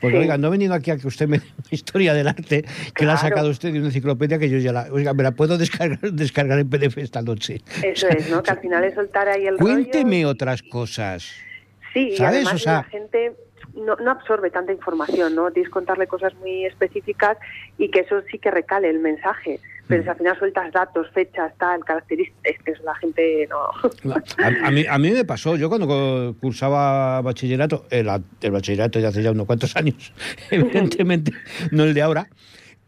Pues 0.00 0.14
oiga, 0.14 0.38
no 0.38 0.48
he 0.48 0.50
venido 0.50 0.72
aquí 0.72 0.90
a 0.90 0.96
que 0.96 1.06
usted 1.06 1.28
me 1.28 1.40
historia 1.70 2.14
del 2.14 2.28
arte, 2.28 2.64
que 2.94 3.04
la 3.04 3.14
ha 3.14 3.16
sacado 3.18 3.50
usted 3.50 3.72
de 3.72 3.78
una 3.78 3.88
enciclopedia 3.88 4.38
que 4.38 4.48
yo 4.48 4.58
ya 4.58 4.72
la, 4.72 4.88
oiga, 4.90 5.12
me 5.12 5.22
la 5.22 5.32
puedo 5.32 5.58
descargar, 5.58 6.00
descargar 6.12 6.58
en 6.58 6.70
PDF 6.70 6.98
esta 6.98 7.20
noche. 7.20 7.60
Eso 7.82 8.08
es, 8.08 8.30
¿no? 8.30 8.42
Que 8.42 8.50
al 8.50 8.60
final 8.60 8.84
es 8.84 8.94
soltar 8.94 9.28
ahí 9.28 9.46
el 9.46 9.56
Cuénteme 9.56 10.24
otras 10.24 10.62
cosas. 10.62 11.30
Sí, 11.92 12.16
¿sabes? 12.16 12.44
Y 12.44 12.46
además 12.46 12.64
la 12.64 12.84
gente 12.84 13.32
no, 13.78 13.96
no, 13.96 14.10
absorbe 14.10 14.50
tanta 14.50 14.72
información, 14.72 15.34
¿no? 15.34 15.50
Tienes 15.50 15.68
que 15.68 15.72
contarle 15.72 16.06
cosas 16.06 16.34
muy 16.36 16.64
específicas 16.64 17.36
y 17.76 17.90
que 17.90 18.00
eso 18.00 18.22
sí 18.30 18.38
que 18.38 18.50
recale 18.50 18.90
el 18.90 18.98
mensaje. 18.98 19.60
Pero 19.86 20.02
si 20.02 20.08
al 20.08 20.16
final 20.16 20.38
sueltas 20.38 20.70
datos, 20.70 21.10
fechas, 21.12 21.52
tal, 21.56 21.82
características, 21.82 22.62
que 22.62 22.74
la 22.84 22.94
gente 22.96 23.48
no... 23.48 24.14
A, 24.64 24.70
mí, 24.70 24.84
a 24.88 24.98
mí 24.98 25.10
me 25.10 25.24
pasó, 25.24 25.56
yo 25.56 25.70
cuando 25.70 26.34
cursaba 26.40 27.22
bachillerato, 27.22 27.86
el, 27.88 28.08
el 28.42 28.50
bachillerato 28.50 29.00
ya 29.00 29.08
hace 29.08 29.22
ya 29.22 29.30
unos 29.30 29.46
cuantos 29.46 29.74
años, 29.76 30.12
evidentemente, 30.50 31.32
no 31.70 31.84
el 31.84 31.94
de 31.94 32.02
ahora, 32.02 32.28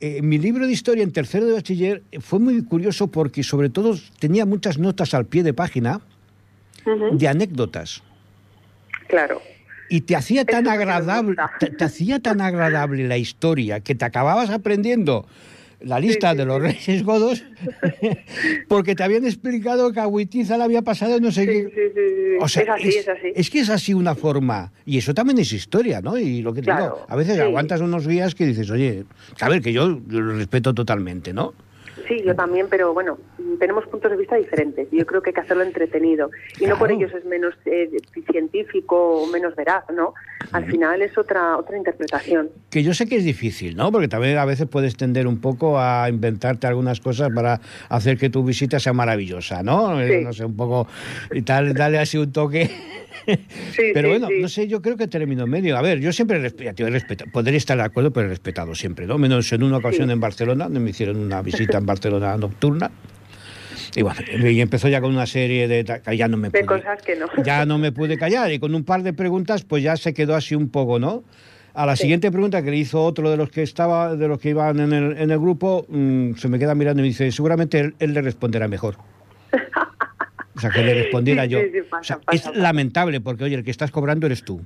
eh, 0.00 0.22
mi 0.22 0.38
libro 0.38 0.66
de 0.66 0.72
historia 0.72 1.02
en 1.02 1.12
tercero 1.12 1.44
de 1.44 1.52
bachiller 1.52 2.02
fue 2.20 2.38
muy 2.38 2.64
curioso 2.64 3.08
porque 3.08 3.42
sobre 3.42 3.68
todo 3.68 3.94
tenía 4.18 4.46
muchas 4.46 4.78
notas 4.78 5.12
al 5.12 5.26
pie 5.26 5.42
de 5.42 5.52
página 5.52 6.00
de 7.12 7.28
anécdotas. 7.28 8.02
Claro. 9.08 9.42
Y 9.90 10.02
te 10.02 10.16
hacía 10.16 10.44
tan 10.44 10.68
agradable, 10.68 11.36
te, 11.58 11.84
hacía 11.84 12.20
tan 12.20 12.40
agradable 12.40 13.06
la 13.06 13.18
historia 13.18 13.80
que 13.80 13.94
te 13.94 14.04
acababas 14.04 14.48
aprendiendo 14.50 15.26
la 15.80 15.98
lista 15.98 16.34
de 16.34 16.44
los 16.44 16.60
reyes 16.60 17.02
godos 17.02 17.42
porque 18.68 18.94
te 18.94 19.02
habían 19.02 19.24
explicado 19.24 19.92
que 19.92 20.00
a 20.00 20.06
Huitiza 20.06 20.56
le 20.58 20.64
había 20.64 20.82
pasado 20.82 21.18
no 21.20 21.32
sé 21.32 21.46
qué. 21.46 22.38
O 22.40 22.48
sea, 22.48 22.62
es 22.62 22.68
así, 22.68 22.88
es, 22.88 23.08
así. 23.08 23.32
Es 23.34 23.50
que 23.50 23.60
es 23.60 23.68
así 23.68 23.92
una 23.92 24.14
forma. 24.14 24.72
Y 24.86 24.98
eso 24.98 25.12
también 25.12 25.38
es 25.38 25.52
historia, 25.52 26.00
¿no? 26.00 26.16
Y 26.16 26.40
lo 26.40 26.54
que 26.54 26.62
te 26.62 26.72
digo, 26.72 27.04
a 27.08 27.16
veces 27.16 27.38
aguantas 27.40 27.80
unos 27.80 28.06
días 28.06 28.34
que 28.34 28.46
dices, 28.46 28.70
oye, 28.70 29.04
a 29.40 29.48
ver, 29.48 29.60
que 29.60 29.72
yo 29.72 30.00
lo 30.08 30.36
respeto 30.36 30.72
totalmente, 30.72 31.32
¿no? 31.32 31.52
Sí, 32.06 32.22
yo 32.24 32.34
también, 32.34 32.66
pero 32.68 32.92
bueno, 32.92 33.18
tenemos 33.58 33.86
puntos 33.86 34.10
de 34.10 34.16
vista 34.16 34.36
diferentes. 34.36 34.88
Yo 34.90 35.06
creo 35.06 35.22
que 35.22 35.30
hay 35.30 35.34
que 35.34 35.40
hacerlo 35.40 35.62
entretenido. 35.62 36.30
Y 36.58 36.66
no 36.66 36.78
por 36.78 36.90
ello 36.90 37.06
es 37.06 37.24
menos 37.24 37.54
eh, 37.66 37.90
científico 38.30 39.22
o 39.22 39.26
menos 39.26 39.54
veraz, 39.54 39.84
¿no? 39.94 40.14
Al 40.52 40.64
final 40.66 41.02
es 41.02 41.16
otra 41.16 41.56
otra 41.56 41.76
interpretación. 41.76 42.50
Que 42.70 42.82
yo 42.82 42.94
sé 42.94 43.06
que 43.06 43.16
es 43.16 43.24
difícil, 43.24 43.76
¿no? 43.76 43.92
Porque 43.92 44.08
también 44.08 44.38
a 44.38 44.44
veces 44.44 44.66
puedes 44.68 44.96
tender 44.96 45.26
un 45.26 45.40
poco 45.40 45.78
a 45.78 46.08
inventarte 46.08 46.66
algunas 46.66 47.00
cosas 47.00 47.30
para 47.34 47.60
hacer 47.88 48.18
que 48.18 48.30
tu 48.30 48.42
visita 48.44 48.80
sea 48.80 48.92
maravillosa, 48.92 49.62
¿no? 49.62 50.00
No 50.00 50.32
sé, 50.32 50.44
un 50.44 50.56
poco 50.56 50.88
y 51.32 51.42
tal, 51.42 51.74
dale 51.74 51.98
así 51.98 52.18
un 52.18 52.32
toque. 52.32 52.70
Pero 53.94 54.08
bueno, 54.08 54.28
no 54.40 54.48
sé, 54.48 54.68
yo 54.68 54.82
creo 54.82 54.96
que 54.96 55.08
término 55.08 55.46
medio. 55.46 55.76
A 55.76 55.82
ver, 55.82 56.00
yo 56.00 56.12
siempre 56.12 56.38
he 56.38 56.40
respetado, 56.40 57.30
podría 57.32 57.56
estar 57.56 57.76
de 57.76 57.84
acuerdo, 57.84 58.12
pero 58.12 58.26
he 58.26 58.30
respetado 58.30 58.74
siempre, 58.74 59.06
¿no? 59.06 59.18
Menos 59.18 59.52
en 59.52 59.62
una 59.62 59.78
ocasión 59.78 60.10
en 60.10 60.20
Barcelona, 60.20 60.64
donde 60.64 60.80
me 60.80 60.90
hicieron 60.90 61.16
una 61.16 61.42
visita 61.42 61.78
en 61.78 61.86
Barcelona 61.86 62.36
nocturna. 62.36 62.90
Y 63.96 64.02
bueno, 64.02 64.20
y 64.48 64.60
empezó 64.60 64.88
ya 64.88 65.00
con 65.00 65.10
una 65.12 65.26
serie 65.26 65.66
de 65.66 65.84
ya 66.16 66.28
no 66.28 66.36
me 66.36 66.50
pude, 66.50 66.64
cosas 66.64 67.02
que 67.02 67.16
no. 67.16 67.26
Ya 67.42 67.66
no 67.66 67.78
me 67.78 67.90
pude 67.90 68.16
callar 68.18 68.52
y 68.52 68.58
con 68.60 68.74
un 68.74 68.84
par 68.84 69.02
de 69.02 69.12
preguntas 69.12 69.64
pues 69.64 69.82
ya 69.82 69.96
se 69.96 70.14
quedó 70.14 70.36
así 70.36 70.54
un 70.54 70.68
poco, 70.68 70.98
¿no? 70.98 71.24
A 71.74 71.86
la 71.86 71.96
siguiente 71.96 72.30
pregunta 72.30 72.62
que 72.62 72.70
le 72.70 72.76
hizo 72.76 73.02
otro 73.02 73.30
de 73.30 73.36
los 73.36 73.50
que 73.50 73.62
estaba, 73.62 74.16
de 74.16 74.28
los 74.28 74.38
que 74.38 74.50
iban 74.50 74.80
en 74.80 74.92
el, 74.92 75.16
en 75.16 75.30
el 75.30 75.38
grupo, 75.38 75.86
mm, 75.88 76.34
se 76.34 76.48
me 76.48 76.58
queda 76.58 76.74
mirando 76.74 77.00
y 77.00 77.04
me 77.04 77.08
dice, 77.08 77.30
seguramente 77.30 77.94
él 77.98 78.14
le 78.14 78.22
responderá 78.22 78.68
mejor. 78.68 78.96
O 80.56 80.60
sea, 80.60 80.70
que 80.70 80.82
le 80.82 80.94
respondiera 80.94 81.44
yo. 81.44 81.58
es 82.32 82.56
lamentable 82.56 83.20
porque, 83.20 83.44
oye, 83.44 83.56
el 83.56 83.64
que 83.64 83.70
estás 83.70 83.90
cobrando 83.90 84.26
eres 84.26 84.42
tú. 84.44 84.60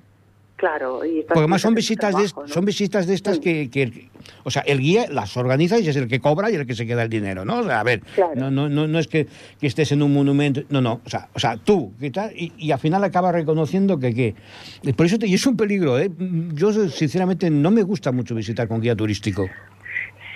Claro. 0.56 1.04
Y 1.04 1.22
porque 1.22 1.40
además 1.40 1.60
son 1.60 1.74
visitas, 1.74 2.16
de, 2.16 2.28
son 2.28 2.64
visitas 2.64 3.06
de 3.06 3.14
estas 3.14 3.38
que, 3.38 4.08
O 4.44 4.50
sea, 4.50 4.62
el 4.62 4.78
guía 4.78 5.06
las 5.10 5.36
organiza 5.36 5.78
y 5.78 5.88
es 5.88 5.96
el 5.96 6.06
que 6.06 6.20
cobra 6.20 6.50
y 6.50 6.54
el 6.54 6.66
que 6.66 6.74
se 6.74 6.86
queda 6.86 7.02
el 7.02 7.10
dinero, 7.10 7.44
¿no? 7.44 7.56
a 7.56 7.82
ver, 7.82 8.02
no, 8.36 8.50
no, 8.50 8.68
no, 8.68 8.98
es 8.98 9.08
que, 9.08 9.26
estés 9.60 9.92
en 9.92 10.02
un 10.02 10.12
monumento... 10.14 10.62
No, 10.70 10.80
no. 10.80 11.00
O 11.04 11.10
sea, 11.10 11.28
o 11.34 11.38
sea 11.38 11.56
tú, 11.56 11.92
¿qué 11.98 12.10
tal? 12.10 12.32
Y, 12.36 12.70
al 12.70 12.78
final 12.78 13.02
acabas 13.04 13.34
reconociendo 13.34 13.98
que... 13.98 14.14
que 14.14 14.34
por 14.94 15.06
eso 15.06 15.18
te, 15.18 15.26
y 15.26 15.34
es 15.34 15.46
un 15.46 15.56
peligro, 15.56 15.98
¿eh? 15.98 16.10
Yo, 16.52 16.72
sinceramente, 16.88 17.50
no 17.50 17.70
me 17.70 17.82
gusta 17.82 18.12
mucho 18.12 18.34
visitar 18.34 18.68
con 18.68 18.80
guía 18.80 18.94
turístico. 18.94 19.48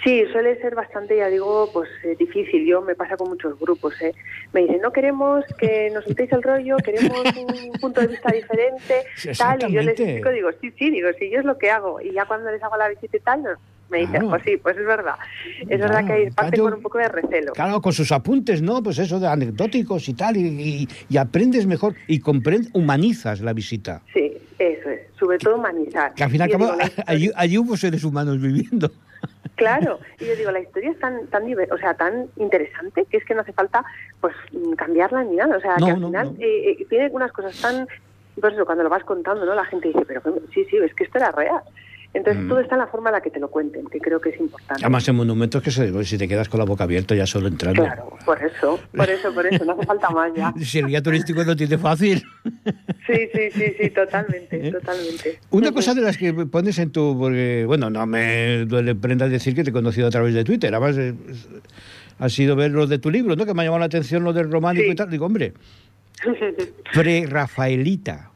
Sí, 0.05 0.25
suele 0.33 0.61
ser 0.61 0.75
bastante, 0.75 1.17
ya 1.17 1.29
digo, 1.29 1.71
pues 1.73 1.89
eh, 2.05 2.15
difícil. 2.19 2.65
Yo 2.67 2.81
me 2.83 2.95
pasa 2.95 3.17
con 3.17 3.29
muchos 3.29 3.59
grupos. 3.59 4.01
¿eh? 4.01 4.15
Me 4.53 4.63
dicen, 4.63 4.81
no 4.81 4.93
queremos 4.93 5.45
que 5.59 5.91
nos 5.91 6.05
soltéis 6.05 6.33
el 6.33 6.43
rollo, 6.43 6.77
queremos 6.79 7.25
un 7.37 7.73
punto 7.81 8.01
de 8.01 8.09
vista 8.09 8.31
diferente, 8.33 9.05
tal. 9.37 9.69
Y 9.69 9.73
yo 9.73 9.83
les 9.83 9.99
explico, 9.99 10.31
digo, 10.31 10.51
sí, 10.61 10.73
sí, 10.79 10.91
digo, 10.91 11.09
sí, 11.19 11.31
yo 11.31 11.41
es 11.41 11.45
lo 11.45 11.59
que 11.59 11.71
hago. 11.71 12.01
Y 12.01 12.13
ya 12.13 12.27
cuando 12.27 12.51
les 12.51 12.63
hago 12.63 12.77
la 12.77 12.89
visita 12.89 13.17
y 13.17 13.21
tal, 13.21 13.43
me 13.91 13.99
dicen, 13.99 14.29
pues 14.29 14.43
sí, 14.45 14.57
pues 14.59 14.77
es 14.77 14.87
verdad. 14.87 15.17
Es 15.69 15.81
verdad 15.81 16.07
que 16.07 16.13
hay 16.13 16.31
parte 16.31 16.59
con 16.59 16.75
un 16.75 16.83
poco 16.83 16.99
de 16.99 17.09
recelo. 17.09 17.53
Claro, 17.53 17.81
con 17.81 17.93
sus 17.93 18.13
apuntes, 18.13 18.63
¿no? 18.63 18.83
Pues 18.83 18.99
eso 18.99 19.19
de 19.19 19.27
anecdóticos 19.27 20.09
y 20.09 20.15
tal, 20.15 20.37
y, 20.37 20.87
aprendes 21.19 21.67
mejor 21.67 21.95
y 22.07 22.21
comprendes, 22.21 22.71
humanizas 22.75 23.41
la 23.41 23.53
visita. 23.53 24.03
Sí, 24.13 24.37
eso 24.59 24.91
es, 24.91 25.01
sobre 25.19 25.39
todo 25.39 25.57
humanizar. 25.57 26.15
Que 26.15 26.25
al 26.25 26.31
final, 26.31 26.51
allí 27.35 27.59
hubo 27.59 27.77
seres 27.77 28.05
humanos 28.05 28.41
viviendo. 28.41 28.93
Claro, 29.59 29.99
y 30.21 30.27
yo 30.27 30.37
digo, 30.37 30.53
la 30.53 30.61
historia 30.61 30.93
es 30.93 31.01
tan, 31.01 31.27
tan, 31.27 31.43
o 31.45 31.79
sea, 31.79 31.95
tan 31.95 32.29
interesante 32.37 33.05
que 33.07 33.17
es 33.17 33.25
que 33.25 33.35
no 33.35 33.41
hace 33.41 33.53
falta 33.53 33.85
pues 34.21 34.33
cambiarla 34.77 35.25
ni 35.25 35.35
nada. 35.35 35.57
O 35.57 35.61
sea, 35.61 35.75
que 35.77 35.91
al 35.91 35.97
final 35.97 36.37
eh, 36.39 36.77
eh, 36.79 36.87
tiene 36.89 37.11
unas 37.13 37.33
cosas 37.33 37.61
tan... 37.61 37.89
Pues 38.41 38.55
eso, 38.55 38.65
cuando 38.65 38.85
lo 38.85 38.89
vas 38.89 39.03
contando, 39.03 39.45
¿no? 39.45 39.57
La 39.57 39.65
gente 39.65 39.89
dice, 39.89 40.05
pero 40.07 40.23
sí, 40.55 40.65
sí, 40.67 40.77
es 40.77 40.95
que 40.95 41.03
esto 41.03 41.19
era 41.19 41.33
real. 41.33 41.61
Entonces 42.15 42.43
mm. 42.43 42.49
todo 42.49 42.61
está 42.61 42.75
en 42.75 42.81
la 42.81 42.87
forma 42.87 43.11
en 43.11 43.15
la 43.15 43.21
que 43.21 43.31
te 43.31 43.39
lo 43.39 43.49
cuenten, 43.49 43.87
que 43.87 44.01
creo 44.01 44.21
que 44.21 44.31
es 44.31 44.41
importante. 44.41 44.83
Además 44.83 45.07
en 45.09 45.17
monumentos 45.17 45.63
que 45.63 45.71
se, 45.71 46.05
si 46.05 46.17
te 46.17 46.27
quedas 46.27 46.49
con 46.49 46.59
la 46.59 46.65
boca 46.65 46.85
abierta 46.85 47.15
ya 47.15 47.27
solo 47.27 47.49
entrando. 47.49 47.83
Claro, 47.83 48.17
por 48.25 48.43
eso, 48.43 48.81
por 48.97 49.11
eso, 49.11 49.35
por 49.35 49.47
eso, 49.47 49.65
no 49.65 49.73
hace 49.73 49.87
falta 49.87 50.09
más 50.11 50.33
ya. 50.35 50.55
si 50.65 50.79
el 50.79 50.87
guía 50.87 51.03
turístico 51.03 51.45
no 51.45 51.55
tiene 51.55 51.77
fácil. 51.77 52.25
sí, 53.07 53.29
sí, 53.33 53.51
sí, 53.53 53.75
sí, 53.79 53.91
totalmente, 53.91 54.69
¿Eh? 54.69 54.73
totalmente. 54.73 55.39
Una 55.51 55.71
cosa 55.73 55.95
de 55.95 56.01
las 56.01 56.17
que 56.17 56.33
pones 56.33 56.79
en 56.79 56.93
tu, 56.93 57.17
porque 57.19 57.65
bueno, 57.67 57.91
no 57.91 58.07
me 58.07 58.65
duele 58.65 58.95
prenda 58.95 59.29
decir 59.29 59.55
que 59.55 59.63
te 59.63 59.71
he 59.71 59.73
conocido 59.73 60.09
a 60.09 60.11
través 60.11 60.33
de 60.33 60.45
Twitter, 60.45 60.75
además 60.75 60.97
eh, 60.97 61.15
ha 62.19 62.29
sido 62.31 62.57
ver 62.57 62.71
lo 62.71 62.87
de 62.87 62.99
tu 62.99 63.11
libro, 63.11 63.37
¿no? 63.37 63.45
Que 63.45 63.53
me 63.53 63.63
ha 63.63 63.65
llamado 63.67 63.81
la 63.81 63.87
atención 63.87 64.25
lo 64.25 64.33
del 64.33 64.51
románico 64.51 64.91
y 64.91 64.95
tal. 64.95 65.11
Digo, 65.11 65.27
hombre, 65.27 65.53
pre-Rafaelita. 66.95 68.31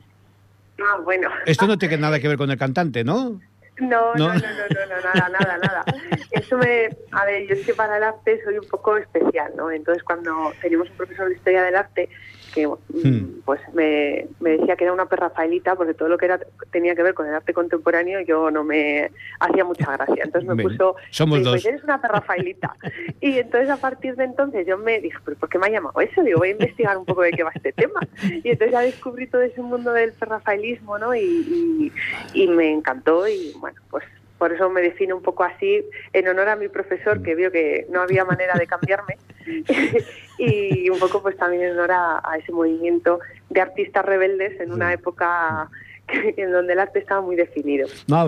Ah, 0.78 1.00
bueno. 1.04 1.28
Esto 1.46 1.66
no 1.66 1.78
tiene 1.78 1.96
nada 1.96 2.20
que 2.20 2.28
ver 2.28 2.36
con 2.36 2.50
el 2.50 2.58
cantante, 2.58 3.04
¿no? 3.04 3.40
No, 3.88 4.14
no, 4.14 4.28
no, 4.28 4.34
no, 4.34 4.38
no, 4.38 5.00
nada, 5.14 5.28
nada, 5.28 5.58
nada. 5.58 5.84
Eso 6.30 6.56
me, 6.56 6.88
a 7.10 7.24
ver, 7.24 7.46
yo 7.48 7.54
es 7.54 7.66
que 7.66 7.74
para 7.74 7.96
el 7.96 8.04
arte 8.04 8.40
soy 8.44 8.58
un 8.58 8.68
poco 8.68 8.96
especial, 8.96 9.52
¿no? 9.56 9.70
Entonces 9.70 10.02
cuando 10.04 10.52
teníamos 10.60 10.88
un 10.90 10.96
profesor 10.96 11.28
de 11.28 11.34
historia 11.34 11.62
del 11.64 11.76
arte 11.76 12.08
que 12.52 12.66
hmm. 12.66 13.42
pues 13.44 13.60
me, 13.72 14.26
decía 14.40 14.76
que 14.76 14.84
era 14.84 14.92
una 14.92 15.06
perra 15.06 15.30
faelita 15.30 15.74
porque 15.74 15.94
todo 15.94 16.08
lo 16.08 16.18
que 16.18 16.26
era 16.26 16.40
tenía 16.70 16.94
que 16.94 17.02
ver 17.02 17.14
con 17.14 17.26
el 17.26 17.34
arte 17.34 17.52
contemporáneo 17.52 18.20
yo 18.20 18.50
no 18.50 18.64
me 18.64 19.10
hacía 19.40 19.64
mucha 19.64 19.92
gracia. 19.92 20.24
Entonces 20.24 20.48
me 20.48 20.62
puso, 20.62 20.96
somos 21.10 21.38
me 21.38 21.44
dos. 21.44 21.64
eres 21.64 21.82
una 21.84 22.00
perra 22.00 22.20
faelita. 22.20 22.76
y 23.20 23.38
entonces 23.38 23.70
a 23.70 23.76
partir 23.76 24.16
de 24.16 24.24
entonces 24.24 24.66
yo 24.66 24.78
me 24.78 25.00
dije, 25.00 25.18
¿pero 25.24 25.36
por 25.36 25.48
qué 25.48 25.58
me 25.58 25.66
ha 25.66 25.70
llamado 25.70 26.00
eso? 26.00 26.22
Digo, 26.22 26.38
voy 26.40 26.48
a 26.48 26.52
investigar 26.52 26.96
un 26.96 27.04
poco 27.04 27.22
de 27.22 27.32
qué 27.32 27.42
va 27.42 27.50
este 27.54 27.72
tema. 27.72 28.00
Y 28.22 28.50
entonces 28.50 28.72
ya 28.72 28.80
descubrí 28.80 29.26
todo 29.26 29.42
ese 29.42 29.60
mundo 29.62 29.92
del 29.92 30.12
perrafaelismo, 30.12 30.98
¿no? 30.98 31.14
Y, 31.14 31.20
y, 31.20 31.92
y 32.34 32.46
me 32.48 32.70
encantó 32.70 33.26
y 33.26 33.52
bueno, 33.58 33.80
pues 33.90 34.04
por 34.42 34.52
eso 34.52 34.68
me 34.70 34.80
defino 34.80 35.14
un 35.14 35.22
poco 35.22 35.44
así, 35.44 35.84
en 36.12 36.26
honor 36.26 36.48
a 36.48 36.56
mi 36.56 36.66
profesor, 36.66 37.22
que 37.22 37.36
vio 37.36 37.52
que 37.52 37.86
no 37.90 38.00
había 38.00 38.24
manera 38.24 38.54
de 38.58 38.66
cambiarme, 38.66 39.16
y 40.36 40.90
un 40.90 40.98
poco 40.98 41.22
pues 41.22 41.36
también 41.36 41.62
en 41.62 41.78
honor 41.78 41.92
a, 41.92 42.20
ese 42.36 42.50
movimiento 42.50 43.20
de 43.50 43.60
artistas 43.60 44.04
rebeldes 44.04 44.60
en 44.60 44.72
una 44.72 44.92
época 44.92 45.70
en 46.08 46.50
donde 46.50 46.72
el 46.72 46.80
arte 46.80 46.98
estaba 46.98 47.20
muy 47.20 47.36
definido. 47.36 47.86
No, 48.08 48.26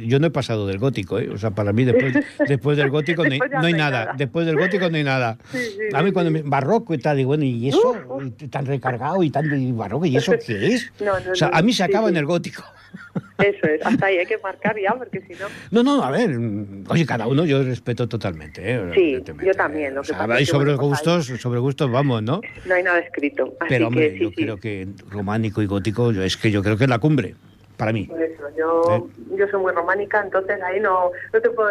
yo 0.00 0.18
no 0.18 0.26
he 0.26 0.30
pasado 0.30 0.66
del 0.66 0.78
gótico, 0.78 1.20
¿eh? 1.20 1.30
o 1.32 1.38
sea, 1.38 1.52
para 1.52 1.72
mí 1.72 1.84
después, 1.84 2.12
después 2.48 2.76
del 2.76 2.90
gótico 2.90 3.22
no, 3.22 3.60
hay, 3.64 3.72
nada. 3.72 4.14
después 4.18 4.44
del 4.46 4.56
gótico 4.56 4.90
no 4.90 4.96
hay 4.96 5.04
nada. 5.04 5.38
a 5.94 6.02
mí 6.02 6.10
cuando 6.10 6.32
me, 6.32 6.42
barroco 6.42 6.92
y 6.92 6.98
tal, 6.98 7.18
digo, 7.18 7.28
bueno, 7.28 7.44
¿y 7.44 7.68
eso? 7.68 7.94
Tan 8.50 8.66
recargado 8.66 9.22
y 9.22 9.30
tan 9.30 9.76
barroco, 9.76 10.06
¿y 10.06 10.16
eso 10.16 10.32
qué 10.44 10.74
es? 10.74 10.92
o 11.30 11.36
sea, 11.36 11.50
a 11.52 11.62
mí 11.62 11.72
se 11.72 11.84
acaba 11.84 12.08
en 12.08 12.16
el 12.16 12.26
gótico. 12.26 12.64
Eso 13.42 13.66
es, 13.66 13.84
hasta 13.84 14.06
ahí 14.06 14.18
hay 14.18 14.26
que 14.26 14.38
marcar 14.38 14.76
ya, 14.80 14.94
porque 14.94 15.20
si 15.22 15.34
no... 15.34 15.46
No, 15.70 15.82
no, 15.82 16.02
a 16.02 16.10
ver, 16.10 16.30
oye, 16.88 17.06
cada 17.06 17.26
uno 17.26 17.44
yo 17.44 17.62
respeto 17.62 18.08
totalmente. 18.08 18.62
¿eh? 18.64 18.90
Sí, 18.94 19.22
yo 19.44 19.54
también. 19.54 19.94
Lo 19.94 20.02
que 20.02 20.12
o 20.12 20.46
sobre 20.46 20.74
gustos, 20.74 21.26
sobre 21.26 21.60
gustos 21.60 21.90
vamos, 21.90 22.22
¿no? 22.22 22.40
No 22.66 22.74
hay 22.74 22.82
nada 22.82 23.00
escrito. 23.00 23.54
Pero 23.68 23.88
hombre, 23.88 24.18
yo 24.18 24.30
creo 24.32 24.56
que 24.56 24.88
románico 25.10 25.62
y 25.62 25.66
gótico, 25.66 26.10
es 26.10 26.36
que 26.36 26.50
yo 26.50 26.62
creo 26.62 26.76
que 26.76 26.84
es 26.84 26.90
la 26.90 26.98
cumbre, 26.98 27.34
para 27.76 27.92
mí. 27.92 28.04
Por 28.04 28.22
eso, 28.22 28.42
yo, 28.56 29.08
¿Eh? 29.08 29.36
yo 29.38 29.48
soy 29.48 29.60
muy 29.60 29.72
románica, 29.72 30.22
entonces 30.22 30.60
ahí 30.62 30.80
no, 30.80 31.10
no 31.32 31.40
te 31.40 31.50
puedo 31.50 31.70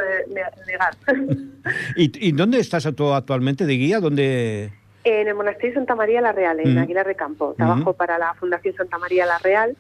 negar. 0.66 0.96
¿Y, 1.96 2.28
¿Y 2.28 2.32
dónde 2.34 2.60
estás 2.60 2.88
tú 2.96 3.14
actualmente 3.14 3.66
de 3.66 3.74
guía? 3.74 4.00
¿Dónde...? 4.00 4.81
En 5.04 5.28
el 5.28 5.36
Monasterio 5.36 5.74
Santa 5.74 5.96
María 5.96 6.22
la 6.22 6.32
Real, 6.32 6.60
en 6.60 6.78
Aguilar 6.78 7.08
de 7.08 7.16
Campo. 7.16 7.54
Trabajo 7.58 7.94
para 7.94 8.18
la 8.18 8.34
Fundación 8.36 8.76
Santa 8.76 8.98
María 8.98 9.26
la 9.26 9.38
Real 9.40 9.76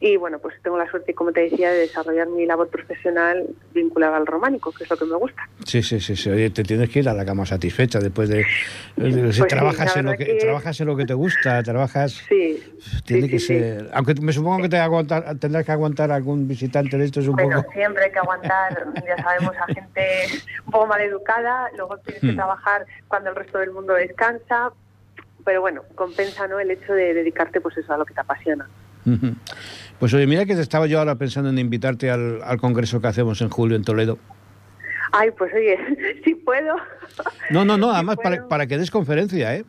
y 0.00 0.16
bueno, 0.16 0.38
pues 0.38 0.54
tengo 0.62 0.78
la 0.78 0.88
suerte, 0.90 1.14
como 1.14 1.32
te 1.32 1.40
decía, 1.40 1.72
de 1.72 1.80
desarrollar 1.80 2.28
mi 2.28 2.46
labor 2.46 2.68
profesional 2.68 3.46
vinculada 3.74 4.16
al 4.16 4.26
románico, 4.26 4.72
que 4.72 4.84
es 4.84 4.90
lo 4.90 4.96
que 4.96 5.04
me 5.04 5.16
gusta. 5.16 5.48
Sí, 5.64 5.82
sí, 5.82 6.00
sí, 6.00 6.16
sí. 6.16 6.30
Oye, 6.30 6.50
te 6.50 6.62
tienes 6.62 6.90
que 6.90 7.00
ir 7.00 7.08
a 7.08 7.14
la 7.14 7.24
cama 7.24 7.46
satisfecha 7.46 7.98
después 7.98 8.28
de... 8.28 8.44
Pues 8.96 9.46
trabajas, 9.48 9.96
en 9.96 10.06
lo 10.06 10.16
que, 10.16 10.36
trabajas 10.40 10.80
en 10.80 10.86
lo 10.86 10.96
que 10.96 11.06
te 11.06 11.14
gusta, 11.14 11.62
trabajas... 11.62 12.12
Sí, 12.28 12.62
Tiene 13.04 13.28
que 13.28 13.38
ser. 13.38 13.90
Aunque 13.92 14.14
me 14.20 14.32
supongo 14.32 14.62
que 14.62 14.68
te 14.68 14.78
aguantar, 14.78 15.36
tendrás 15.38 15.64
que 15.64 15.72
aguantar 15.72 16.10
algún 16.10 16.46
visitante 16.46 16.96
de 16.96 17.04
estos 17.04 17.26
un 17.28 17.36
bueno, 17.36 17.64
siempre 17.72 18.04
hay 18.04 18.12
que 18.12 18.18
aguantar, 18.18 18.86
ya 19.06 19.22
sabemos, 19.22 19.54
a 19.56 19.66
gente 19.72 20.26
un 20.66 20.72
poco 20.72 20.86
mal 20.86 21.00
educada, 21.00 21.70
luego 21.76 21.98
tienes 21.98 22.20
que 22.20 22.32
hmm. 22.32 22.36
trabajar 22.36 22.86
cuando 23.08 23.30
el 23.30 23.36
resto 23.36 23.58
del 23.58 23.70
mundo 23.72 23.94
descansa, 23.94 24.59
pero 25.44 25.60
bueno, 25.60 25.82
compensa 25.94 26.46
¿no? 26.46 26.60
el 26.60 26.70
hecho 26.70 26.92
de 26.92 27.14
dedicarte 27.14 27.60
pues 27.60 27.76
eso 27.76 27.92
a 27.92 27.98
lo 27.98 28.04
que 28.04 28.14
te 28.14 28.20
apasiona. 28.20 28.68
Pues 29.98 30.14
oye, 30.14 30.26
mira 30.26 30.44
que 30.44 30.52
estaba 30.52 30.86
yo 30.86 30.98
ahora 30.98 31.14
pensando 31.16 31.50
en 31.50 31.58
invitarte 31.58 32.10
al, 32.10 32.42
al 32.42 32.58
congreso 32.60 33.00
que 33.00 33.08
hacemos 33.08 33.40
en 33.40 33.48
julio 33.48 33.76
en 33.76 33.84
Toledo. 33.84 34.18
Ay, 35.12 35.30
pues 35.32 35.52
oye, 35.54 35.78
si 36.24 36.34
puedo. 36.34 36.76
No, 37.50 37.64
no, 37.64 37.76
no, 37.76 37.90
además 37.90 38.16
para, 38.22 38.46
para 38.48 38.66
que 38.66 38.78
des 38.78 38.90
conferencia, 38.90 39.56
¿eh? 39.56 39.64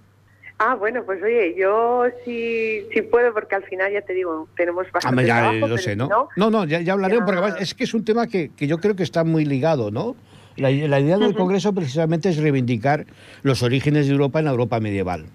Ah, 0.63 0.76
bueno, 0.76 1.03
pues 1.03 1.22
oye, 1.24 1.55
yo 1.57 2.03
sí, 2.24 2.86
sí 2.93 3.01
puedo 3.01 3.34
porque 3.34 3.55
al 3.55 3.63
final 3.63 3.91
ya 3.91 4.01
te 4.03 4.13
digo, 4.13 4.47
tenemos 4.55 4.86
bastante 4.91 5.24
ah, 5.24 5.26
ya 5.26 5.39
trabajo, 5.39 5.67
lo 5.67 5.78
sé, 5.80 5.95
¿no? 5.95 6.07
¿no? 6.36 6.51
No, 6.51 6.65
ya, 6.65 6.82
ya 6.82 6.93
hablaremos 6.93 7.26
porque 7.26 7.41
además 7.41 7.61
es 7.61 7.74
que 7.74 7.86
es 7.86 7.93
un 7.95 8.05
tema 8.05 8.28
que, 8.28 8.51
que, 8.55 8.67
yo 8.67 8.78
creo 8.78 8.95
que 8.95 9.01
está 9.01 9.24
muy 9.24 9.43
ligado, 9.43 9.89
¿no? 9.89 10.15
La, 10.57 10.69
la 10.69 10.99
idea 10.99 11.17
del 11.17 11.34
Congreso 11.34 11.74
precisamente 11.74 12.30
es 12.30 12.38
reivindicar 12.38 13.07
los 13.41 13.63
orígenes 13.63 14.05
de 14.05 14.11
Europa 14.11 14.38
en 14.38 14.45
la 14.45 14.51
Europa 14.51 14.80
medieval. 14.80 15.26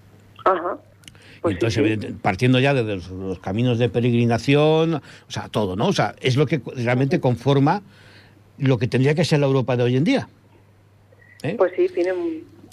Ajá. 0.47 0.77
Pues 1.41 1.55
entonces, 1.55 2.13
partiendo 2.21 2.59
ya 2.59 2.73
de 2.73 2.83
los, 2.83 3.39
caminos 3.39 3.77
de 3.77 3.89
peregrinación, 3.89 4.95
o 4.95 5.01
sea, 5.31 5.49
todo, 5.49 5.75
¿no? 5.75 5.87
O 5.87 5.93
sea, 5.93 6.15
es 6.19 6.35
lo 6.35 6.45
que 6.45 6.61
realmente 6.75 7.19
conforma 7.19 7.83
lo 8.57 8.77
que 8.77 8.87
tendría 8.87 9.13
que 9.13 9.23
ser 9.23 9.39
la 9.39 9.45
Europa 9.45 9.77
de 9.77 9.83
hoy 9.83 9.97
en 9.97 10.03
día. 10.03 10.27
¿eh? 11.43 11.55
Pues 11.57 11.73
sí, 11.75 11.87
tiene 11.93 12.13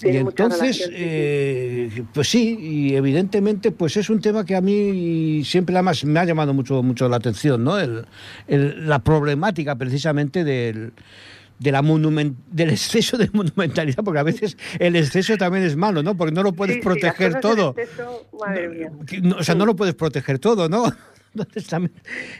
y 0.03 0.17
entonces, 0.17 0.89
eh, 0.91 2.03
pues 2.13 2.27
sí, 2.27 2.57
y 2.59 2.95
evidentemente, 2.95 3.71
pues 3.71 3.95
es 3.95 4.09
un 4.09 4.19
tema 4.19 4.45
que 4.45 4.55
a 4.55 4.61
mí 4.61 5.43
siempre 5.45 5.73
además 5.75 6.03
me 6.03 6.19
ha 6.19 6.25
llamado 6.25 6.53
mucho, 6.53 6.83
mucho 6.83 7.07
la 7.07 7.15
atención, 7.15 7.63
¿no? 7.63 7.79
El, 7.79 8.05
la 8.47 8.99
problemática 8.99 9.75
precisamente 9.75 10.43
del, 10.43 10.91
de 11.59 11.71
la 11.71 11.81
monument, 11.81 12.37
del 12.51 12.71
exceso 12.71 13.17
de 13.17 13.29
monumentalidad, 13.33 14.03
porque 14.03 14.19
a 14.19 14.23
veces 14.23 14.57
el 14.79 14.95
exceso 14.95 15.37
también 15.37 15.63
es 15.63 15.75
malo, 15.75 16.03
¿no? 16.03 16.15
Porque 16.15 16.33
no 16.33 16.43
lo 16.43 16.53
puedes 16.53 16.77
proteger 16.77 17.39
todo. 17.39 17.75
o 19.37 19.43
sea, 19.43 19.55
no 19.55 19.65
lo 19.65 19.75
puedes 19.75 19.95
proteger 19.95 20.39
todo, 20.39 20.67
¿no? 20.69 20.85
Entonces 21.33 21.67
también 21.67 21.93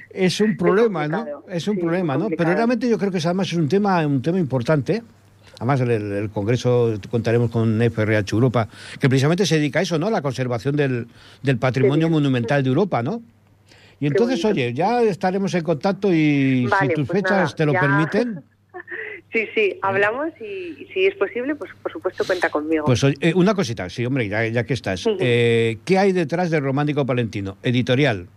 es 0.10 0.40
un 0.40 0.56
problema, 0.56 1.08
¿no? 1.08 1.26
Es 1.50 1.68
un 1.68 1.78
problema, 1.78 2.18
¿no? 2.18 2.30
Pero 2.30 2.54
realmente 2.54 2.90
yo 2.90 2.98
creo 2.98 3.12
que 3.12 3.18
además 3.18 3.48
es 3.48 3.58
un 3.58 3.68
tema, 3.68 4.06
un 4.06 4.22
tema 4.22 4.40
importante. 4.40 5.04
Además, 5.58 5.82
el, 5.82 5.92
el, 5.92 6.30
Congreso 6.30 6.94
contaremos 7.10 7.50
con 7.50 7.82
FRH 7.82 8.34
Europa, 8.34 8.68
que 9.00 9.08
precisamente 9.08 9.46
se 9.46 9.56
dedica 9.56 9.80
a 9.80 9.82
eso, 9.84 9.98
¿no? 9.98 10.08
A 10.08 10.12
la 10.12 10.22
conservación 10.22 10.76
del, 10.76 11.08
del 11.44 11.58
patrimonio 11.58 12.10
monumental 12.10 12.64
de 12.64 12.70
Europa, 12.70 13.02
¿no? 13.04 13.22
Y 14.00 14.08
entonces, 14.08 14.44
oye, 14.44 14.74
ya 14.74 15.02
estaremos 15.02 15.54
en 15.54 15.64
contacto 15.64 16.14
y 16.14 16.68
si 16.80 16.88
tus 16.90 17.08
pues 17.08 17.22
fechas 17.22 17.56
te 17.56 17.66
lo 17.66 17.74
permiten. 17.74 18.44
Sí, 19.36 19.50
sí, 19.54 19.78
hablamos 19.82 20.30
y, 20.40 20.88
si 20.94 21.08
es 21.08 21.16
posible, 21.16 21.56
pues 21.56 21.70
por 21.84 21.92
supuesto 21.92 22.24
cuenta 22.26 22.50
conmigo. 22.50 22.86
Pues 22.86 23.04
eh, 23.04 23.34
una 23.36 23.54
cosita, 23.54 23.90
sí, 23.90 24.06
hombre, 24.06 24.30
ya, 24.30 24.48
ya 24.48 24.64
que 24.64 24.74
estás. 24.74 25.06
Eh, 25.20 25.78
¿Qué 25.84 25.98
hay 25.98 26.14
detrás 26.14 26.50
del 26.50 26.64
Romántico 26.64 27.06
Palentino? 27.06 27.58
Editorial. 27.62 28.30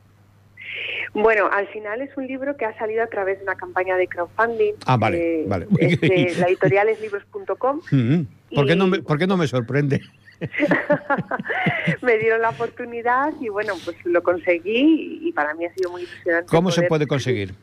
Bueno, 1.14 1.48
al 1.52 1.68
final 1.68 2.02
es 2.02 2.10
un 2.16 2.26
libro 2.26 2.56
que 2.56 2.64
ha 2.64 2.76
salido 2.78 3.04
a 3.04 3.06
través 3.06 3.38
de 3.38 3.44
una 3.44 3.54
campaña 3.54 3.94
de 3.94 4.08
crowdfunding. 4.08 4.74
Ah, 4.86 4.96
vale, 4.96 5.42
eh, 5.42 5.44
vale. 5.46 5.68
Este, 5.78 6.34
la 6.40 6.48
editorial 6.48 6.88
es 6.88 7.00
libros.com. 7.00 7.80
Mm-hmm. 7.92 8.26
¿Por, 8.56 8.66
qué 8.66 8.74
no 8.74 8.88
me, 8.88 8.98
¿Por 8.98 9.20
qué 9.20 9.28
no 9.28 9.36
me 9.36 9.46
sorprende? 9.46 10.02
me 12.02 12.18
dieron 12.18 12.42
la 12.42 12.50
oportunidad 12.50 13.32
y 13.40 13.50
bueno, 13.50 13.74
pues 13.84 13.96
lo 14.04 14.20
conseguí 14.24 15.20
y 15.22 15.32
para 15.32 15.54
mí 15.54 15.64
ha 15.64 15.72
sido 15.74 15.92
muy 15.92 16.02
impresionante. 16.02 16.48
¿Cómo 16.50 16.72
se 16.72 16.82
puede 16.82 17.06
conseguir? 17.06 17.54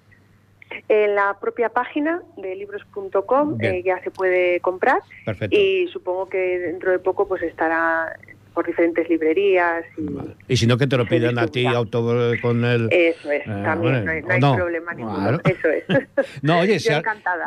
En 0.88 1.16
la 1.16 1.38
propia 1.40 1.70
página 1.70 2.22
de 2.38 2.56
libros.com 2.56 3.58
eh, 3.62 3.82
ya 3.84 4.02
se 4.04 4.12
puede 4.12 4.60
comprar 4.60 5.02
Perfecto. 5.26 5.56
y 5.56 5.88
supongo 5.88 6.30
que 6.30 6.60
dentro 6.60 6.92
de 6.92 7.00
poco 7.00 7.28
pues 7.28 7.42
estará 7.44 8.18
por 8.56 8.66
diferentes 8.66 9.08
librerías. 9.10 9.84
Y, 9.98 10.54
y 10.54 10.58
si 10.58 10.66
no, 10.66 10.78
que 10.78 10.88
te 10.88 10.98
lo 10.98 11.06
pidan 11.10 11.38
a 11.38 11.48
ti 11.48 11.68
auto 11.68 12.32
con 12.42 12.64
el... 12.64 12.88
Eso 12.92 13.32
es, 13.32 13.42
eh, 13.42 13.44
también, 13.46 14.06
no 14.06 14.12
hay, 14.12 14.40
problema 14.40 14.94
ninguno. 14.94 15.40
Eso 15.44 15.68
es. 15.68 15.84
no, 16.42 16.60
oye, 16.60 16.80
si, 16.80 16.90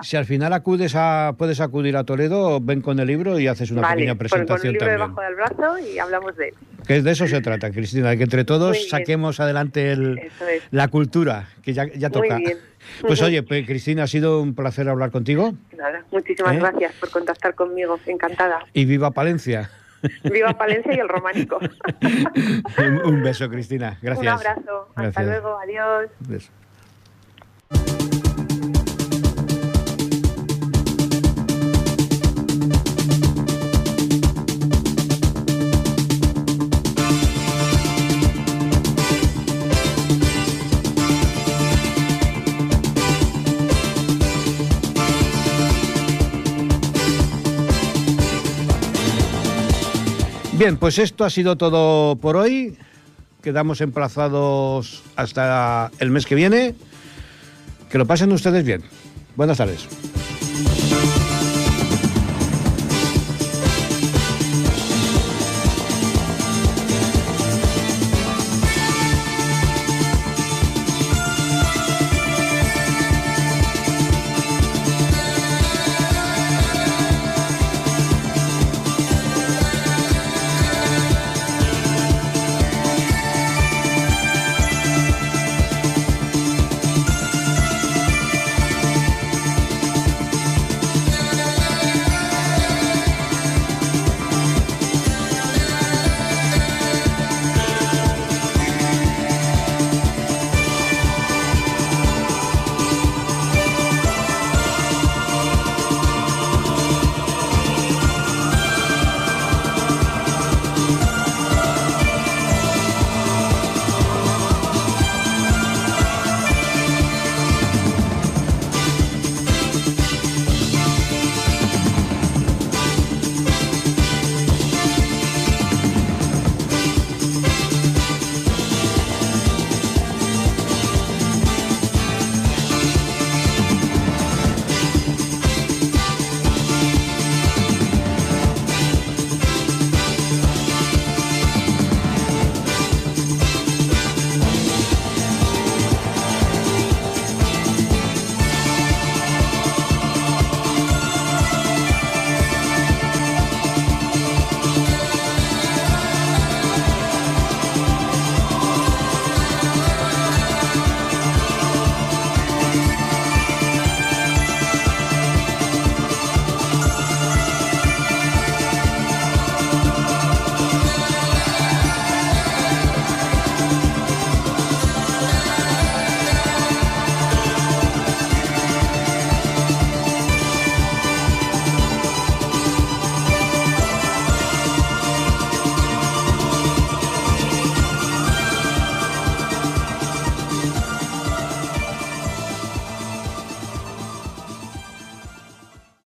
si, 0.03 0.16
al 0.16 0.26
final 0.26 0.53
acudes 0.53 0.95
a, 0.95 1.35
puedes 1.37 1.61
acudir 1.61 1.97
a 1.97 2.05
Toledo, 2.05 2.61
ven 2.61 2.83
con 2.83 3.01
el 3.01 3.09
libro 3.09 3.41
y 3.41 3.49
haces 3.49 3.70
una 3.70 3.89
pequeña 3.91 4.14
presentación 4.14 4.74
con, 4.74 4.79
con 4.79 4.89
el 4.89 4.95
libro 4.95 5.07
debajo 5.07 5.20
del 5.22 5.35
brazo 5.35 5.79
y 5.79 5.99
hablamos 5.99 6.37
de 6.37 6.49
él. 6.49 6.55
Que 6.89 7.03
de 7.03 7.11
eso 7.11 7.28
se 7.28 7.43
trata, 7.43 7.70
Cristina, 7.70 8.16
que 8.16 8.22
entre 8.22 8.45
todos 8.45 8.89
saquemos 8.89 9.41
adelante 9.41 9.93
el, 9.93 10.30
la 10.70 10.89
cultura, 10.89 11.51
que 11.62 11.74
ya, 11.74 11.84
ya 11.84 12.09
toca. 12.09 12.36
Muy 12.36 12.47
bien. 12.47 12.59
Pues 13.03 13.20
oye, 13.20 13.45
Cristina, 13.45 14.05
ha 14.05 14.07
sido 14.07 14.41
un 14.41 14.55
placer 14.55 14.89
hablar 14.89 15.11
contigo. 15.11 15.53
Nada, 15.76 16.03
muchísimas 16.11 16.55
¿Eh? 16.55 16.59
gracias 16.59 16.95
por 16.95 17.11
contactar 17.11 17.55
conmigo, 17.55 18.01
encantada. 18.07 18.61
Y 18.72 18.86
viva 18.86 19.11
Palencia. 19.11 19.70
Viva 20.22 20.57
Palencia 20.57 20.95
y 20.95 20.99
el 20.99 21.09
románico. 21.09 21.59
Un 23.05 23.22
beso, 23.22 23.51
Cristina. 23.51 23.99
Gracias. 24.01 24.22
Un 24.22 24.28
abrazo. 24.28 24.89
Hasta 24.95 25.22
luego. 25.24 25.59
Adiós. 25.59 26.09
Beso. 26.20 26.53
Bien, 50.59 50.77
pues 50.77 50.99
esto 50.99 51.25
ha 51.25 51.31
sido 51.31 51.55
todo 51.57 52.17
por 52.17 52.37
hoy. 52.37 52.77
Quedamos 53.43 53.81
emplazados 53.81 55.05
hasta 55.15 55.93
el 56.01 56.11
mes 56.11 56.27
que 56.27 56.35
viene. 56.35 56.75
Que 57.89 57.97
lo 57.97 58.07
pasen 58.07 58.33
ustedes 58.33 58.65
bien. 58.65 58.83
Buenas 59.37 59.59
tardes. 59.59 59.87